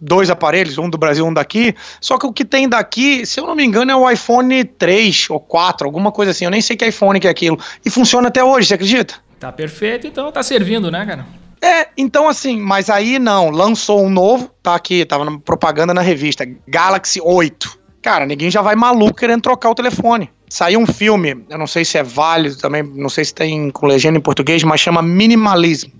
dois 0.00 0.30
aparelhos, 0.30 0.78
um 0.78 0.90
do 0.90 0.98
Brasil 0.98 1.24
e 1.24 1.28
um 1.28 1.32
daqui, 1.32 1.72
só 2.00 2.18
que 2.18 2.26
o 2.26 2.32
que 2.32 2.44
tem 2.44 2.68
daqui, 2.68 3.24
se 3.24 3.38
eu 3.38 3.46
não 3.46 3.54
me 3.54 3.64
engano, 3.64 3.92
é 3.92 3.94
o 3.94 4.10
iPhone 4.10 4.64
3 4.64 5.30
ou 5.30 5.38
4, 5.38 5.86
alguma 5.86 6.10
coisa 6.10 6.32
assim, 6.32 6.44
eu 6.44 6.50
nem 6.50 6.60
sei 6.60 6.76
que 6.76 6.84
iPhone 6.84 7.20
que 7.20 7.28
é 7.28 7.30
aquilo, 7.30 7.56
e 7.84 7.88
funciona 7.88 8.26
até 8.26 8.42
hoje, 8.42 8.66
você 8.66 8.74
acredita? 8.74 9.14
Tá 9.38 9.52
perfeito, 9.52 10.08
então 10.08 10.32
tá 10.32 10.42
servindo, 10.42 10.90
né, 10.90 11.06
cara? 11.06 11.24
É, 11.62 11.86
então 11.96 12.28
assim, 12.28 12.60
mas 12.60 12.90
aí 12.90 13.20
não, 13.20 13.50
lançou 13.50 14.04
um 14.04 14.10
novo, 14.10 14.50
tá 14.60 14.74
aqui, 14.74 15.04
tava 15.04 15.24
na 15.24 15.38
propaganda 15.38 15.94
na 15.94 16.02
revista, 16.02 16.44
Galaxy 16.66 17.20
8. 17.22 17.78
Cara, 18.02 18.26
ninguém 18.26 18.50
já 18.50 18.60
vai 18.60 18.74
maluco 18.74 19.14
querendo 19.14 19.42
trocar 19.42 19.70
o 19.70 19.74
telefone. 19.74 20.30
Saiu 20.48 20.80
um 20.80 20.86
filme, 20.86 21.44
eu 21.48 21.58
não 21.58 21.66
sei 21.66 21.84
se 21.84 21.98
é 21.98 22.02
válido 22.02 22.56
também, 22.56 22.82
não 22.82 23.08
sei 23.08 23.24
se 23.24 23.34
tem 23.34 23.70
com 23.70 23.86
legenda 23.86 24.18
em 24.18 24.20
português, 24.20 24.62
mas 24.62 24.80
chama 24.80 25.02
Minimalism. 25.02 25.90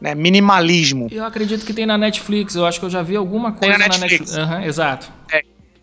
Né? 0.00 0.14
Minimalismo. 0.14 1.08
Eu 1.10 1.24
acredito 1.24 1.64
que 1.64 1.72
tem 1.72 1.86
na 1.86 1.96
Netflix, 1.96 2.54
eu 2.54 2.66
acho 2.66 2.80
que 2.80 2.86
eu 2.86 2.90
já 2.90 3.02
vi 3.02 3.14
alguma 3.16 3.52
coisa 3.52 3.78
na 3.78 3.78
na 3.78 3.88
Netflix. 3.88 4.10
Netflix. 4.12 4.36
Aham, 4.36 4.64
exato. 4.64 5.12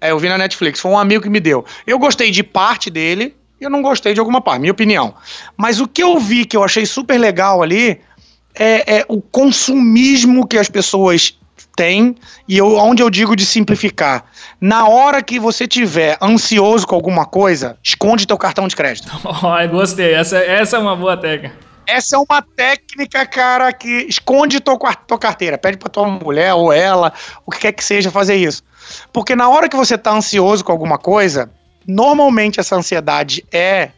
É, 0.01 0.11
eu 0.11 0.19
vi 0.19 0.27
na 0.27 0.37
Netflix, 0.37 0.79
foi 0.79 0.91
um 0.91 0.97
amigo 0.97 1.23
que 1.23 1.29
me 1.29 1.39
deu. 1.39 1.63
Eu 1.85 1.99
gostei 1.99 2.31
de 2.31 2.43
parte 2.43 2.89
dele, 2.89 3.35
e 3.59 3.63
eu 3.63 3.69
não 3.69 3.81
gostei 3.81 4.13
de 4.13 4.19
alguma 4.19 4.41
parte, 4.41 4.61
minha 4.61 4.71
opinião. 4.71 5.13
Mas 5.55 5.79
o 5.79 5.87
que 5.87 6.01
eu 6.01 6.19
vi 6.19 6.45
que 6.45 6.57
eu 6.57 6.63
achei 6.63 6.85
super 6.85 7.17
legal 7.17 7.61
ali 7.61 7.99
é, 8.55 8.97
é 8.97 9.05
o 9.07 9.21
consumismo 9.21 10.47
que 10.47 10.57
as 10.57 10.69
pessoas 10.69 11.38
têm 11.79 12.13
e 12.45 12.57
eu, 12.57 12.75
onde 12.75 13.01
eu 13.01 13.09
digo 13.09 13.37
de 13.37 13.45
simplificar. 13.45 14.25
Na 14.59 14.89
hora 14.89 15.23
que 15.23 15.39
você 15.39 15.65
tiver 15.65 16.17
ansioso 16.21 16.85
com 16.85 16.93
alguma 16.93 17.25
coisa, 17.25 17.77
esconde 17.81 18.27
teu 18.27 18.37
cartão 18.37 18.67
de 18.67 18.75
crédito. 18.75 19.09
Ó, 19.23 19.67
gostei. 19.67 20.13
Essa, 20.13 20.39
essa 20.39 20.75
é 20.75 20.79
uma 20.79 20.93
boa 20.93 21.15
técnica. 21.15 21.55
Essa 21.87 22.17
é 22.17 22.19
uma 22.19 22.41
técnica, 22.41 23.25
cara, 23.25 23.71
que 23.71 24.05
esconde 24.09 24.59
tua, 24.59 24.77
tua 24.77 25.17
carteira. 25.17 25.57
Pede 25.57 25.77
pra 25.77 25.87
tua 25.87 26.05
mulher 26.05 26.53
ou 26.53 26.73
ela, 26.73 27.13
o 27.45 27.51
que 27.51 27.59
quer 27.59 27.71
que 27.71 27.83
seja, 27.83 28.11
fazer 28.11 28.35
isso. 28.35 28.61
Porque 29.13 29.33
na 29.33 29.47
hora 29.47 29.69
que 29.69 29.77
você 29.77 29.97
tá 29.97 30.11
ansioso 30.11 30.65
com 30.65 30.73
alguma 30.73 30.97
coisa, 30.97 31.49
normalmente 31.87 32.59
essa 32.59 32.75
ansiedade 32.75 33.45
é, 33.53 33.91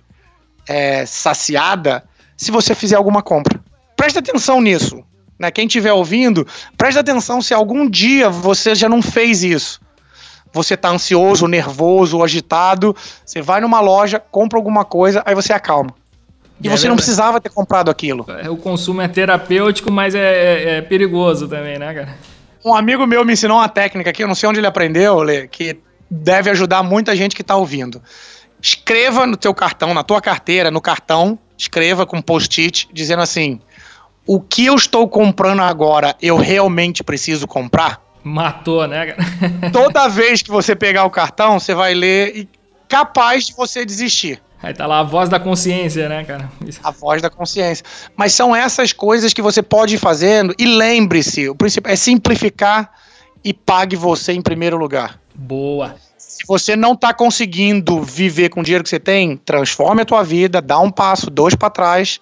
é 0.69 1.03
saciada 1.07 2.03
se 2.37 2.51
você 2.51 2.75
fizer 2.75 2.95
alguma 2.95 3.23
compra. 3.23 3.59
Presta 3.97 4.19
atenção 4.19 4.61
nisso. 4.61 5.03
Né? 5.41 5.49
Quem 5.51 5.65
estiver 5.65 5.91
ouvindo, 5.91 6.45
presta 6.77 7.01
atenção 7.01 7.41
se 7.41 7.53
algum 7.53 7.89
dia 7.89 8.29
você 8.29 8.75
já 8.75 8.87
não 8.87 9.01
fez 9.01 9.43
isso. 9.43 9.81
Você 10.53 10.77
tá 10.77 10.89
ansioso, 10.89 11.47
nervoso, 11.47 12.21
agitado, 12.23 12.95
você 13.25 13.41
vai 13.41 13.59
numa 13.61 13.79
loja, 13.79 14.19
compra 14.19 14.59
alguma 14.59 14.85
coisa, 14.85 15.23
aí 15.25 15.33
você 15.33 15.51
acalma. 15.51 15.93
E 16.63 16.67
É 16.67 16.71
você 16.71 16.87
não 16.87 16.95
precisava 16.95 17.41
ter 17.41 17.49
comprado 17.49 17.89
aquilo. 17.89 18.25
É, 18.43 18.49
O 18.49 18.55
consumo 18.57 19.01
é 19.01 19.07
terapêutico, 19.07 19.91
mas 19.91 20.13
é, 20.13 20.19
é- 20.19 20.69
é 20.77 20.81
perigoso 20.81 21.47
também, 21.47 21.79
né, 21.79 21.91
cara? 21.93 22.17
Um 22.63 22.75
amigo 22.75 23.07
meu 23.07 23.25
me 23.25 23.33
ensinou 23.33 23.57
uma 23.57 23.67
técnica 23.69 24.11
aqui, 24.11 24.21
eu 24.23 24.27
não 24.27 24.35
sei 24.35 24.47
onde 24.47 24.59
ele 24.59 24.67
aprendeu, 24.67 25.17
Lê, 25.23 25.47
que 25.47 25.79
deve 26.09 26.51
ajudar 26.51 26.83
muita 26.83 27.15
gente 27.15 27.35
que 27.35 27.43
tá 27.43 27.55
ouvindo. 27.55 27.99
Escreva 28.61 29.25
no 29.25 29.35
teu 29.35 29.55
cartão, 29.55 29.91
na 29.93 30.03
tua 30.03 30.21
carteira, 30.21 30.69
no 30.69 30.79
cartão, 30.81 31.39
escreva 31.57 32.05
com 32.05 32.21
post-it, 32.21 32.87
dizendo 32.93 33.21
assim: 33.23 33.59
o 34.25 34.39
que 34.39 34.65
eu 34.65 34.75
estou 34.75 35.07
comprando 35.07 35.61
agora, 35.61 36.15
eu 36.21 36.37
realmente 36.37 37.03
preciso 37.03 37.47
comprar? 37.47 38.01
Matou, 38.23 38.87
né, 38.87 39.13
cara? 39.13 39.71
Toda 39.73 40.07
vez 40.07 40.41
que 40.41 40.51
você 40.51 40.75
pegar 40.75 41.05
o 41.05 41.09
cartão, 41.09 41.59
você 41.59 41.73
vai 41.73 41.93
ler 41.93 42.35
e 42.35 42.49
capaz 42.87 43.47
de 43.47 43.53
você 43.53 43.85
desistir. 43.85 44.41
Aí 44.61 44.75
tá 44.75 44.85
lá 44.85 44.99
a 44.99 45.03
voz 45.03 45.27
da 45.27 45.39
consciência, 45.39 46.07
né, 46.07 46.23
cara? 46.23 46.51
Isso. 46.65 46.79
A 46.83 46.91
voz 46.91 47.19
da 47.19 47.31
consciência. 47.31 47.83
Mas 48.15 48.33
são 48.33 48.55
essas 48.55 48.93
coisas 48.93 49.33
que 49.33 49.41
você 49.41 49.63
pode 49.63 49.95
ir 49.95 49.97
fazendo. 49.97 50.53
E 50.59 50.65
lembre-se, 50.65 51.49
o 51.49 51.55
principal 51.55 51.91
é 51.91 51.95
simplificar 51.95 52.91
e 53.43 53.53
pague 53.53 53.95
você 53.95 54.33
em 54.33 54.41
primeiro 54.41 54.77
lugar. 54.77 55.19
Boa. 55.33 55.95
Se 56.15 56.45
você 56.47 56.75
não 56.75 56.93
está 56.93 57.11
conseguindo 57.11 58.03
viver 58.03 58.49
com 58.49 58.61
o 58.61 58.63
dinheiro 58.63 58.83
que 58.83 58.89
você 58.89 58.99
tem, 58.99 59.35
transforme 59.37 60.03
a 60.03 60.05
tua 60.05 60.23
vida, 60.23 60.61
dá 60.61 60.79
um 60.79 60.91
passo, 60.91 61.31
dois 61.31 61.55
para 61.55 61.71
trás, 61.71 62.19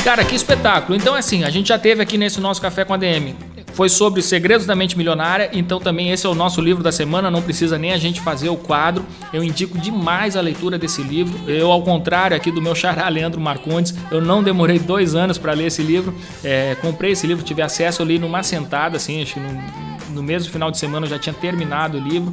Cara, 0.05 0.22
que 0.22 0.34
espetáculo. 0.34 0.94
Então, 0.94 1.14
assim, 1.14 1.44
a 1.44 1.50
gente 1.50 1.68
já 1.68 1.78
teve 1.78 2.02
aqui 2.02 2.18
nesse 2.18 2.38
nosso 2.38 2.61
Café 2.61 2.84
com 2.84 2.92
a 2.92 2.96
DM. 2.98 3.34
Foi 3.72 3.88
sobre 3.88 4.20
Segredos 4.20 4.66
da 4.66 4.76
Mente 4.76 4.98
Milionária, 4.98 5.48
então 5.50 5.80
também 5.80 6.11
esse 6.11 6.26
é 6.26 6.28
o 6.28 6.34
nosso 6.34 6.61
livro 6.61 6.82
da 6.82 6.92
semana, 6.92 7.30
não 7.30 7.40
precisa 7.40 7.78
nem 7.78 7.90
a 7.90 7.96
gente 7.96 8.20
fazer 8.20 8.50
o 8.50 8.57
quadro. 8.57 9.02
Eu 9.32 9.42
indico 9.42 9.78
demais 9.78 10.36
a 10.36 10.42
leitura 10.42 10.78
desse 10.78 11.02
livro. 11.02 11.50
Eu, 11.50 11.72
ao 11.72 11.82
contrário 11.82 12.36
aqui 12.36 12.52
do 12.52 12.61
meu 12.61 12.74
xará 12.74 13.09
Leandro 13.09 13.40
Marcondes, 13.40 13.94
eu 14.11 14.20
não 14.20 14.42
demorei 14.42 14.78
dois 14.78 15.14
anos 15.14 15.38
para 15.38 15.55
ler 15.55 15.68
esse 15.68 15.82
livro. 15.82 16.14
É, 16.44 16.76
comprei 16.82 17.12
esse 17.12 17.26
livro, 17.26 17.42
tive 17.42 17.62
acesso 17.62 18.02
ali 18.02 18.18
numa 18.18 18.42
sentada, 18.42 18.98
assim, 18.98 19.22
acho 19.22 19.34
que 19.34 19.40
no, 19.40 19.59
no 20.11 20.22
mesmo 20.22 20.52
final 20.52 20.70
de 20.70 20.76
semana 20.76 21.07
eu 21.07 21.11
já 21.11 21.18
tinha 21.18 21.34
terminado 21.34 21.96
o 21.96 22.00
livro. 22.00 22.32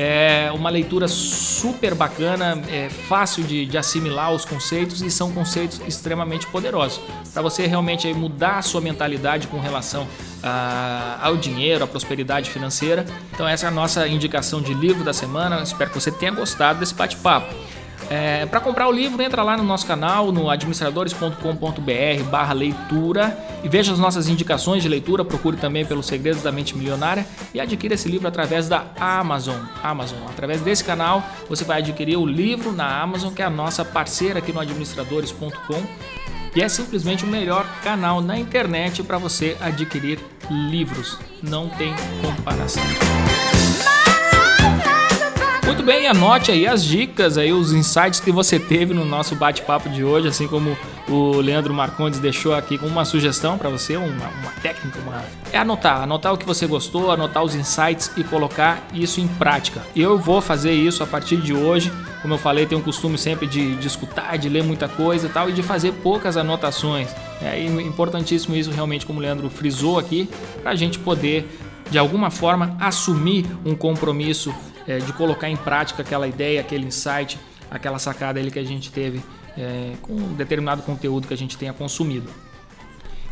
É 0.00 0.52
uma 0.54 0.70
leitura 0.70 1.08
super 1.08 1.92
bacana, 1.92 2.62
é 2.68 2.88
fácil 2.88 3.42
de, 3.42 3.66
de 3.66 3.76
assimilar 3.76 4.32
os 4.32 4.44
conceitos 4.44 5.02
e 5.02 5.10
são 5.10 5.32
conceitos 5.32 5.80
extremamente 5.88 6.46
poderosos 6.46 7.00
para 7.32 7.42
você 7.42 7.66
realmente 7.66 8.12
mudar 8.14 8.58
a 8.58 8.62
sua 8.62 8.80
mentalidade 8.80 9.48
com 9.48 9.58
relação 9.58 10.06
a, 10.40 11.18
ao 11.20 11.36
dinheiro, 11.36 11.82
à 11.82 11.86
prosperidade 11.88 12.48
financeira. 12.48 13.04
Então 13.32 13.48
essa 13.48 13.66
é 13.66 13.68
a 13.68 13.72
nossa 13.72 14.06
indicação 14.06 14.62
de 14.62 14.72
livro 14.72 15.02
da 15.02 15.12
semana. 15.12 15.60
Espero 15.64 15.90
que 15.90 16.00
você 16.00 16.12
tenha 16.12 16.30
gostado 16.30 16.78
desse 16.78 16.94
bate-papo. 16.94 17.52
É, 18.10 18.46
para 18.46 18.60
comprar 18.60 18.88
o 18.88 18.92
livro, 18.92 19.22
entra 19.22 19.42
lá 19.42 19.56
no 19.56 19.62
nosso 19.62 19.86
canal, 19.86 20.32
no 20.32 20.48
administradores.com.br 20.48 22.22
barra 22.30 22.54
leitura 22.54 23.38
e 23.62 23.68
veja 23.68 23.92
as 23.92 23.98
nossas 23.98 24.28
indicações 24.28 24.82
de 24.82 24.88
leitura, 24.88 25.24
procure 25.24 25.58
também 25.58 25.84
pelos 25.84 26.06
Segredos 26.06 26.42
da 26.42 26.50
Mente 26.50 26.76
Milionária 26.76 27.26
e 27.52 27.60
adquira 27.60 27.94
esse 27.94 28.08
livro 28.08 28.26
através 28.26 28.68
da 28.68 28.86
Amazon. 28.98 29.60
Amazon. 29.82 30.18
Através 30.28 30.62
desse 30.62 30.82
canal, 30.82 31.22
você 31.48 31.64
vai 31.64 31.80
adquirir 31.80 32.16
o 32.16 32.24
livro 32.24 32.72
na 32.72 33.00
Amazon, 33.00 33.32
que 33.32 33.42
é 33.42 33.44
a 33.44 33.50
nossa 33.50 33.84
parceira 33.84 34.38
aqui 34.38 34.52
no 34.52 34.60
administradores.com 34.60 35.82
e 36.56 36.62
é 36.62 36.68
simplesmente 36.68 37.24
o 37.24 37.28
melhor 37.28 37.66
canal 37.82 38.20
na 38.20 38.38
internet 38.38 39.02
para 39.02 39.18
você 39.18 39.56
adquirir 39.60 40.18
livros. 40.50 41.18
Não 41.42 41.68
tem 41.68 41.94
comparação. 42.22 42.82
Muito 45.68 45.82
bem, 45.82 46.06
anote 46.06 46.50
aí 46.50 46.66
as 46.66 46.82
dicas, 46.82 47.36
aí 47.36 47.52
os 47.52 47.74
insights 47.74 48.20
que 48.20 48.32
você 48.32 48.58
teve 48.58 48.94
no 48.94 49.04
nosso 49.04 49.36
bate-papo 49.36 49.90
de 49.90 50.02
hoje, 50.02 50.26
assim 50.26 50.48
como 50.48 50.74
o 51.06 51.36
Leandro 51.42 51.74
Marcondes 51.74 52.18
deixou 52.18 52.54
aqui 52.54 52.78
com 52.78 52.86
uma 52.86 53.04
sugestão 53.04 53.58
para 53.58 53.68
você, 53.68 53.94
uma, 53.94 54.06
uma 54.06 54.50
técnica, 54.62 54.98
uma... 55.00 55.22
é 55.52 55.58
anotar, 55.58 56.02
anotar 56.02 56.32
o 56.32 56.38
que 56.38 56.46
você 56.46 56.66
gostou, 56.66 57.10
anotar 57.10 57.44
os 57.44 57.54
insights 57.54 58.10
e 58.16 58.24
colocar 58.24 58.82
isso 58.94 59.20
em 59.20 59.28
prática. 59.28 59.82
Eu 59.94 60.18
vou 60.18 60.40
fazer 60.40 60.72
isso 60.72 61.02
a 61.02 61.06
partir 61.06 61.36
de 61.36 61.52
hoje, 61.52 61.92
como 62.22 62.32
eu 62.32 62.38
falei, 62.38 62.64
tenho 62.64 62.80
o 62.80 62.84
costume 62.84 63.18
sempre 63.18 63.46
de, 63.46 63.76
de 63.76 63.86
escutar, 63.86 64.38
de 64.38 64.48
ler 64.48 64.64
muita 64.64 64.88
coisa 64.88 65.26
e 65.26 65.30
tal, 65.30 65.50
e 65.50 65.52
de 65.52 65.62
fazer 65.62 65.92
poucas 66.02 66.38
anotações. 66.38 67.10
É 67.42 67.62
importantíssimo 67.62 68.56
isso 68.56 68.70
realmente, 68.70 69.04
como 69.04 69.18
o 69.18 69.22
Leandro 69.22 69.50
frisou 69.50 69.98
aqui, 69.98 70.30
para 70.62 70.70
a 70.70 70.74
gente 70.74 70.98
poder 70.98 71.46
de 71.90 71.98
alguma 71.98 72.30
forma 72.30 72.74
assumir 72.80 73.46
um 73.66 73.74
compromisso 73.74 74.54
é, 74.88 74.98
de 74.98 75.12
colocar 75.12 75.48
em 75.48 75.56
prática 75.56 76.02
aquela 76.02 76.26
ideia, 76.26 76.60
aquele 76.60 76.86
insight, 76.86 77.38
aquela 77.70 77.98
sacada 77.98 78.40
ali 78.40 78.50
que 78.50 78.58
a 78.58 78.64
gente 78.64 78.90
teve 78.90 79.22
é, 79.56 79.92
com 80.02 80.14
um 80.14 80.32
determinado 80.34 80.82
conteúdo 80.82 81.28
que 81.28 81.34
a 81.34 81.36
gente 81.36 81.56
tenha 81.56 81.72
consumido. 81.72 82.28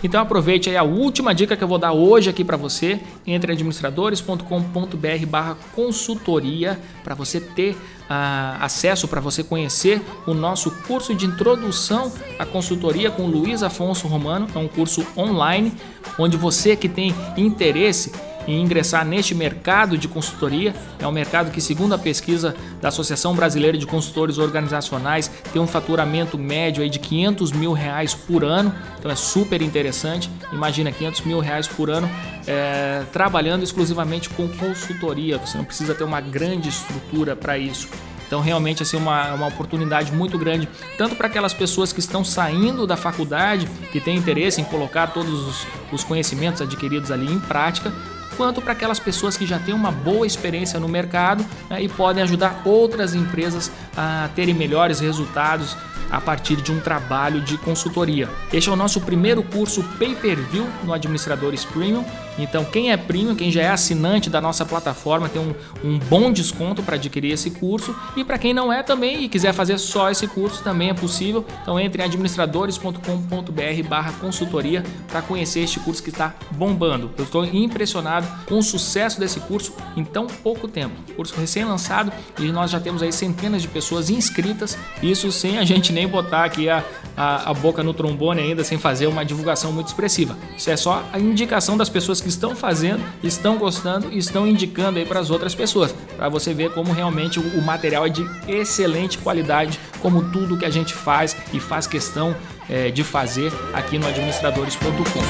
Então 0.04 0.20
aproveite 0.20 0.68
aí 0.68 0.76
a 0.76 0.82
última 0.82 1.34
dica 1.34 1.56
que 1.56 1.64
eu 1.64 1.68
vou 1.68 1.78
dar 1.78 1.92
hoje 1.92 2.28
aqui 2.28 2.44
para 2.44 2.56
você, 2.56 3.00
entre 3.26 3.52
administradores.com.br 3.52 5.26
barra 5.26 5.56
consultoria, 5.74 6.78
para 7.02 7.14
você 7.14 7.40
ter 7.40 7.72
uh, 7.72 8.60
acesso, 8.60 9.08
para 9.08 9.22
você 9.22 9.42
conhecer 9.42 10.02
o 10.26 10.34
nosso 10.34 10.70
curso 10.86 11.14
de 11.14 11.24
introdução 11.24 12.12
à 12.38 12.44
consultoria 12.44 13.10
com 13.10 13.26
Luiz 13.26 13.62
Afonso 13.62 14.06
Romano, 14.06 14.46
é 14.54 14.58
um 14.58 14.68
curso 14.68 15.06
online, 15.16 15.72
onde 16.18 16.36
você 16.36 16.76
que 16.76 16.90
tem 16.90 17.14
interesse 17.34 18.12
em 18.46 18.60
ingressar 18.62 19.04
neste 19.04 19.34
mercado 19.34 19.98
de 19.98 20.08
consultoria. 20.08 20.74
É 20.98 21.06
um 21.06 21.12
mercado 21.12 21.50
que, 21.50 21.60
segundo 21.60 21.94
a 21.94 21.98
pesquisa 21.98 22.54
da 22.80 22.88
Associação 22.88 23.34
Brasileira 23.34 23.76
de 23.76 23.86
Consultores 23.86 24.38
Organizacionais, 24.38 25.30
tem 25.52 25.60
um 25.60 25.66
faturamento 25.66 26.38
médio 26.38 26.82
aí 26.82 26.90
de 26.90 26.98
500 26.98 27.52
mil 27.52 27.72
reais 27.72 28.14
por 28.14 28.44
ano. 28.44 28.74
Então 28.98 29.10
é 29.10 29.16
super 29.16 29.60
interessante. 29.62 30.30
Imagina 30.52 30.92
500 30.92 31.20
mil 31.22 31.40
reais 31.40 31.66
por 31.66 31.90
ano 31.90 32.08
é, 32.46 33.02
trabalhando 33.12 33.62
exclusivamente 33.62 34.28
com 34.30 34.48
consultoria. 34.48 35.38
Você 35.38 35.58
não 35.58 35.64
precisa 35.64 35.94
ter 35.94 36.04
uma 36.04 36.20
grande 36.20 36.68
estrutura 36.68 37.34
para 37.34 37.58
isso. 37.58 37.88
Então, 38.26 38.40
realmente, 38.40 38.82
assim, 38.82 38.96
uma, 38.96 39.34
uma 39.34 39.46
oportunidade 39.46 40.12
muito 40.12 40.36
grande, 40.36 40.68
tanto 40.98 41.14
para 41.14 41.28
aquelas 41.28 41.54
pessoas 41.54 41.92
que 41.92 42.00
estão 42.00 42.24
saindo 42.24 42.86
da 42.86 42.96
faculdade, 42.96 43.68
que 43.92 44.00
têm 44.00 44.16
interesse 44.16 44.60
em 44.60 44.64
colocar 44.64 45.08
todos 45.08 45.46
os, 45.46 45.66
os 45.92 46.04
conhecimentos 46.04 46.60
adquiridos 46.60 47.12
ali 47.12 47.32
em 47.32 47.38
prática, 47.38 47.92
quanto 48.36 48.60
para 48.60 48.72
aquelas 48.72 49.00
pessoas 49.00 49.36
que 49.36 49.46
já 49.46 49.58
têm 49.58 49.74
uma 49.74 49.90
boa 49.90 50.26
experiência 50.26 50.78
no 50.78 50.88
mercado 50.88 51.44
né, 51.70 51.82
e 51.82 51.88
podem 51.88 52.22
ajudar 52.22 52.62
outras 52.64 53.14
empresas 53.14 53.70
a 53.96 54.28
terem 54.34 54.54
melhores 54.54 55.00
resultados 55.00 55.76
a 56.10 56.20
partir 56.20 56.56
de 56.56 56.70
um 56.70 56.80
trabalho 56.80 57.40
de 57.40 57.58
consultoria. 57.58 58.28
Este 58.52 58.68
é 58.68 58.72
o 58.72 58.76
nosso 58.76 59.00
primeiro 59.00 59.42
curso 59.42 59.82
pay-per-view 59.98 60.66
no 60.84 60.92
Administradores 60.92 61.64
Premium. 61.64 62.04
Então, 62.38 62.64
quem 62.64 62.92
é 62.92 62.96
premium, 62.96 63.34
quem 63.34 63.50
já 63.50 63.62
é 63.62 63.68
assinante 63.68 64.30
da 64.30 64.40
nossa 64.40 64.64
plataforma, 64.64 65.28
tem 65.28 65.42
um, 65.42 65.52
um 65.84 65.98
bom 65.98 66.32
desconto 66.32 66.82
para 66.82 66.94
adquirir 66.96 67.32
esse 67.32 67.50
curso. 67.50 67.94
E 68.16 68.24
para 68.24 68.38
quem 68.38 68.54
não 68.54 68.72
é 68.72 68.82
também 68.82 69.24
e 69.24 69.28
quiser 69.28 69.52
fazer 69.52 69.76
só 69.78 70.10
esse 70.10 70.26
curso, 70.26 70.62
também 70.62 70.88
é 70.90 70.94
possível. 70.94 71.44
Então, 71.62 71.80
entre 71.80 72.02
em 72.02 72.04
administradores.com.br/barra 72.04 74.12
consultoria 74.20 74.84
para 75.08 75.22
conhecer 75.22 75.60
este 75.60 75.80
curso 75.80 76.02
que 76.02 76.10
está 76.10 76.34
bombando. 76.52 77.10
Eu 77.16 77.24
estou 77.24 77.42
impressionado 77.44 78.28
com 78.46 78.58
o 78.58 78.62
sucesso 78.62 79.18
desse 79.18 79.40
curso 79.40 79.74
em 79.96 80.04
tão 80.04 80.26
pouco 80.26 80.68
tempo. 80.68 80.94
Curso 81.14 81.34
recém-lançado 81.38 82.12
e 82.38 82.52
nós 82.52 82.70
já 82.70 82.80
temos 82.80 83.02
aí 83.02 83.12
centenas 83.12 83.62
de 83.62 83.68
pessoas 83.68 84.10
inscritas, 84.10 84.76
isso 85.02 85.32
sem 85.32 85.58
a 85.58 85.64
gente 85.64 85.92
nem 85.92 86.06
botar 86.06 86.44
aqui 86.44 86.68
a, 86.68 86.84
a, 87.16 87.50
a 87.50 87.54
boca 87.54 87.82
no 87.82 87.94
trombone 87.94 88.40
ainda 88.40 88.64
sem 88.64 88.78
fazer 88.78 89.06
uma 89.06 89.24
divulgação 89.24 89.72
muito 89.72 89.88
expressiva. 89.88 90.36
Isso 90.56 90.70
é 90.70 90.76
só 90.76 91.04
a 91.12 91.18
indicação 91.18 91.76
das 91.76 91.88
pessoas 91.88 92.20
que 92.26 92.30
estão 92.30 92.56
fazendo, 92.56 93.04
estão 93.22 93.56
gostando 93.56 94.08
e 94.10 94.18
estão 94.18 94.48
indicando 94.48 94.98
aí 94.98 95.06
para 95.06 95.20
as 95.20 95.30
outras 95.30 95.54
pessoas, 95.54 95.94
para 96.16 96.28
você 96.28 96.52
ver 96.52 96.72
como 96.72 96.92
realmente 96.92 97.38
o, 97.38 97.62
material 97.62 98.04
é 98.04 98.08
de 98.08 98.28
excelente 98.48 99.16
qualidade, 99.18 99.78
como 100.00 100.32
tudo 100.32 100.58
que 100.58 100.64
a 100.64 100.70
gente 100.70 100.92
faz 100.92 101.36
e 101.52 101.60
faz 101.60 101.86
questão 101.86 102.34
é, 102.68 102.90
de 102.90 103.04
fazer 103.04 103.52
aqui 103.72 103.96
no 103.96 104.08
administradores.com. 104.08 105.20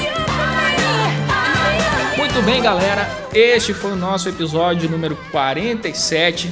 Muito 2.17 2.41
bem, 2.43 2.63
galera. 2.63 3.07
Este 3.31 3.75
foi 3.75 3.91
o 3.91 3.95
nosso 3.95 4.27
episódio 4.27 4.89
número 4.89 5.15
47. 5.31 6.51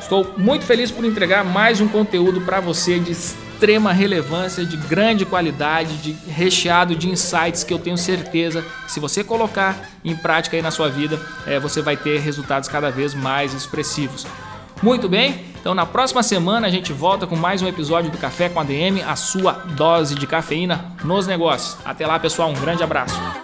Estou 0.00 0.32
muito 0.38 0.64
feliz 0.64 0.90
por 0.90 1.04
entregar 1.04 1.44
mais 1.44 1.82
um 1.82 1.88
conteúdo 1.88 2.40
para 2.40 2.58
você 2.58 2.98
de 2.98 3.14
extrema 3.54 3.92
relevância, 3.92 4.64
de 4.64 4.76
grande 4.76 5.24
qualidade, 5.24 5.96
de 5.98 6.12
recheado 6.28 6.96
de 6.96 7.08
insights 7.08 7.62
que 7.62 7.72
eu 7.72 7.78
tenho 7.78 7.96
certeza 7.96 8.62
que 8.84 8.92
se 8.92 8.98
você 8.98 9.22
colocar 9.22 9.90
em 10.04 10.16
prática 10.16 10.56
aí 10.56 10.62
na 10.62 10.72
sua 10.72 10.90
vida, 10.90 11.18
é, 11.46 11.58
você 11.60 11.80
vai 11.80 11.96
ter 11.96 12.18
resultados 12.18 12.68
cada 12.68 12.90
vez 12.90 13.14
mais 13.14 13.54
expressivos. 13.54 14.26
Muito 14.82 15.08
bem, 15.08 15.44
então 15.58 15.74
na 15.74 15.86
próxima 15.86 16.22
semana 16.22 16.66
a 16.66 16.70
gente 16.70 16.92
volta 16.92 17.26
com 17.26 17.36
mais 17.36 17.62
um 17.62 17.68
episódio 17.68 18.10
do 18.10 18.18
Café 18.18 18.48
com 18.48 18.58
a 18.58 18.64
DM, 18.64 19.02
a 19.02 19.14
sua 19.14 19.52
dose 19.52 20.14
de 20.16 20.26
cafeína 20.26 20.92
nos 21.04 21.26
negócios. 21.26 21.78
Até 21.84 22.06
lá, 22.06 22.18
pessoal, 22.18 22.50
um 22.50 22.54
grande 22.54 22.82
abraço. 22.82 23.43